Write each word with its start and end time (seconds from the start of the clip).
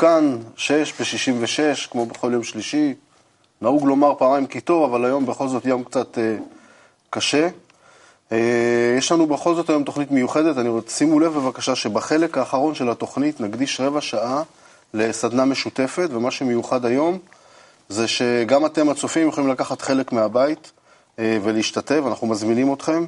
כאן, 0.00 0.38
שש 0.56 0.92
ב-66, 0.92 1.90
כמו 1.90 2.06
בכל 2.06 2.30
יום 2.32 2.42
שלישי. 2.42 2.94
נהוג 3.62 3.86
לומר 3.86 4.14
פעמיים 4.18 4.46
כי 4.46 4.60
טוב, 4.60 4.90
אבל 4.90 5.04
היום 5.04 5.26
בכל 5.26 5.48
זאת 5.48 5.66
יום 5.66 5.84
קצת 5.84 6.18
אה, 6.18 6.36
קשה. 7.10 7.48
אה, 8.32 8.94
יש 8.98 9.12
לנו 9.12 9.26
בכל 9.26 9.54
זאת 9.54 9.70
היום 9.70 9.84
תוכנית 9.84 10.10
מיוחדת. 10.10 10.58
אני 10.58 10.68
רוצה, 10.68 10.90
שימו 10.90 11.20
לב 11.20 11.32
בבקשה 11.32 11.74
שבחלק 11.74 12.38
האחרון 12.38 12.74
של 12.74 12.90
התוכנית 12.90 13.40
נקדיש 13.40 13.80
רבע 13.80 14.00
שעה 14.00 14.42
לסדנה 14.94 15.44
משותפת, 15.44 16.08
ומה 16.10 16.30
שמיוחד 16.30 16.84
היום 16.84 17.18
זה 17.88 18.08
שגם 18.08 18.66
אתם 18.66 18.88
הצופים 18.88 19.28
יכולים 19.28 19.50
לקחת 19.50 19.82
חלק 19.82 20.12
מהבית 20.12 20.72
אה, 21.18 21.38
ולהשתתף, 21.42 22.00
אנחנו 22.06 22.26
מזמינים 22.26 22.72
אתכם. 22.72 23.04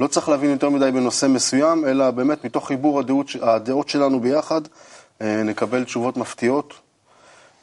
לא 0.00 0.06
צריך 0.06 0.28
להבין 0.28 0.50
יותר 0.50 0.70
מדי 0.70 0.90
בנושא 0.90 1.26
מסוים, 1.26 1.84
אלא 1.84 2.10
באמת 2.10 2.44
מתוך 2.44 2.66
חיבור 2.66 2.98
הדעות, 3.00 3.26
הדעות 3.42 3.88
שלנו 3.88 4.20
ביחד, 4.20 4.60
נקבל 5.20 5.84
תשובות 5.84 6.16
מפתיעות. 6.16 6.74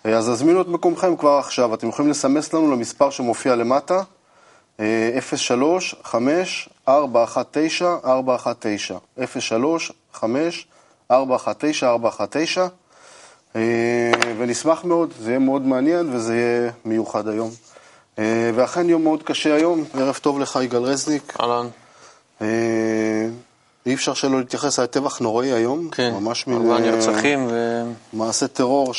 אה, 0.06 0.18
אז 0.18 0.30
הזמינו 0.30 0.62
את 0.62 0.68
מקומכם 0.68 1.16
כבר 1.18 1.38
עכשיו, 1.38 1.74
אתם 1.74 1.90
יכולים 1.90 2.12
לסמס 2.12 2.54
לנו 2.54 2.72
למספר 2.72 3.10
שמופיע 3.10 3.56
למטה, 3.56 4.02
03 5.36 5.96
5 6.04 6.70
419 6.88 7.98
419 8.06 8.98
03 9.40 9.92
5 10.14 10.68
419 11.12 11.90
419 11.90 12.68
ונשמח 14.38 14.84
מאוד, 14.84 15.14
זה 15.20 15.30
יהיה 15.30 15.40
מאוד 15.40 15.62
מעניין 15.62 16.16
וזה 16.16 16.36
יהיה 16.36 16.72
מיוחד 16.86 17.28
היום. 17.28 17.52
אה, 18.20 18.52
ואכן 18.56 18.90
יום 18.90 19.04
מאוד 19.04 19.24
קשה 19.24 19.56
היום, 19.56 19.84
ערב 19.94 20.16
טוב 20.16 20.40
לך 20.40 20.60
יגאל 20.64 20.84
רזניק. 20.84 21.34
אהלן. 21.42 21.68
אה, 23.88 23.92
אי 23.92 23.96
אפשר 23.96 24.14
שלא 24.14 24.40
להתייחס, 24.40 24.80
היה 24.80 24.88
טבח 24.88 25.20
נוראי 25.20 25.52
היום. 25.52 25.90
כן, 25.90 26.14
ממש 26.14 26.48
מין... 26.48 26.58
ארבעה 26.58 26.80
נרצחים 26.80 27.48
ו... 27.52 27.84
מעשה 28.14 28.48
טרור 28.48 28.94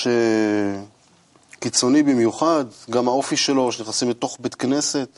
שקיצוני 1.54 2.02
במיוחד, 2.02 2.64
גם 2.90 3.08
האופי 3.08 3.36
שלו, 3.36 3.72
שנכנסים 3.72 4.10
לתוך 4.10 4.36
בית 4.40 4.54
כנסת 4.54 5.08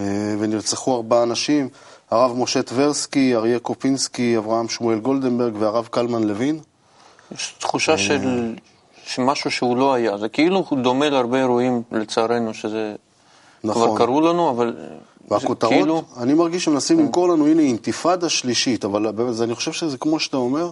אה, 0.00 0.04
ונרצחו 0.38 0.96
ארבעה 0.96 1.22
אנשים, 1.22 1.68
הרב 2.10 2.38
משה 2.38 2.62
טברסקי, 2.62 3.36
אריה 3.36 3.58
קופינסקי, 3.58 4.36
אברהם 4.36 4.68
שמואל 4.68 4.98
גולדנברג 4.98 5.54
והרב 5.58 5.88
קלמן 5.90 6.22
לוין. 6.22 6.60
יש 7.34 7.54
תחושה 7.58 7.98
של 7.98 8.54
שמשהו 9.06 9.50
שהוא 9.50 9.76
לא 9.76 9.94
היה, 9.94 10.18
זה 10.18 10.28
כאילו 10.28 10.66
דומה 10.82 11.10
להרבה 11.10 11.38
אירועים, 11.38 11.82
לצערנו, 11.92 12.54
שזה 12.54 12.94
נכון. 13.64 13.88
כבר 13.88 14.06
קרו 14.06 14.20
לנו, 14.20 14.50
אבל... 14.50 14.76
והכותרות, 15.30 15.72
כאילו... 15.72 16.02
אני 16.16 16.34
מרגיש 16.34 16.64
שמנסים 16.64 16.98
למכור 16.98 17.28
לנו, 17.28 17.46
הנה, 17.46 17.62
אינתיפאדה 17.62 18.28
שלישית, 18.28 18.84
אבל 18.84 19.10
באמת, 19.10 19.40
אני 19.40 19.54
חושב 19.54 19.72
שזה 19.72 19.98
כמו 19.98 20.20
שאתה 20.20 20.36
אומר, 20.36 20.70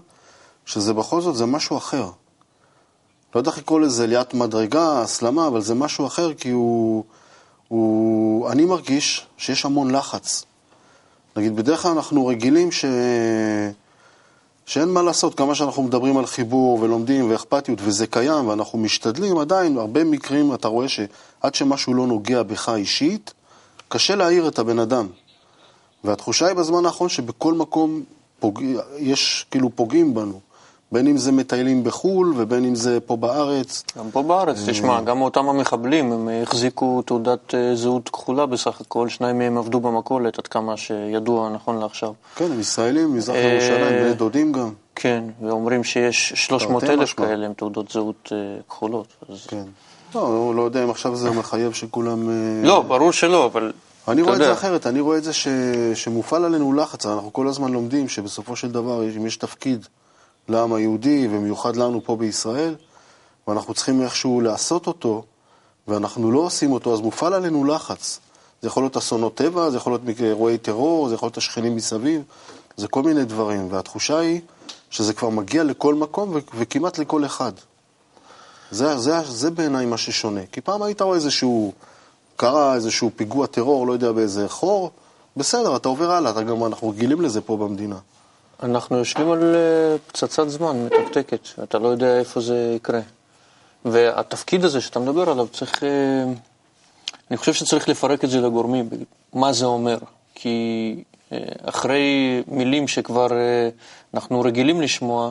שזה 0.67 0.95
בכל 0.95 1.21
זאת, 1.21 1.37
זה 1.37 1.47
משהו 1.47 1.77
אחר. 1.77 2.11
לא 3.35 3.41
יודע 3.41 3.51
איך 3.51 3.59
לקרוא 3.59 3.81
לזה 3.81 4.07
ליאת 4.07 4.35
מדרגה, 4.35 5.03
הסלמה, 5.03 5.47
אבל 5.47 5.61
זה 5.61 5.75
משהו 5.75 6.07
אחר, 6.07 6.35
כי 6.35 6.51
הוא, 6.51 7.05
הוא... 7.69 8.51
אני 8.51 8.65
מרגיש 8.65 9.27
שיש 9.37 9.65
המון 9.65 9.91
לחץ. 9.91 10.45
נגיד, 11.37 11.57
בדרך 11.57 11.83
כלל 11.83 11.91
אנחנו 11.91 12.27
רגילים 12.27 12.73
ש... 12.73 12.85
שאין 14.67 14.89
מה 14.89 15.03
לעשות, 15.03 15.35
כמה 15.35 15.55
שאנחנו 15.55 15.83
מדברים 15.83 16.19
על 16.19 16.27
חיבור 16.27 16.79
ולומדים 16.81 17.31
ואכפתיות, 17.31 17.79
וזה 17.83 18.07
קיים, 18.07 18.49
ואנחנו 18.49 18.79
משתדלים, 18.79 19.39
עדיין, 19.39 19.79
הרבה 19.79 20.05
מקרים 20.05 20.55
אתה 20.55 20.69
רואה 20.69 20.89
שעד 20.89 21.55
שמשהו 21.55 21.95
לא 21.95 22.07
נוגע 22.07 22.43
בך 22.43 22.69
אישית, 22.69 23.35
קשה 23.89 24.15
להעיר 24.15 24.49
את 24.49 24.59
הבן 24.59 24.79
אדם. 24.79 25.07
והתחושה 26.05 26.47
היא 26.47 26.55
בזמן 26.55 26.87
האחרון 26.87 27.09
שבכל 27.09 27.55
מקום 27.55 28.03
פוג... 28.41 28.63
יש 28.99 29.47
כאילו 29.51 29.71
פוגעים 29.77 30.15
בנו. 30.15 30.41
בין 30.93 31.07
אם 31.07 31.17
זה 31.17 31.33
מטיילים 31.33 31.85
בחו"ל 31.85 32.35
ובין 32.37 32.65
אם 32.65 32.75
זה 32.75 33.01
פה 33.01 33.17
בארץ. 33.17 33.85
גם 33.99 34.11
פה 34.11 34.23
בארץ, 34.23 34.57
תשמע, 34.67 35.01
גם 35.01 35.21
אותם 35.21 35.49
המחבלים, 35.49 36.13
הם 36.13 36.29
החזיקו 36.43 37.03
תעודת 37.03 37.55
אה, 37.55 37.77
זהות 37.77 38.09
כחולה 38.09 38.47
בסך 38.47 38.81
הכל, 38.81 39.09
שניים 39.09 39.39
מהם 39.39 39.59
עבדו 39.59 39.81
במכולת, 39.81 40.39
עד 40.39 40.47
כמה 40.47 40.77
שידוע 40.77 41.51
נכון 41.51 41.79
לעכשיו. 41.79 42.13
כן, 42.37 42.45
הם 42.53 42.61
ישראלים, 42.61 43.15
מזרח 43.17 43.37
ירושלים, 43.37 44.05
בני 44.05 44.15
דודים 44.15 44.53
גם. 44.53 44.71
כן, 44.95 45.25
ואומרים 45.43 45.85
שיש 45.85 46.33
300 46.37 46.85
אלף 46.85 47.13
כאלה 47.13 47.47
עם 47.47 47.53
תעודות 47.53 47.91
זהות 47.91 48.33
אה, 48.33 48.61
כחולות. 48.69 49.07
כן. 49.49 49.65
לא, 50.15 50.21
הוא 50.21 50.55
לא 50.55 50.63
יודע 50.63 50.85
אם 50.85 50.91
עכשיו 50.91 51.17
זה 51.17 51.31
מחייב 51.31 51.73
שכולם... 51.73 52.31
אה, 52.31 52.35
לא, 52.63 52.83
ברור 52.83 53.13
שלא, 53.13 53.47
אבל... 53.47 53.73
אני 54.09 54.23
רואה 54.23 54.35
את. 54.35 54.39
זה 54.39 54.53
אחרת, 54.53 54.87
אני 54.87 55.01
רואה 55.01 55.19
את 55.19 55.25
זה 55.25 55.33
ש... 55.33 55.49
שמופעל 55.95 56.45
עלינו 56.45 56.73
לחץ, 56.73 57.07
אנחנו 57.07 57.33
כל 57.33 57.49
הזמן 57.49 57.73
לומדים 57.73 58.09
שבסופו 58.09 58.57
של 58.57 58.71
דבר, 58.71 59.03
אם 59.17 59.27
יש 59.27 59.37
תפקיד 59.37 59.87
לעם 60.49 60.75
היהודי, 60.75 61.29
ומיוחד 61.31 61.77
לנו 61.77 62.05
פה 62.05 62.17
בישראל, 62.17 62.75
ואנחנו 63.49 63.75
צריכים 63.75 64.03
איכשהו 64.03 64.41
לעשות 64.41 64.87
אותו, 64.87 65.25
ואנחנו 65.89 66.33
לא 66.33 66.39
עושים 66.39 66.73
אותו, 66.73 66.95
אז 66.95 67.01
מופעל 67.01 67.35
עלינו 67.35 67.65
לחץ. 67.65 68.21
זה 68.63 68.69
יכול 68.69 68.83
להיות 68.83 68.97
אסונות 68.97 69.35
טבע, 69.35 69.71
זה 69.71 69.77
יכול 69.77 69.93
להיות 69.93 70.21
אירועי 70.21 70.59
טרור, 70.59 71.09
זה 71.09 71.15
יכול 71.15 71.27
להיות 71.27 71.37
השכנים 71.37 71.77
מסביב, 71.77 72.23
זה 72.77 72.89
כל 72.89 73.03
מיני 73.03 73.25
דברים, 73.25 73.73
והתחושה 73.73 74.19
היא 74.19 74.41
שזה 74.91 75.13
כבר 75.13 75.29
מגיע 75.29 75.65
לכל 75.65 75.95
מקום 75.95 76.37
וכמעט 76.59 76.99
לכל 76.99 77.25
אחד. 77.25 77.53
זה, 78.71 78.99
זה, 78.99 79.21
זה 79.23 79.51
בעיניי 79.51 79.87
מה 79.87 79.97
ששונה. 79.97 80.41
כי 80.53 80.61
פעם 80.61 80.83
היית 80.83 81.03
רואה 81.03 81.17
איזשהו, 81.17 81.73
קרה 82.37 82.75
איזשהו 82.75 83.11
פיגוע 83.17 83.47
טרור, 83.47 83.87
לא 83.87 83.93
יודע 83.93 84.13
באיזה 84.13 84.49
חור, 84.49 84.91
בסדר, 85.37 85.77
אתה 85.77 85.89
עובר 85.89 86.11
הלאה, 86.11 86.31
אתה 86.31 86.43
גם, 86.43 86.65
אנחנו 86.65 86.89
רגילים 86.89 87.21
לזה 87.21 87.41
פה 87.41 87.57
במדינה. 87.57 87.97
אנחנו 88.63 88.97
יושבים 88.97 89.31
על 89.31 89.55
אה, 89.55 89.97
פצצת 90.07 90.49
זמן 90.49 90.87
מתקתקת, 90.87 91.49
אתה 91.63 91.79
לא 91.79 91.89
יודע 91.89 92.19
איפה 92.19 92.41
זה 92.41 92.73
יקרה. 92.77 93.01
והתפקיד 93.85 94.65
הזה 94.65 94.81
שאתה 94.81 95.01
מדבר 95.01 95.31
עליו, 95.31 95.49
צריך... 95.53 95.85
אה, 95.85 95.89
אני 97.31 97.37
חושב 97.37 97.53
שצריך 97.53 97.89
לפרק 97.89 98.25
את 98.25 98.31
זה 98.31 98.41
לגורמים, 98.41 98.89
מה 99.33 99.53
זה 99.53 99.67
אומר. 99.67 99.99
כי 100.35 100.97
אה, 101.33 101.39
אחרי 101.65 102.43
מילים 102.47 102.89
שכבר 102.89 103.29
אנחנו 104.15 104.41
רגילים 104.41 104.81
לשמוע, 104.81 105.31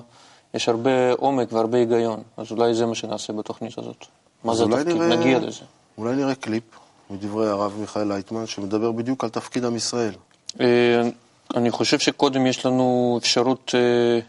יש 0.57 0.69
הרבה 0.69 1.11
עומק 1.11 1.53
והרבה 1.53 1.77
היגיון. 1.77 2.23
אז 2.37 2.51
אולי 2.51 2.73
זה 2.73 2.85
מה 2.85 2.95
שנעשה 2.95 3.33
בתוכנית 3.33 3.77
הזאת. 3.77 4.05
מה 4.43 4.55
זה 4.55 4.63
התפקיד? 4.63 4.87
נראה- 4.87 5.15
נגיע 5.15 5.39
לזה. 5.39 5.61
אולי 5.97 6.15
נראה 6.15 6.35
קליפ 6.35 6.63
מדברי 7.09 7.49
הרב 7.49 7.73
מיכאל 7.79 8.07
לייטמן, 8.07 8.47
שמדבר 8.47 8.91
בדיוק 8.91 9.23
על 9.23 9.29
תפקיד 9.29 9.65
עם 9.65 9.75
ישראל. 9.75 10.13
אה, 10.61 10.65
אני 11.55 11.71
חושב 11.71 11.99
שקודם 11.99 12.47
יש 12.47 12.65
לנו 12.65 13.15
אפשרות 13.21 13.71
אה, 13.75 14.19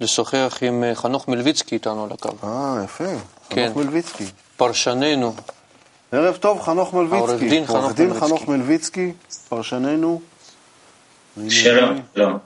לשוחח 0.00 0.58
עם 0.62 0.84
אה, 0.84 0.94
חנוך 0.94 1.28
מלביצקי 1.28 1.74
איתנו 1.74 2.04
על 2.04 2.12
הקו. 2.12 2.28
אה, 2.44 2.80
יפה. 2.84 3.04
כן. 3.48 3.64
חנוך 3.66 3.76
מלביצקי. 3.76 4.24
פרשננו, 4.56 5.32
ערב 6.12 6.36
טוב, 6.36 6.60
חנוך 6.62 6.94
מלביצקי. 6.94 7.16
העורך 7.16 7.40
דין 7.40 7.66
חנוך 7.66 7.82
עורך 7.82 7.94
דין 7.96 8.06
מלביצקי. 8.08 8.28
חנוך 8.28 8.48
מלביצקי, 8.48 9.12
פרשננו. 9.48 10.20
שלום, 11.48 12.00
שלום. 12.14 12.38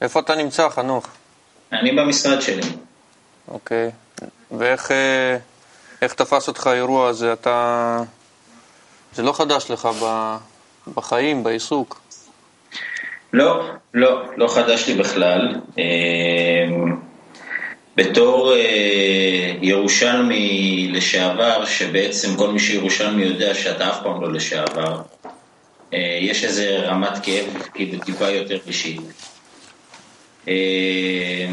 איפה 0.00 0.20
אתה 0.20 0.34
נמצא, 0.34 0.68
חנוך? 0.68 1.06
אני 1.72 1.92
במשרד 1.92 2.40
שלי. 2.40 2.62
אוקיי. 3.48 3.90
ואיך 4.58 4.90
אה, 4.90 5.36
איך 6.02 6.14
תפס 6.14 6.48
אותך 6.48 6.66
האירוע 6.66 7.08
הזה? 7.08 7.32
אתה... 7.32 7.98
זה 9.14 9.22
לא 9.22 9.32
חדש 9.32 9.70
לך 9.70 9.88
ב... 10.02 10.36
בחיים, 10.94 11.44
בעיסוק. 11.44 12.00
לא, 13.32 13.70
לא, 13.94 14.22
לא 14.36 14.48
חדש 14.48 14.88
לי 14.88 14.94
בכלל. 14.94 15.54
אה, 15.78 15.84
בתור 17.96 18.52
אה, 18.52 19.54
ירושלמי 19.62 20.88
לשעבר, 20.92 21.64
שבעצם 21.64 22.36
כל 22.36 22.50
מי 22.50 22.58
שירושלמי 22.58 23.22
יודע 23.22 23.54
שאתה 23.54 23.90
אף 23.90 24.02
פעם 24.02 24.22
לא 24.22 24.32
לשעבר, 24.32 25.02
יש 26.20 26.44
איזה 26.44 26.78
רמת 26.78 27.18
כאב 27.22 27.62
כאילו 27.74 28.04
טיפה 28.04 28.30
יותר 28.30 28.58
אישית. 28.66 29.00
אה, 30.48 31.46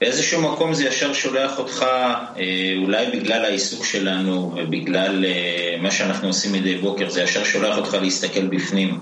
באיזשהו 0.00 0.52
מקום 0.52 0.74
זה 0.74 0.84
ישר 0.84 1.12
שולח 1.12 1.58
אותך, 1.58 1.82
אה, 1.82 2.74
אולי 2.82 3.06
בגלל 3.06 3.44
העיסוק 3.44 3.84
שלנו 3.84 4.54
ובגלל 4.56 5.24
אה, 5.24 5.76
מה 5.80 5.90
שאנחנו 5.90 6.28
עושים 6.28 6.52
מדי 6.52 6.76
בוקר, 6.76 7.08
זה 7.10 7.22
ישר 7.22 7.44
שולח 7.44 7.78
אותך 7.78 7.94
להסתכל 7.94 8.46
בפנים. 8.46 8.98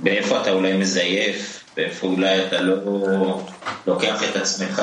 באיפה 0.00 0.40
אתה 0.42 0.50
אולי 0.50 0.72
מזייף, 0.72 1.64
באיפה 1.76 2.06
אולי 2.06 2.46
אתה 2.46 2.60
לא 2.60 3.40
לוקח 3.86 4.22
את 4.30 4.36
עצמך 4.36 4.82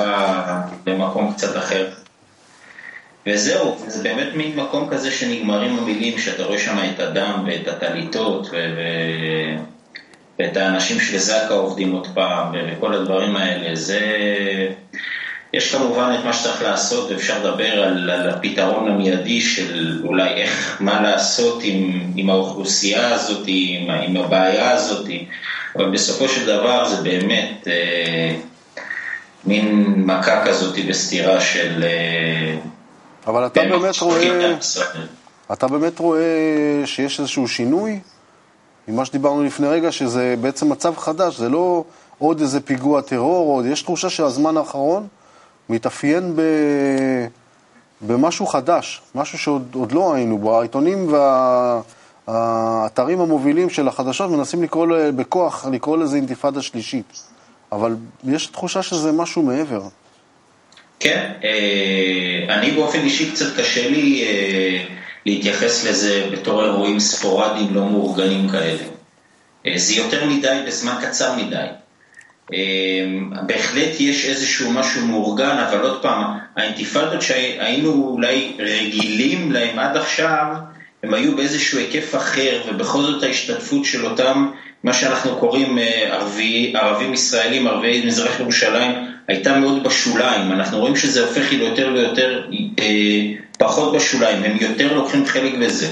למקום 0.87 1.33
קצת 1.33 1.57
אחר. 1.57 2.04
וזהו, 3.27 3.77
זה 3.87 4.03
באמת 4.03 4.27
מין 4.35 4.55
מקום 4.55 4.89
כזה 4.89 5.11
שנגמרים 5.11 5.77
המילים, 5.77 6.19
שאתה 6.19 6.43
רואה 6.43 6.59
שם 6.59 6.77
את 6.93 6.99
הדם 6.99 7.43
ואת 7.47 7.67
הטליתות 7.67 8.47
ו... 8.51 8.55
ואת 10.39 10.57
האנשים 10.57 10.99
של 10.99 11.17
זק"א 11.17 11.53
עובדים 11.53 11.91
עוד 11.91 12.07
פעם, 12.13 12.47
וכל 12.53 12.93
הדברים 12.93 13.35
האלה, 13.35 13.75
זה... 13.75 13.99
יש 15.53 15.75
כמובן 15.75 16.15
את 16.19 16.25
מה 16.25 16.33
שצריך 16.33 16.61
לעשות, 16.61 17.11
ואפשר 17.11 17.39
לדבר 17.39 17.83
על, 17.83 18.09
על 18.09 18.29
הפתרון 18.29 18.91
המיידי 18.91 19.41
של 19.41 20.01
אולי 20.03 20.29
איך, 20.29 20.77
מה 20.79 21.01
לעשות 21.01 21.59
עם, 21.63 22.01
עם 22.15 22.29
האוכלוסייה 22.29 23.13
הזאת, 23.13 23.43
עם, 23.47 23.89
עם 23.89 24.17
הבעיה 24.17 24.71
הזאת, 24.71 25.07
אבל 25.75 25.89
בסופו 25.89 26.29
של 26.29 26.45
דבר 26.45 26.85
זה 26.85 27.03
באמת 27.03 27.67
אה, 27.67 28.35
מין 29.45 29.93
מכה 29.97 30.45
כזאת 30.45 30.85
בסתירה 30.85 31.41
של... 31.41 31.83
אה, 31.83 32.55
אבל 33.27 33.45
אתה 33.45 33.61
באמת 33.61 33.99
רואה, 34.01 34.55
אתה 35.53 35.67
באמת 35.67 35.99
רואה 35.99 36.21
שיש 36.85 37.19
איזשהו 37.19 37.47
שינוי 37.47 37.99
ממה 38.87 39.05
שדיברנו 39.05 39.43
לפני 39.43 39.67
רגע, 39.67 39.91
שזה 39.91 40.35
בעצם 40.41 40.71
מצב 40.71 40.97
חדש, 40.97 41.37
זה 41.37 41.49
לא 41.49 41.83
עוד 42.19 42.41
איזה 42.41 42.61
פיגוע 42.61 43.01
טרור, 43.01 43.55
עוד 43.55 43.65
יש 43.65 43.81
תחושה 43.81 44.09
שהזמן 44.09 44.57
האחרון 44.57 45.07
מתאפיין 45.69 46.35
ב... 46.35 46.41
במשהו 48.01 48.45
חדש, 48.45 49.01
משהו 49.15 49.37
שעוד 49.37 49.91
לא 49.91 50.13
היינו 50.13 50.37
בו. 50.37 50.59
העיתונים 50.59 51.13
והאתרים 52.27 53.21
המובילים 53.21 53.69
של 53.69 53.87
החדשות 53.87 54.31
מנסים 54.31 54.63
לקרוא 54.63 54.87
בכוח, 55.15 55.65
לקרוא 55.65 55.97
לזה 55.97 56.15
אינתיפאדה 56.15 56.61
שלישית, 56.61 57.21
אבל 57.71 57.95
יש 58.23 58.47
תחושה 58.47 58.83
שזה 58.83 59.11
משהו 59.11 59.43
מעבר. 59.43 59.81
כן, 60.99 61.31
אה, 61.43 62.55
אני 62.55 62.71
באופן 62.71 62.99
אישי 62.99 63.31
קצת 63.31 63.57
קשה 63.57 63.89
לי 63.89 64.23
אה, 64.23 64.83
להתייחס 65.25 65.87
לזה 65.87 66.27
בתור 66.31 66.63
אירועים 66.63 66.99
ספורדיים 66.99 67.73
לא 67.73 67.85
מאורגנים 67.85 68.49
כאלה. 68.49 68.83
אה, 69.67 69.73
זה 69.75 69.93
יותר 69.93 70.25
מדי 70.25 70.59
בזמן 70.67 70.95
קצר 71.01 71.35
מדי. 71.35 71.65
בהחלט 73.45 73.99
יש 73.99 74.25
איזשהו 74.25 74.71
משהו 74.71 75.07
מאורגן, 75.07 75.57
אבל 75.57 75.81
עוד 75.81 76.01
פעם, 76.01 76.23
האינתיפאדות 76.55 77.21
שהיינו 77.21 78.09
אולי 78.11 78.51
רגילים 78.59 79.51
להם 79.51 79.79
עד 79.79 79.97
עכשיו, 79.97 80.45
הם 81.03 81.13
היו 81.13 81.35
באיזשהו 81.35 81.79
היקף 81.79 82.15
אחר, 82.15 82.61
ובכל 82.67 83.01
זאת 83.01 83.23
ההשתתפות 83.23 83.85
של 83.85 84.05
אותם, 84.05 84.51
מה 84.83 84.93
שאנחנו 84.93 85.35
קוראים 85.35 85.77
ערבי, 86.09 86.73
ערבים 86.75 87.13
ישראלים, 87.13 87.67
ערבי 87.67 88.05
מזרח 88.05 88.39
ירושלים, 88.39 89.14
הייתה 89.27 89.59
מאוד 89.59 89.83
בשוליים. 89.83 90.51
אנחנו 90.51 90.79
רואים 90.79 90.95
שזה 90.95 91.25
הופך 91.25 91.51
ליותר 91.51 91.91
ויותר 91.93 92.47
אה, 92.79 92.85
פחות 93.57 93.95
בשוליים, 93.95 94.43
הם 94.43 94.57
יותר 94.61 94.93
לוקחים 94.93 95.25
חלק 95.25 95.53
בזה. 95.61 95.87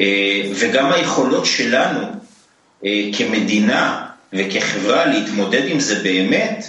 אה, 0.00 0.42
וגם 0.54 0.92
היכולות 0.92 1.46
שלנו 1.46 2.00
אה, 2.84 3.02
כמדינה 3.16 4.06
וכחברה 4.32 5.06
להתמודד 5.06 5.62
עם 5.66 5.80
זה 5.80 6.02
באמת, 6.02 6.64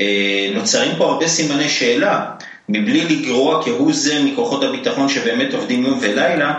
אה, 0.00 0.50
נוצרים 0.54 0.92
פה 0.98 1.04
הרבה 1.04 1.28
סימני 1.28 1.68
שאלה. 1.68 2.24
מבלי 2.68 3.04
לגרוע 3.04 3.64
כהוא 3.64 3.92
זה 3.92 4.22
מכוחות 4.24 4.64
הביטחון 4.64 5.08
שבאמת 5.08 5.54
עובדים 5.54 5.84
יום 5.84 5.98
ולילה, 6.02 6.54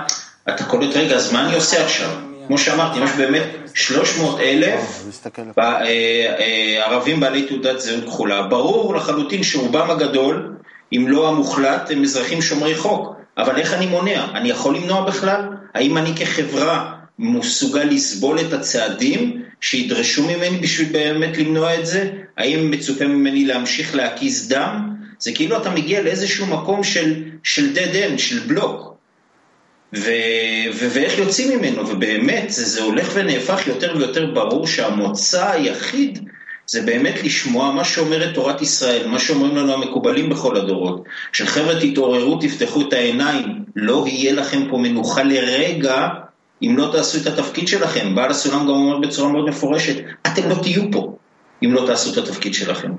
אתה 0.50 0.63
קולט, 0.63 0.95
רגע, 0.95 1.15
אז 1.15 1.33
מה 1.33 1.45
אני 1.45 1.56
עושה 1.56 1.86
עכשיו? 1.86 2.09
כמו 2.48 2.57
שאמרתי, 2.57 3.00
יש 3.00 3.12
באמת 3.12 3.44
300 3.74 4.40
אלף 4.40 5.04
אה, 5.60 5.86
אה, 6.40 6.86
ערבים 6.86 7.19
בעלי 7.19 7.48
תעודת 7.48 7.80
זהות 7.80 8.04
כחולה. 8.04 8.44
ברור 8.44 8.95
לחלוטין 8.95 9.44
שרובם 9.44 9.92
הגדול, 9.92 10.54
אם 10.94 11.06
לא 11.07 11.30
המוחלט, 11.30 11.92
הם 11.92 12.04
אזרחים 12.04 12.42
שומרי 12.42 12.75
חוק. 12.75 13.16
אבל 13.38 13.57
איך 13.57 13.74
אני 13.74 13.86
מונע? 13.86 14.25
אני 14.34 14.50
יכול 14.50 14.75
למנוע 14.75 15.06
בכלל? 15.06 15.42
האם 15.74 15.98
אני 15.98 16.16
כחברה 16.16 16.94
מסוגל 17.19 17.84
לסבול 17.84 18.40
את 18.40 18.54
הצעדים 18.54 19.42
שידרשו 19.62 20.24
ממני 20.24 20.57
בשביל 20.57 20.89
באמת 20.92 21.38
למנוע 21.38 21.80
את 21.80 21.86
זה? 21.86 22.10
האם 22.38 22.72
מצופה 22.72 23.06
ממני 23.06 23.46
להמשיך 23.46 23.96
להקיז 23.96 24.50
דם? 24.50 24.89
זה 25.19 25.31
כאילו 25.36 25.57
אתה 25.57 25.69
מגיע 25.69 26.01
לאיזשהו 26.01 26.46
מקום 26.46 26.84
של, 26.84 27.24
של 27.44 27.74
dead 27.75 27.94
end, 27.94 28.18
של 28.18 28.39
בלוק. 28.39 28.93
ו- 29.95 30.69
ו- 30.74 30.88
ואיך 30.94 31.18
יוצאים 31.18 31.60
ממנו, 31.60 31.90
ובאמת 31.90 32.45
זה, 32.48 32.81
הולך 32.84 33.12
ונהפך 33.13 33.68
יותר 33.68 33.94
ויותר 33.98 34.31
ברור 34.34 34.68
שהמוצא 34.68 35.51
היחיד 35.51 36.30
זה 36.68 36.81
באמת 36.81 37.24
לשמוע 37.24 37.72
מה 37.72 37.84
שאומרת 37.84 38.36
תורת 38.36 38.62
ישראל, 38.62 39.07
מה 39.07 39.19
שאומרים 39.19 39.56
לנו 39.56 39.74
המקובלים 39.74 40.30
בכל 40.30 40.57
הדורות, 40.57 41.04
של 41.34 41.45
חבר'ה 41.45 41.81
תתעוררו, 41.81 42.40
תפתחו 42.42 42.81
את 42.81 42.94
העיניים, 42.94 43.63
לא 43.75 44.06
יהיה 44.07 44.34
לכם 44.34 44.69
פה 44.69 44.78
מנוחה 44.78 45.24
לרגע 45.24 46.07
אם 46.63 46.78
לא 46.78 46.89
תעשו 46.92 47.18
את 47.18 47.28
התפקיד 47.28 47.68
שלכם. 47.68 48.16
בעל 48.16 48.31
הסולם 48.31 48.60
גם 48.60 48.69
אומר 48.69 48.98
בצורה 48.98 49.31
מאוד 49.31 49.50
מפורשת, 49.50 49.96
אתם 50.28 50.50
לא 50.50 50.56
תהיו 50.56 50.84
פה 50.92 51.18
אם 51.63 51.74
לא 51.74 51.84
תעשו 51.88 52.13
את 52.13 52.18
התפקיד 52.18 52.54
שלכם. 52.54 52.92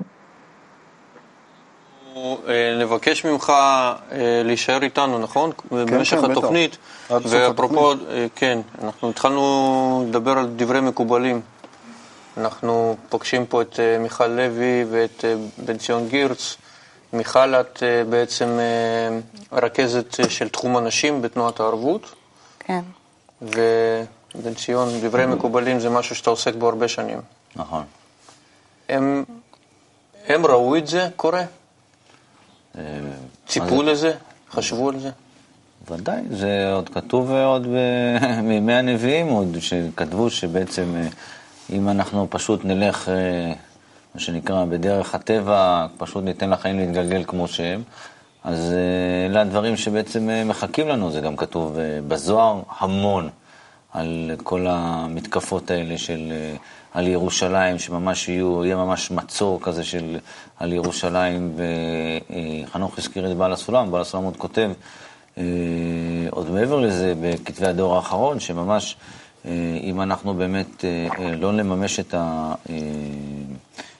אה, 2.15 2.77
נבקש 2.79 3.25
ממך 3.25 3.49
אה, 3.49 3.95
להישאר 4.43 4.83
איתנו, 4.83 5.19
נכון? 5.19 5.51
כן, 5.51 5.85
במשך 5.85 6.17
כן, 6.17 6.31
התוכנית. 6.31 6.77
ואפרופו, 7.09 7.91
אה, 7.91 8.25
כן, 8.35 8.59
אנחנו 8.83 9.09
התחלנו 9.09 10.05
לדבר 10.07 10.37
על 10.37 10.47
דברי 10.55 10.81
מקובלים. 10.81 11.41
אנחנו 12.37 12.95
פוגשים 13.09 13.45
פה 13.45 13.61
את 13.61 13.79
מיכל 13.99 14.27
לוי 14.27 14.85
ואת 14.91 15.25
בן 15.57 15.77
ציון 15.77 16.07
גירץ. 16.07 16.57
מיכל, 17.13 17.55
את 17.55 17.83
בעצם 18.09 18.59
רכזת 19.51 20.29
של 20.29 20.49
תחום 20.49 20.77
הנשים 20.77 21.21
בתנועת 21.21 21.59
הערבות. 21.59 22.13
כן. 22.59 22.81
ובן 23.41 24.53
ציון, 24.55 24.89
דברי 25.01 25.25
מקובלים 25.25 25.79
זה 25.79 25.89
משהו 25.89 26.15
שאתה 26.15 26.29
עוסק 26.29 26.55
בו 26.55 26.67
הרבה 26.67 26.87
שנים. 26.87 27.21
נכון. 27.55 27.83
הם, 28.89 29.23
הם 30.27 30.45
ראו 30.45 30.77
את 30.77 30.87
זה 30.87 31.07
קורה? 31.15 31.43
ציפו 33.47 33.83
לזה? 33.83 34.13
חשבו 34.51 34.89
על 34.89 34.99
זה? 34.99 35.09
ודאי, 35.91 36.21
זה 36.31 36.71
עוד 36.73 36.89
כתוב 36.89 37.31
עוד 37.31 37.67
מימי 38.43 38.73
הנביאים, 38.79 39.27
עוד 39.27 39.57
שכתבו 39.59 40.29
שבעצם 40.29 40.95
אה, 40.95 41.07
אם 41.69 41.89
אנחנו 41.89 42.27
פשוט 42.29 42.65
נלך, 42.65 43.09
אה, 43.09 43.53
מה 44.15 44.21
שנקרא, 44.21 44.65
בדרך 44.65 45.15
הטבע, 45.15 45.87
פשוט 45.97 46.23
ניתן 46.23 46.49
לחיים 46.49 46.79
להתגלגל 46.79 47.23
כמו 47.27 47.47
שהם, 47.47 47.83
אז 48.43 48.73
אה, 48.73 49.25
אלה 49.25 49.41
הדברים 49.41 49.77
שבעצם 49.77 50.29
מחכים 50.45 50.87
לנו, 50.87 51.11
זה 51.11 51.21
גם 51.21 51.35
כתוב 51.35 51.77
בזוהר 52.07 52.61
המון 52.79 53.29
על 53.93 54.31
כל 54.43 54.65
המתקפות 54.69 55.71
האלה 55.71 55.97
של 55.97 56.33
על 56.95 57.07
ירושלים, 57.07 57.79
שממש 57.79 58.29
יהיו, 58.29 58.65
יהיה 58.65 58.75
ממש 58.75 59.11
מצור 59.11 59.59
כזה 59.61 59.83
של, 59.83 60.17
על 60.59 60.73
ירושלים, 60.73 61.55
וחנוך 62.65 62.97
הזכיר 62.97 63.31
את 63.31 63.37
בעל 63.37 63.53
הסולם, 63.53 63.91
בעל 63.91 64.01
הסולם 64.01 64.23
עוד 64.23 64.37
כותב, 64.37 64.71
אה, 65.37 65.43
עוד 66.29 66.51
מעבר 66.51 66.79
לזה, 66.79 67.13
בכתבי 67.21 67.67
הדור 67.67 67.95
האחרון, 67.95 68.39
שממש, 68.39 68.95
אה, 69.45 69.51
אם 69.83 70.01
אנחנו 70.01 70.33
באמת 70.33 70.85
אה, 70.85 71.35
לא 71.35 71.51
נממש 71.51 71.99
את, 71.99 72.13
ה, 72.13 72.53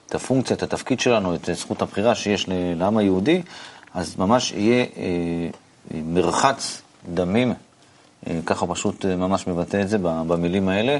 את 0.06 0.14
הפונקציה, 0.14 0.56
את 0.56 0.62
התפקיד 0.62 1.00
שלנו, 1.00 1.34
את 1.34 1.48
זכות 1.52 1.82
הבחירה 1.82 2.14
שיש 2.14 2.46
לעם 2.48 2.96
היהודי, 2.96 3.42
אז 3.94 4.16
ממש 4.18 4.52
יהיה 4.52 4.84
מרחץ 5.94 6.82
דמים, 7.14 7.54
ככה 8.46 8.66
פשוט 8.66 9.04
ממש 9.04 9.46
מבטא 9.46 9.82
את 9.82 9.88
זה 9.88 9.98
במילים 9.98 10.68
האלה. 10.68 10.98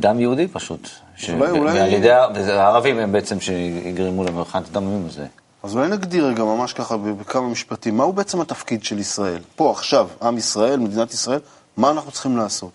דם 0.00 0.20
יהודי 0.20 0.48
פשוט. 0.48 0.88
אולי, 1.28 1.50
אולי... 1.50 1.72
ועל 1.78 1.92
ידי 1.92 2.10
הערבים 2.10 2.98
הם 2.98 3.12
בעצם 3.12 3.40
שיגרמו 3.40 4.24
למרחץ 4.24 4.62
דמים 4.72 5.06
הזה. 5.06 5.26
אז 5.62 5.76
אולי 5.76 5.88
נגדיר 5.88 6.26
רגע 6.26 6.44
ממש 6.44 6.72
ככה 6.72 6.96
בכמה 6.96 7.48
משפטים, 7.48 7.96
מהו 7.96 8.12
בעצם 8.12 8.40
התפקיד 8.40 8.84
של 8.84 8.98
ישראל? 8.98 9.42
פה, 9.56 9.70
עכשיו, 9.70 10.08
עם 10.22 10.38
ישראל, 10.38 10.80
מדינת 10.80 11.14
ישראל, 11.14 11.40
מה 11.76 11.90
אנחנו 11.90 12.10
צריכים 12.10 12.36
לעשות? 12.36 12.70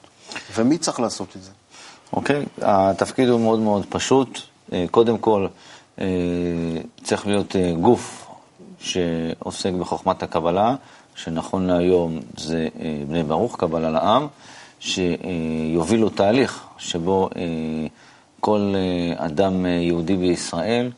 ומי 0.56 0.78
צריך 0.78 1.00
לעשות 1.00 1.28
את 1.36 1.44
זה? 1.44 1.52
אוקיי, 2.14 2.44
okay. 2.44 2.66
התפקיד 2.66 3.30
הוא 3.30 3.40
מאוד 3.40 3.60
מאוד 3.60 3.86
פשוט. 3.90 4.40
אה, 4.74 4.86
קודם 4.92 5.18
כל, 5.18 5.48
אה, 6.02 6.06
צריך 7.04 7.28
להיות 7.28 7.56
אה, 7.56 7.74
גוף 7.82 8.28
שעוסק 8.80 9.72
בחוכמת 9.72 10.24
הקבלה, 10.24 10.76
שנכון 11.16 11.68
להיום 11.68 12.20
זה 12.38 12.68
בני 13.08 13.24
ברוך, 13.24 13.56
קבלה 13.60 13.90
לעם. 13.90 14.28
שיובילו 14.80 16.10
תהליך 16.10 16.64
שבו 16.78 17.30
אה, 17.36 17.42
כל 18.40 18.74
אה, 18.76 19.26
אדם 19.26 19.66
אה, 19.66 19.72
יהודי 19.72 20.16
בישראל 20.18 20.92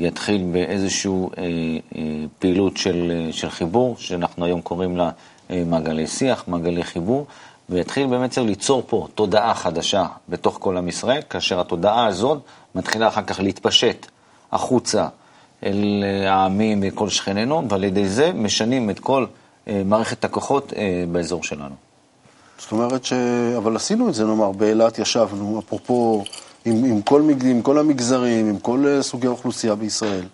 יתחיל 0.00 0.44
באיזושהי 0.52 1.10
פעילות 2.38 2.76
של, 2.76 3.28
של 3.32 3.50
חיבור, 3.50 3.96
שאנחנו 3.98 4.44
היום 4.44 4.60
קוראים 4.60 4.96
לה 4.96 5.10
מעגלי 5.50 6.06
שיח, 6.06 6.44
מעגלי 6.48 6.84
חיבור, 6.84 7.26
ויתחיל 7.68 8.06
באמת 8.06 8.38
ליצור 8.38 8.82
פה 8.86 9.06
תודעה 9.14 9.54
חדשה 9.54 10.06
בתוך 10.28 10.56
כל 10.60 10.76
עם 10.76 10.88
ישראל, 10.88 11.20
כאשר 11.30 11.60
התודעה 11.60 12.06
הזאת 12.06 12.38
מתחילה 12.74 13.08
אחר 13.08 13.22
כך 13.22 13.40
להתפשט 13.40 14.06
החוצה 14.52 15.08
אל 15.64 16.04
העמים 16.28 16.80
וכל 16.82 17.08
שכנינו, 17.08 17.68
ועל 17.68 17.84
ידי 17.84 18.08
זה 18.08 18.32
משנים 18.32 18.90
את 18.90 19.00
כל 19.00 19.26
מערכת 19.66 20.24
הכוחות 20.24 20.72
באזור 21.12 21.44
שלנו. 21.44 21.85
זאת 22.58 22.72
אומרת 22.72 23.04
ש... 23.04 23.12
אבל 23.56 23.76
עשינו 23.76 24.08
את 24.08 24.14
זה, 24.14 24.24
נאמר, 24.24 24.52
באילת 24.52 24.98
ישבנו, 24.98 25.62
אפרופו, 25.66 26.24
עם, 26.64 26.84
עם, 26.84 27.02
כל, 27.02 27.22
עם 27.44 27.62
כל 27.62 27.78
המגזרים, 27.78 28.48
עם 28.48 28.58
כל 28.58 28.84
אה, 28.86 29.02
סוגי 29.02 29.26
האוכלוסייה 29.26 29.74
בישראל. 29.74 30.24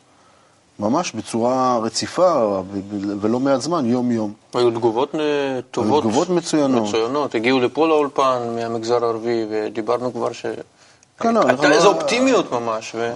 ממש 0.78 1.12
בצורה 1.12 1.78
רציפה 1.82 2.60
ולא 3.20 3.40
מעט 3.40 3.60
זמן, 3.60 3.86
יום-יום. 3.86 4.32
היו 4.54 4.70
תגובות 4.70 5.14
טובות. 5.70 6.02
תגובות 6.02 6.28
מצוינות. 6.28 6.88
מצוינות. 6.88 7.34
הגיעו 7.34 7.60
לפה 7.60 7.88
לאולפן 7.88 8.38
מהמגזר 8.56 9.04
הערבי, 9.04 9.46
ודיברנו 9.50 10.12
כבר 10.12 10.32
ש... 10.32 10.46
כן, 11.18 11.34
לא, 11.34 11.40
הייתה 11.48 11.72
איזו 11.72 11.88
אופטימיות 11.88 12.52
ממש. 12.52 12.94
ו... 12.94 13.12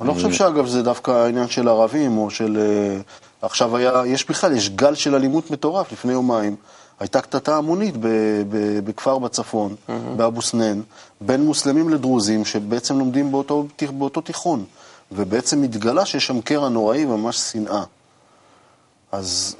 אני 0.00 0.08
לא 0.08 0.12
חושב 0.12 0.32
שאגב 0.32 0.66
זה 0.66 0.82
דווקא 0.82 1.10
העניין 1.10 1.48
של 1.48 1.68
ערבים 1.68 2.18
או 2.18 2.30
של... 2.30 2.58
אה, 2.60 3.00
עכשיו 3.42 3.76
היה, 3.76 4.02
יש 4.06 4.28
בכלל, 4.28 4.56
יש 4.56 4.70
גל 4.70 4.94
של 4.94 5.14
אלימות 5.14 5.50
מטורף 5.50 5.92
לפני 5.92 6.12
יומיים. 6.12 6.56
הייתה 7.00 7.20
קטטה 7.20 7.56
המונית 7.56 7.96
ב, 7.96 8.06
ב, 8.48 8.78
בכפר 8.84 9.18
בצפון, 9.18 9.74
באבו 10.16 10.42
סנאן, 10.42 10.80
בין 11.20 11.44
מוסלמים 11.44 11.88
לדרוזים 11.88 12.44
שבעצם 12.44 12.98
לומדים 12.98 13.32
באותו, 13.32 13.66
באותו 13.98 14.20
תיכון. 14.20 14.64
ובעצם 15.12 15.62
התגלה 15.62 16.04
שיש 16.06 16.26
שם 16.26 16.40
קרע 16.40 16.68
נוראי 16.68 17.04
וממש 17.06 17.36
שנאה. 17.36 17.82
אז, 19.12 19.56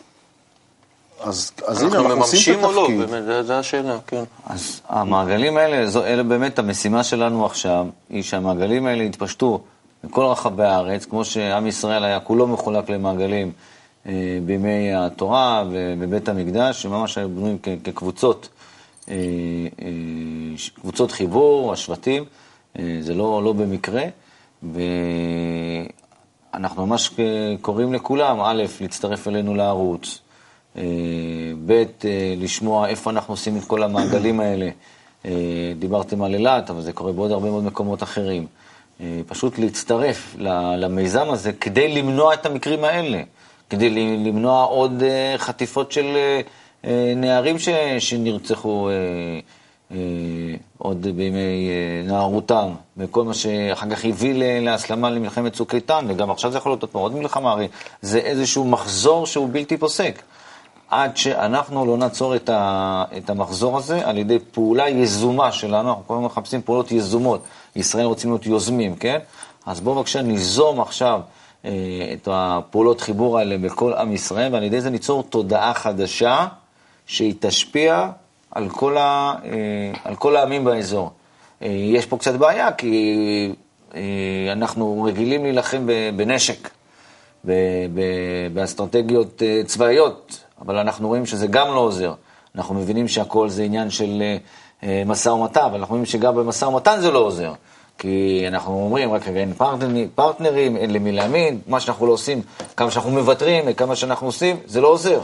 אז, 1.20 1.50
אז 1.66 1.82
הנה, 1.82 1.88
אנחנו 1.96 2.06
אנחנו 2.06 2.22
עושים 2.22 2.54
מממשים 2.54 2.58
את 2.58 2.64
או 2.64 2.72
לא? 2.72 2.80
התפקיד. 2.88 3.10
באמת, 3.10 3.24
זו- 3.24 3.42
זו 3.42 3.52
השאלה, 3.52 3.98
כן. 4.06 4.22
אז 4.46 4.80
המעגלים 4.88 5.56
האלה, 5.56 5.86
זו, 5.90 6.04
אלה 6.04 6.22
באמת 6.22 6.58
המשימה 6.58 7.04
שלנו 7.04 7.46
עכשיו, 7.46 7.86
היא 8.10 8.22
שהמעגלים 8.22 8.86
האלה 8.86 9.02
יתפשטו 9.02 9.60
בכל 10.04 10.24
רחבי 10.24 10.64
הארץ, 10.64 11.04
כמו 11.04 11.24
שעם 11.24 11.66
ישראל 11.66 12.04
היה 12.04 12.20
כולו 12.20 12.46
מחולק 12.46 12.90
למעגלים 12.90 13.52
בימי 14.46 14.94
התורה 14.94 15.64
ובבית 15.70 16.28
המקדש, 16.28 16.82
שממש 16.82 17.18
היו 17.18 17.28
בנויים 17.28 17.58
כקבוצות, 17.58 18.48
אה, 19.08 19.14
אה, 19.82 19.88
קבוצות 20.80 21.12
חיבור, 21.12 21.72
השבטים, 21.72 22.24
אה, 22.78 22.98
זה 23.00 23.14
לא, 23.14 23.42
לא 23.44 23.52
במקרה, 23.52 24.04
ואנחנו 26.52 26.86
ממש 26.86 27.10
קוראים 27.60 27.92
לכולם, 27.92 28.40
א', 28.40 28.64
להצטרף 28.80 29.28
אלינו 29.28 29.54
לערוץ, 29.54 30.18
אה, 30.76 30.82
ב', 31.66 31.70
אה, 31.70 32.34
לשמוע 32.36 32.88
איפה 32.88 33.10
אנחנו 33.10 33.34
עושים 33.34 33.56
את 33.56 33.64
כל 33.64 33.82
המעגלים 33.82 34.40
האלה. 34.40 34.70
אה, 35.24 35.72
דיברתם 35.78 36.22
על 36.22 36.34
אילת, 36.34 36.70
אבל 36.70 36.80
זה 36.80 36.92
קורה 36.92 37.12
בעוד 37.12 37.30
הרבה 37.30 37.50
מאוד 37.50 37.64
מקומות 37.64 38.02
אחרים. 38.02 38.46
אה, 39.00 39.20
פשוט 39.26 39.58
להצטרף 39.58 40.36
למיזם 40.78 41.30
הזה 41.30 41.52
כדי 41.52 41.94
למנוע 41.94 42.34
את 42.34 42.46
המקרים 42.46 42.84
האלה, 42.84 43.22
כדי 43.70 43.90
למנוע 44.24 44.64
עוד 44.64 45.02
אה, 45.02 45.34
חטיפות 45.38 45.92
של 45.92 46.16
אה, 46.16 46.40
אה, 46.84 47.12
נערים 47.16 47.58
ש- 47.58 47.68
שנרצחו 47.98 48.90
עוד 50.78 51.02
בימי 51.02 51.70
נערותם, 52.04 52.68
וכל 52.96 53.24
מה 53.24 53.34
שאחר 53.34 53.90
כך 53.90 54.04
הביא 54.04 54.60
להסלמה 54.60 55.10
למלחמת 55.10 55.52
צוק 55.52 55.74
איתן, 55.74 56.04
וגם 56.08 56.30
עכשיו 56.30 56.50
זה 56.50 56.58
יכול 56.58 56.72
להיות 56.72 56.84
עוד 56.92 57.14
מלחמה, 57.14 57.50
הרי 57.50 57.68
זה 58.02 58.18
איזשהו 58.18 58.64
מחזור 58.64 59.26
שהוא 59.26 59.48
בלתי 59.52 59.76
פוסק. 59.76 60.22
עד 60.90 61.16
שאנחנו 61.16 61.86
לא 61.86 61.96
נעצור 61.96 62.36
את, 62.36 62.48
ה, 62.48 63.04
את 63.18 63.30
המחזור 63.30 63.78
הזה 63.78 64.06
על 64.06 64.18
ידי 64.18 64.38
פעולה 64.52 64.88
יזומה 64.88 65.52
שלנו, 65.52 65.88
אנחנו 65.88 66.06
כל 66.06 66.14
הזמן 66.14 66.26
מחפשים 66.26 66.62
פעולות 66.62 66.92
יזומות. 66.92 67.42
ישראל 67.76 68.04
רוצים 68.04 68.30
להיות 68.30 68.46
יוזמים, 68.46 68.96
כן? 68.96 69.18
אז 69.66 69.80
בואו 69.80 69.94
בבקשה 69.94 70.22
ניזום 70.22 70.80
עכשיו 70.80 71.20
את 71.64 72.28
הפעולות 72.30 73.00
חיבור 73.00 73.38
האלה 73.38 73.58
בכל 73.58 73.94
עם 73.94 74.12
ישראל, 74.12 74.52
ועל 74.52 74.62
ידי 74.62 74.80
זה 74.80 74.90
ניצור 74.90 75.22
תודעה 75.22 75.74
חדשה 75.74 76.46
שהיא 77.06 77.34
תשפיע 77.40 78.10
על 78.50 78.68
כל, 78.68 78.96
ה, 78.96 79.34
אה, 79.44 79.92
על 80.04 80.16
כל 80.16 80.36
העמים 80.36 80.64
באזור. 80.64 81.10
אה, 81.62 81.68
יש 81.68 82.06
פה 82.06 82.18
קצת 82.18 82.34
בעיה, 82.34 82.72
כי 82.72 83.52
אה, 83.94 84.00
אנחנו 84.52 85.02
רגילים 85.02 85.42
להילחם 85.42 85.86
בנשק. 86.16 86.68
באסטרטגיות 88.52 89.42
אה, 89.42 89.62
צבאיות, 89.66 90.44
אבל 90.62 90.78
אנחנו 90.78 91.08
רואים 91.08 91.26
שזה 91.26 91.46
גם 91.46 91.66
לא 91.66 91.80
עוזר. 91.80 92.14
אנחנו 92.54 92.74
מבינים 92.74 93.08
שהכל 93.08 93.48
זה 93.48 93.62
עניין 93.62 93.90
של 93.90 94.22
אה, 94.22 94.36
אה, 94.82 95.02
משא 95.06 95.28
ומתן, 95.28 95.60
אבל 95.60 95.78
אנחנו 95.78 95.92
רואים 95.92 96.06
שגם 96.06 96.34
במשא 96.34 96.64
ומתן 96.64 97.00
זה 97.00 97.10
לא 97.10 97.18
עוזר. 97.18 97.52
כי 98.00 98.44
אנחנו 98.48 98.72
אומרים, 98.72 99.12
רק 99.12 99.28
רגע, 99.28 99.40
אין 99.40 99.52
פרטנרים, 99.54 100.08
פרטנרים, 100.14 100.76
אין 100.76 100.92
למי 100.92 101.12
להאמין, 101.12 101.60
מה 101.66 101.80
שאנחנו 101.80 102.06
לא 102.06 102.12
עושים, 102.12 102.42
כמה 102.76 102.90
שאנחנו 102.90 103.10
מוותרים, 103.10 103.72
כמה 103.72 103.96
שאנחנו 103.96 104.26
עושים, 104.26 104.56
זה 104.66 104.80
לא 104.80 104.88
עוזר. 104.88 105.20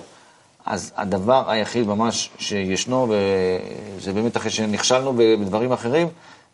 אז 0.66 0.92
הדבר 0.96 1.50
היחיד 1.50 1.86
ממש 1.86 2.30
שישנו, 2.38 3.14
וזה 3.98 4.12
באמת 4.12 4.36
אחרי 4.36 4.50
שנכשלנו 4.50 5.12
בדברים 5.16 5.72
אחרים, 5.72 6.08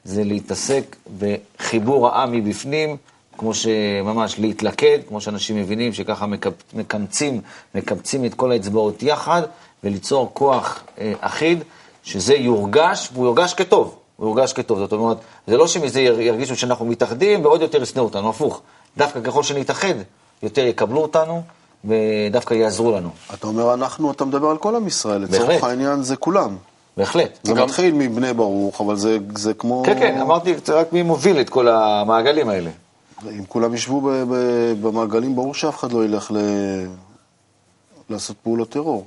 זה 0.05 0.25
להתעסק 0.25 0.97
בחיבור 1.19 2.09
העם 2.09 2.33
מבפנים, 2.33 2.97
כמו 3.38 3.55
שממש 3.55 4.38
להתלכד, 4.38 4.99
כמו 5.09 5.21
שאנשים 5.21 5.57
מבינים 5.57 5.93
שככה 5.93 6.26
מקמצים, 6.75 7.41
מקבצים 7.75 8.25
את 8.25 8.35
כל 8.35 8.52
האצבעות 8.52 9.02
יחד, 9.02 9.43
וליצור 9.85 10.31
כוח 10.35 10.83
אה, 10.99 11.12
אחיד, 11.21 11.64
שזה 12.05 12.35
יורגש, 12.35 13.09
והוא 13.12 13.26
יורגש 13.26 13.55
כטוב, 13.55 14.01
הוא 14.16 14.26
יורגש 14.28 14.52
כטוב. 14.52 14.78
זאת 14.78 14.92
אומרת, 14.92 15.16
זה 15.47 15.57
לא 15.57 15.66
שמזה 15.66 16.00
יר- 16.00 16.21
ירגישו 16.21 16.57
שאנחנו 16.57 16.85
מתאחדים 16.87 17.45
ועוד 17.45 17.61
יותר 17.62 17.83
ישנאו 17.83 18.04
אותנו, 18.04 18.28
הפוך. 18.31 18.61
דווקא 18.97 19.21
ככל 19.21 19.42
שנתאחד, 19.42 19.95
יותר 20.42 20.66
יקבלו 20.66 21.02
אותנו, 21.02 21.42
ודווקא 21.85 22.54
יעזרו 22.54 22.92
לנו. 22.92 23.09
אתה 23.35 23.47
אומר 23.47 23.75
אנחנו, 23.75 24.11
אתה 24.12 24.25
מדבר 24.25 24.49
על 24.50 24.59
כל 24.59 24.76
עם 24.76 24.87
ישראל, 24.87 25.23
לצורך. 25.23 25.64
העניין 25.64 26.02
זה 26.02 26.16
כולם. 26.16 26.57
בהחלט. 26.97 27.38
זה 27.42 27.52
גם- 27.52 27.64
מתחיל 27.66 27.95
מבני 27.95 28.33
ברוך, 28.33 28.81
אבל 28.81 28.97
זה, 28.97 29.19
זה 29.37 29.54
כמו... 29.54 29.83
כן, 29.87 29.99
כן, 29.99 30.21
אמרתי 30.21 30.54
זה 30.64 30.75
רק 30.75 30.92
מי 30.92 31.02
מוביל 31.02 31.40
את 31.40 31.50
כל 31.50 31.69
המעגלים 31.69 32.49
האלה. 32.49 32.71
אם 33.28 33.45
כולם 33.49 33.75
ישבו 33.75 34.00
ב- 34.00 34.09
ב- 34.11 34.75
במעגלים, 34.87 35.37
ברור 35.37 35.54
שאף 35.54 35.78
אחד 35.78 35.92
לא 35.92 36.04
ילך 36.04 36.31
ל... 36.35 36.37
לעשות 38.11 38.37
פעולות 38.42 38.69
טרור. 38.71 39.04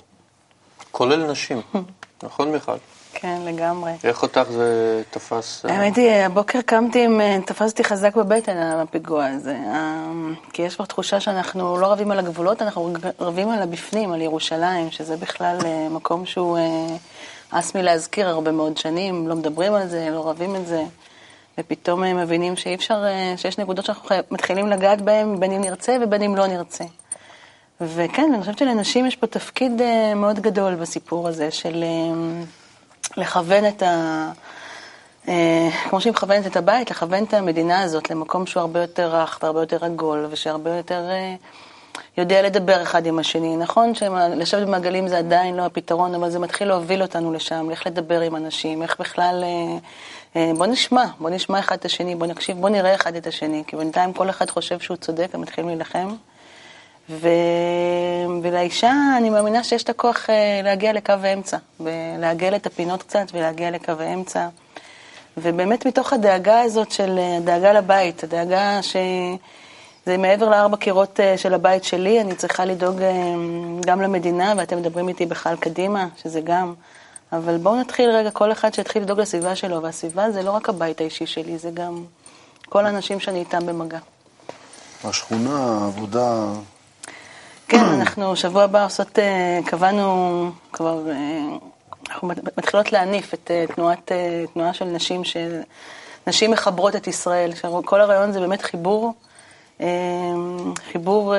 כולל 0.92 1.32
נשים, 1.32 1.62
נכון 2.24 2.52
מיכל? 2.52 2.72
כן, 3.16 3.42
לגמרי. 3.46 3.92
איך 4.04 4.24
אותך 4.24 4.44
זה 4.52 5.02
תפס? 5.12 5.66
אה, 5.66 5.74
האמת 5.78 5.96
היא, 5.96 6.12
הבוקר 6.12 6.62
קמתי 6.62 7.06
עם, 7.06 7.22
אה, 7.22 7.38
תפסתי 7.46 7.84
חזק 7.84 8.16
בבטן 8.16 8.58
על 8.58 8.80
הפיגוע 8.80 9.26
הזה. 9.26 9.56
אה, 9.74 10.04
כי 10.54 10.62
יש 10.62 10.76
כבר 10.76 10.86
תחושה 10.86 11.20
שאנחנו 11.20 11.78
לא 11.78 11.92
רבים 11.92 12.12
על 12.12 12.20
הגבולות, 12.20 12.62
אנחנו 12.62 12.94
רבים 13.20 13.50
על 13.50 13.62
הבפנים, 13.62 14.12
על 14.12 14.22
ירושלים, 14.22 14.92
שזה 14.92 15.18
בכלל 15.18 15.58
מקום 15.92 16.26
שהוא 16.26 16.58
הס 17.52 17.76
מלהזכיר 17.76 18.28
הרבה 18.30 18.52
מאוד 18.52 18.78
שנים, 18.78 19.28
לא 19.28 19.36
מדברים 19.36 19.74
על 19.74 19.88
זה, 19.88 20.10
לא 20.12 20.30
רבים 20.30 20.56
את 20.56 20.68
זה. 20.68 20.84
ופתאום 21.58 22.04
אה, 22.04 22.14
מבינים 22.14 22.56
שאי 22.56 22.76
אפשר, 22.76 23.04
שיש 23.38 23.58
נקודות 23.58 23.86
שאנחנו 23.86 24.08
חי- 24.08 24.20
מתחילים 24.32 24.68
לגעת 24.68 25.02
בהן, 25.02 25.40
בין 25.40 25.52
אם 25.52 25.62
נרצה 25.62 25.98
ובין 26.02 26.22
אם 26.22 26.36
לא 26.36 26.48
נרצה. 26.48 26.84
וכן, 27.82 28.30
אני 28.34 28.40
חושבת 28.42 28.58
שלנשים 28.58 29.06
יש 29.06 29.16
פה 29.16 29.28
תפקיד 29.28 29.72
מאוד 30.16 30.40
גדול 30.40 30.76
בסיפור 30.76 31.28
הזה 31.28 31.52
של 31.52 31.84
לכוון 33.18 33.68
את 33.68 33.84
ה... 33.84 34.32
אה, 35.28 35.70
כמו 35.90 36.02
שהיא 36.02 36.14
מכוונת 36.14 36.48
את 36.48 36.58
הבית, 36.58 36.92
לכוון 36.92 37.24
את 37.24 37.34
המדינה 37.34 37.82
הזאת 37.82 38.10
למקום 38.10 38.46
שהוא 38.46 38.62
הרבה 38.62 38.82
יותר 38.82 39.16
רך 39.16 39.40
והרבה 39.44 39.60
יותר 39.60 39.86
עגול, 39.86 40.28
ושהרבה 40.30 40.70
יותר 40.76 41.10
אה, 41.10 41.36
יודע 42.18 42.42
לדבר 42.42 42.84
אחד 42.84 43.06
עם 43.06 43.20
השני. 43.20 43.58
נכון 43.58 43.96
שלשבת 43.96 44.68
במעגלים 44.68 45.08
זה 45.08 45.18
עדיין 45.18 45.56
לא 45.56 45.66
הפתרון, 45.66 46.16
אבל 46.16 46.30
זה 46.30 46.40
מתחיל 46.40 46.68
להוביל 46.68 47.02
אותנו 47.02 47.34
לשם, 47.34 47.68
איך 47.72 47.88
לדבר 47.88 48.22
עם 48.22 48.36
אנשים, 48.36 48.82
איך 48.82 49.00
בכלל... 49.00 49.44
אה, 50.36 50.52
בוא 50.58 50.66
נשמע, 50.66 51.06
בוא 51.20 51.30
נשמע 51.30 51.60
אחד 51.60 51.76
את 51.76 51.86
השני, 51.86 52.16
בוא 52.16 52.28
נקשיב, 52.28 52.58
בוא 52.58 52.70
נראה 52.70 52.96
אחד 52.96 53.16
את 53.16 53.28
השני, 53.28 53.64
כי 53.68 53.76
בינתיים 53.76 54.14
כל 54.14 54.30
אחד 54.30 54.50
חושב 54.50 54.80
שהוא 54.80 54.98
צודק 54.98 55.28
ומתחילים 55.34 55.68
להילחם. 55.68 56.16
ו... 57.10 57.28
ולאישה 58.44 58.94
אני 59.18 59.30
מאמינה 59.30 59.64
שיש 59.64 59.84
את 59.84 59.90
הכוח 59.90 60.30
אה, 60.30 60.62
להגיע 60.64 60.94
לקו 60.94 61.14
האמצע, 61.24 61.58
ולעגל 61.80 62.56
את 62.56 62.66
הפינות 62.66 63.04
קצת 63.04 63.26
ולהגיע 63.34 63.72
לקו 63.72 63.92
האמצע. 64.00 64.48
ובאמת 65.38 65.86
מתוך 65.86 66.14
הדאגה 66.14 66.62
הזאת 66.62 66.92
של 66.92 67.18
אה, 67.18 67.38
הדאגה 67.38 67.74
לבית, 67.74 68.24
הדאגה 68.24 68.80
שזה 68.82 70.18
מעבר 70.18 70.50
לארבע 70.50 70.78
קירות 70.78 71.20
אה, 71.20 71.38
של 71.38 71.54
הבית 71.54 71.84
שלי, 71.84 72.22
אני 72.22 72.36
צריכה 72.36 72.66
לדאוג 72.66 73.02
גם 73.86 74.02
למדינה, 74.02 74.54
ואתם 74.58 74.78
מדברים 74.78 75.08
איתי 75.08 75.26
בכלל 75.26 75.56
קדימה, 75.56 76.08
שזה 76.18 76.42
גם. 76.42 76.74
אבל 77.32 77.58
בואו 77.58 77.76
נתחיל 77.76 78.10
רגע, 78.10 78.32
כל 78.32 78.52
אחד 78.52 78.74
שיתחיל 78.74 79.02
לדאוג 79.02 79.20
לסביבה 79.20 79.56
שלו, 79.56 79.82
והסביבה 79.82 80.32
זה 80.32 80.44
לא 80.44 80.52
רק 80.52 80.70
הבית 80.70 81.02
האישי 81.02 81.26
שלי, 81.26 81.58
זה 81.58 81.72
גם 81.74 82.04
כל 82.70 82.86
האנשים 82.86 83.20
שאני 83.20 83.40
איתם 83.40 83.66
במגע. 83.66 84.00
השכונה, 85.04 85.80
העבודה, 85.82 86.48
כן, 87.68 87.84
אנחנו 88.00 88.36
שבוע 88.36 88.64
הבא 88.64 88.86
עושות, 88.86 89.20
אה, 89.20 89.60
קבענו 89.66 90.52
כבר, 90.72 91.10
אה, 91.10 91.58
אנחנו 92.10 92.28
מתחילות 92.58 92.92
להניף 92.92 93.34
את 93.34 93.52
אה, 93.52 93.66
תנועת, 93.76 94.12
תנועה 94.54 94.74
של 94.74 94.86
נשים, 94.86 95.24
של 95.24 95.60
נשים 96.28 96.52
מחברות 96.52 96.96
את 96.96 97.08
ישראל. 97.08 97.52
כל 97.86 98.02
הרעיון 98.02 98.32
זה 98.32 98.40
באמת 98.40 98.62
חיבור, 98.62 99.14
חיבור 100.92 101.34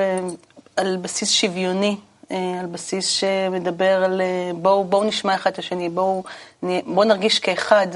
על 0.76 0.96
בסיס 1.02 1.30
שוויוני, 1.30 1.96
על 2.30 2.66
בסיס 2.72 3.08
שמדבר 3.08 4.04
על 4.04 4.20
בואו 4.54 4.84
בוא 4.84 5.04
נשמע 5.04 5.34
אחד 5.34 5.50
את 5.50 5.58
השני, 5.58 5.88
בואו 5.88 6.24
בוא 6.86 7.04
נרגיש 7.04 7.38
כאחד, 7.38 7.86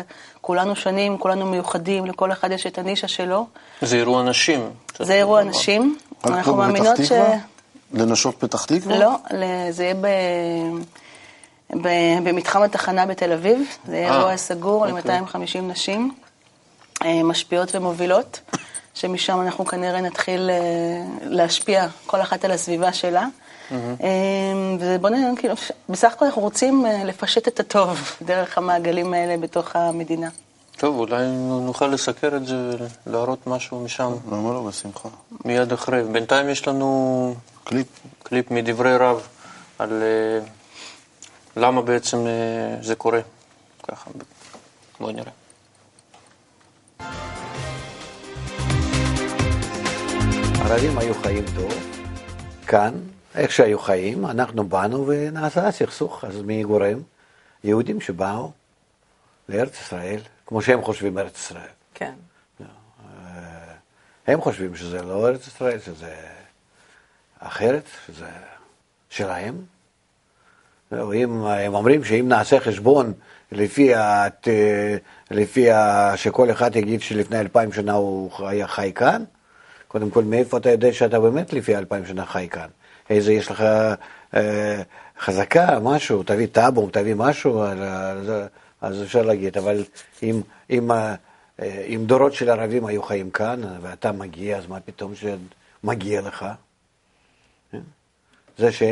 כולנו 0.41 0.77
שונים, 0.77 1.19
כולנו 1.19 1.47
מיוחדים, 1.47 2.07
לכל 2.07 2.33
אחד 2.33 2.51
יש 2.51 2.67
את 2.67 2.79
הנישה 2.79 3.09
שלו. 3.09 3.47
זה 3.83 3.97
אירוע 3.97 4.23
נשים. 4.23 4.71
זה 4.99 5.15
אירוע 5.15 5.43
נשים, 5.43 5.97
אנחנו 6.25 6.57
מאמינות 6.57 6.97
ש... 7.05 7.13
לנשות 7.93 8.35
פתח 8.39 8.65
תקווה? 8.65 8.99
לא, 8.99 9.17
זה 9.71 9.85
יהיה 9.85 9.95
ב... 9.95 10.07
ב... 11.83 11.89
במתחם 12.25 12.63
התחנה 12.63 13.07
בתל 13.07 13.33
אביב, 13.33 13.77
זה 13.87 13.97
יהיה 13.97 14.11
אה, 14.11 14.19
אירוע 14.19 14.37
סגור 14.37 14.87
אוקיי. 14.91 15.21
ל-250 15.21 15.61
נשים, 15.63 16.15
אה, 17.05 17.23
משפיעות 17.23 17.75
ומובילות, 17.75 18.41
שמשם 18.95 19.41
אנחנו 19.41 19.65
כנראה 19.65 20.01
נתחיל 20.01 20.51
אה, 20.51 20.57
להשפיע 21.23 21.87
כל 22.07 22.21
אחת 22.21 22.45
על 22.45 22.51
הסביבה 22.51 22.93
שלה. 22.93 23.27
אה, 23.73 23.77
ובוא 24.81 25.11
נראה, 25.11 25.31
כאילו, 25.37 25.55
בסך 25.89 26.13
הכל 26.13 26.25
אנחנו 26.25 26.43
רוצים 26.43 26.85
לפשט 27.05 27.49
את 27.49 27.61
הטוב 27.61 27.99
דרך 28.23 28.59
המעגלים 28.59 29.15
האלה 29.15 29.37
בתוך 29.37 29.77
המדינה. 29.77 30.29
טוב, 30.81 30.99
אולי 30.99 31.27
נוכל 31.67 31.87
לסקר 31.87 32.37
את 32.37 32.47
זה 32.47 32.57
ולהראות 33.07 33.47
משהו 33.47 33.85
משם 33.85 34.13
למה 34.33 34.53
לא? 34.53 34.65
בשמחה. 34.69 35.09
מיד 35.45 35.73
אחרי. 35.73 36.03
בינתיים 36.13 36.49
יש 36.49 36.69
לנו 36.69 37.35
קליפ. 37.65 37.87
קליפ 38.23 38.51
מדברי 38.51 38.97
רב 38.97 39.29
על 39.79 40.03
אה, 40.03 40.47
למה 41.57 41.83
בעצם 41.83 42.27
אה, 42.27 42.77
זה 42.83 42.95
קורה. 42.95 43.21
ככה, 43.89 44.11
בואי 45.01 45.13
נראה. 45.13 45.33
הערבים 50.59 50.99
היו 50.99 51.15
חיים 51.15 51.45
טוב, 51.57 51.75
כאן, 52.67 52.95
איך 53.35 53.53
שהיו 53.53 53.79
חיים, 53.79 54.27
אנחנו 54.27 54.65
באנו 54.65 55.07
ונעשה 55.07 55.73
סכסוך, 55.73 56.25
אז 56.25 56.43
מי 56.43 56.63
גורם? 56.63 56.99
יהודים 57.65 58.01
שבאו 58.01 58.51
לארץ 59.49 59.81
ישראל, 59.81 60.21
כמו 60.51 60.63
שהם 60.63 60.83
חושבים 60.83 61.19
ארץ 61.19 61.39
ישראל. 61.39 61.73
כן. 61.95 62.13
הם 64.27 64.41
חושבים 64.41 64.77
שזה 64.77 65.03
לא 65.03 65.29
ארץ 65.29 65.47
ישראל, 65.47 65.79
שזה 65.79 66.15
אחרת, 67.39 67.83
שזה 68.07 68.29
שלהם. 69.11 69.55
זהו, 70.91 71.13
אם, 71.13 71.45
הם 71.45 71.75
אומרים 71.75 72.05
שאם 72.05 72.29
נעשה 72.29 72.61
חשבון 72.61 73.13
לפי, 73.53 73.95
הת, 73.95 74.49
לפי 75.31 75.69
שכל 76.17 76.51
אחד 76.51 76.77
יגיד 76.77 77.01
שלפני 77.01 77.41
אלפיים 77.41 77.73
שנה 77.73 77.93
הוא 77.93 78.31
היה 78.39 78.67
חי 78.67 78.93
כאן, 78.95 79.25
קודם 79.89 80.11
כל, 80.11 80.25
מאיפה 80.25 80.57
אתה 80.57 80.71
יודע 80.71 80.93
שאתה 80.93 81.21
באמת 81.21 81.53
לפי 81.53 81.77
אלפיים 81.77 82.07
שנה 82.07 82.27
חי 82.27 82.49
כאן? 82.51 82.69
איזה, 83.11 83.33
יש 83.33 83.51
לך 83.51 83.65
אה, 84.35 84.83
חזקה, 85.21 85.79
משהו, 85.83 86.23
תביא 86.23 86.47
טאבו, 86.47 86.91
תביא 86.91 87.15
משהו, 87.15 87.63
על, 87.63 87.83
על, 87.83 88.25
זה, 88.25 88.47
אז 88.81 89.03
אפשר 89.03 89.23
להגיד, 89.23 89.59
אבל 89.59 89.85
אם, 90.23 90.41
אם, 90.71 90.91
אה, 90.91 91.15
אם 91.87 92.03
דורות 92.07 92.33
של 92.33 92.51
ערבים 92.51 92.87
היו 92.87 93.03
חיים 93.03 93.31
כאן, 93.31 93.61
ואתה 93.83 94.13
מגיע, 94.13 94.59
אז 94.59 94.67
מה 94.67 94.81
פתאום 94.81 95.13
שמגיע 95.15 96.21
לך? 96.21 96.47
כן? 97.73 97.81
זה 98.59 98.73
ש, 98.73 98.83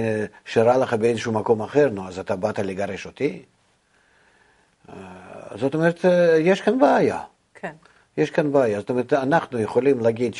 שרע 0.45 0.77
לך 0.79 0.95
באיזשהו 0.95 1.33
מקום 1.33 1.63
אחר, 1.63 1.89
נו, 1.89 2.09
אז 2.09 2.19
אתה 2.19 2.37
באת 2.37 2.59
לגרש 2.59 3.07
אותי? 3.07 3.43
אה, 4.89 4.95
זאת 5.57 5.75
אומרת, 5.75 6.05
אה, 6.05 6.37
יש 6.37 6.61
כאן 6.61 6.79
בעיה. 6.79 7.21
כן. 7.55 7.73
יש 8.17 8.31
כאן 8.31 8.53
בעיה. 8.53 8.81
זאת 8.81 8.91
אומרת, 8.91 9.13
אנחנו 9.13 9.59
יכולים 9.59 10.01
להגיד 10.01 10.35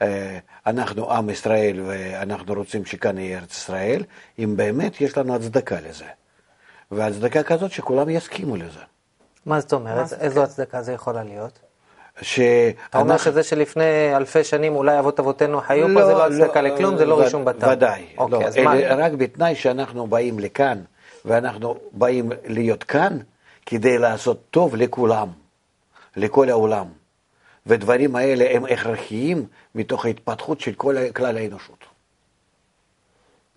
שאנחנו 0.00 1.12
עם 1.12 1.30
ישראל 1.30 1.80
ואנחנו 1.86 2.54
רוצים 2.54 2.84
שכאן 2.84 3.18
יהיה 3.18 3.38
ארץ 3.38 3.50
ישראל, 3.56 4.02
אם 4.38 4.56
באמת 4.56 5.00
יש 5.00 5.18
לנו 5.18 5.34
הצדקה 5.34 5.80
לזה. 5.80 6.06
והצדקה 6.90 7.42
כזאת 7.42 7.72
שכולם 7.72 8.10
יסכימו 8.10 8.56
לזה. 8.56 8.80
מה 9.46 9.60
זאת 9.60 9.72
אומרת? 9.72 10.12
איזו 10.12 10.42
הצדקה 10.42 10.82
זה 10.82 10.92
יכולה 10.92 11.22
להיות? 11.22 11.58
אתה 12.90 12.98
אומר. 12.98 13.16
שזה 13.16 13.42
שלפני 13.42 14.16
אלפי 14.16 14.44
שנים 14.44 14.76
אולי 14.76 14.98
אבות 14.98 15.20
אבותינו 15.20 15.60
חיו 15.60 15.86
פה, 15.94 16.06
זה 16.06 16.12
לא 16.12 16.26
הצדקה 16.26 16.60
לכלום, 16.60 16.96
זה 16.96 17.04
לא 17.06 17.14
ו- 17.14 17.18
רישום 17.18 17.44
בטאבו. 17.44 17.72
ודאי. 17.72 18.06
אוקיי, 18.18 18.38
לא, 18.40 18.44
אז 18.44 18.56
מה? 18.56 18.74
אלה 18.76 19.06
רק 19.06 19.12
בתנאי 19.12 19.54
שאנחנו 19.54 20.06
באים 20.06 20.38
לכאן, 20.38 20.80
ואנחנו 21.24 21.76
באים 21.92 22.32
להיות 22.44 22.84
כאן 22.84 23.18
כדי 23.66 23.98
לעשות 23.98 24.42
טוב 24.50 24.76
לכולם, 24.76 25.28
לכל 26.16 26.50
העולם. 26.50 26.86
ודברים 27.66 28.16
האלה 28.16 28.44
הם 28.50 28.64
הכרחיים 28.64 29.46
מתוך 29.74 30.04
ההתפתחות 30.04 30.60
של 30.60 30.72
כל 30.72 30.96
כלל 31.16 31.36
האנושות. 31.36 31.84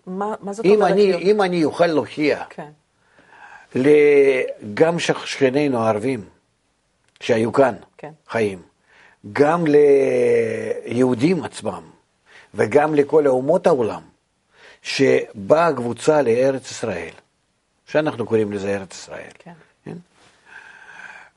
מה 0.06 0.34
מה 0.40 0.52
זאת 0.52 0.64
אם 0.66 0.74
אומרת? 0.74 0.92
אני, 0.92 1.14
אם 1.14 1.42
אני 1.42 1.64
אוכל 1.64 1.86
להוכיח 1.86 2.46
כן. 2.50 2.70
גם 4.74 4.98
שכ- 4.98 5.24
שכנינו 5.26 5.78
הערבים 5.78 6.24
שהיו 7.20 7.52
כאן 7.52 7.74
כן. 7.98 8.10
חיים, 8.28 8.62
גם 9.32 9.64
ליהודים 10.86 11.44
עצמם 11.44 11.82
וגם 12.54 12.94
לכל 12.94 13.26
אומות 13.26 13.66
העולם, 13.66 14.02
שבאה 14.82 15.72
קבוצה 15.72 16.22
לארץ 16.22 16.70
ישראל, 16.70 17.12
שאנחנו 17.86 18.26
קוראים 18.26 18.52
לזה 18.52 18.76
ארץ 18.76 18.94
ישראל, 18.94 19.30
כן. 19.38 19.52
כן? 19.84 19.96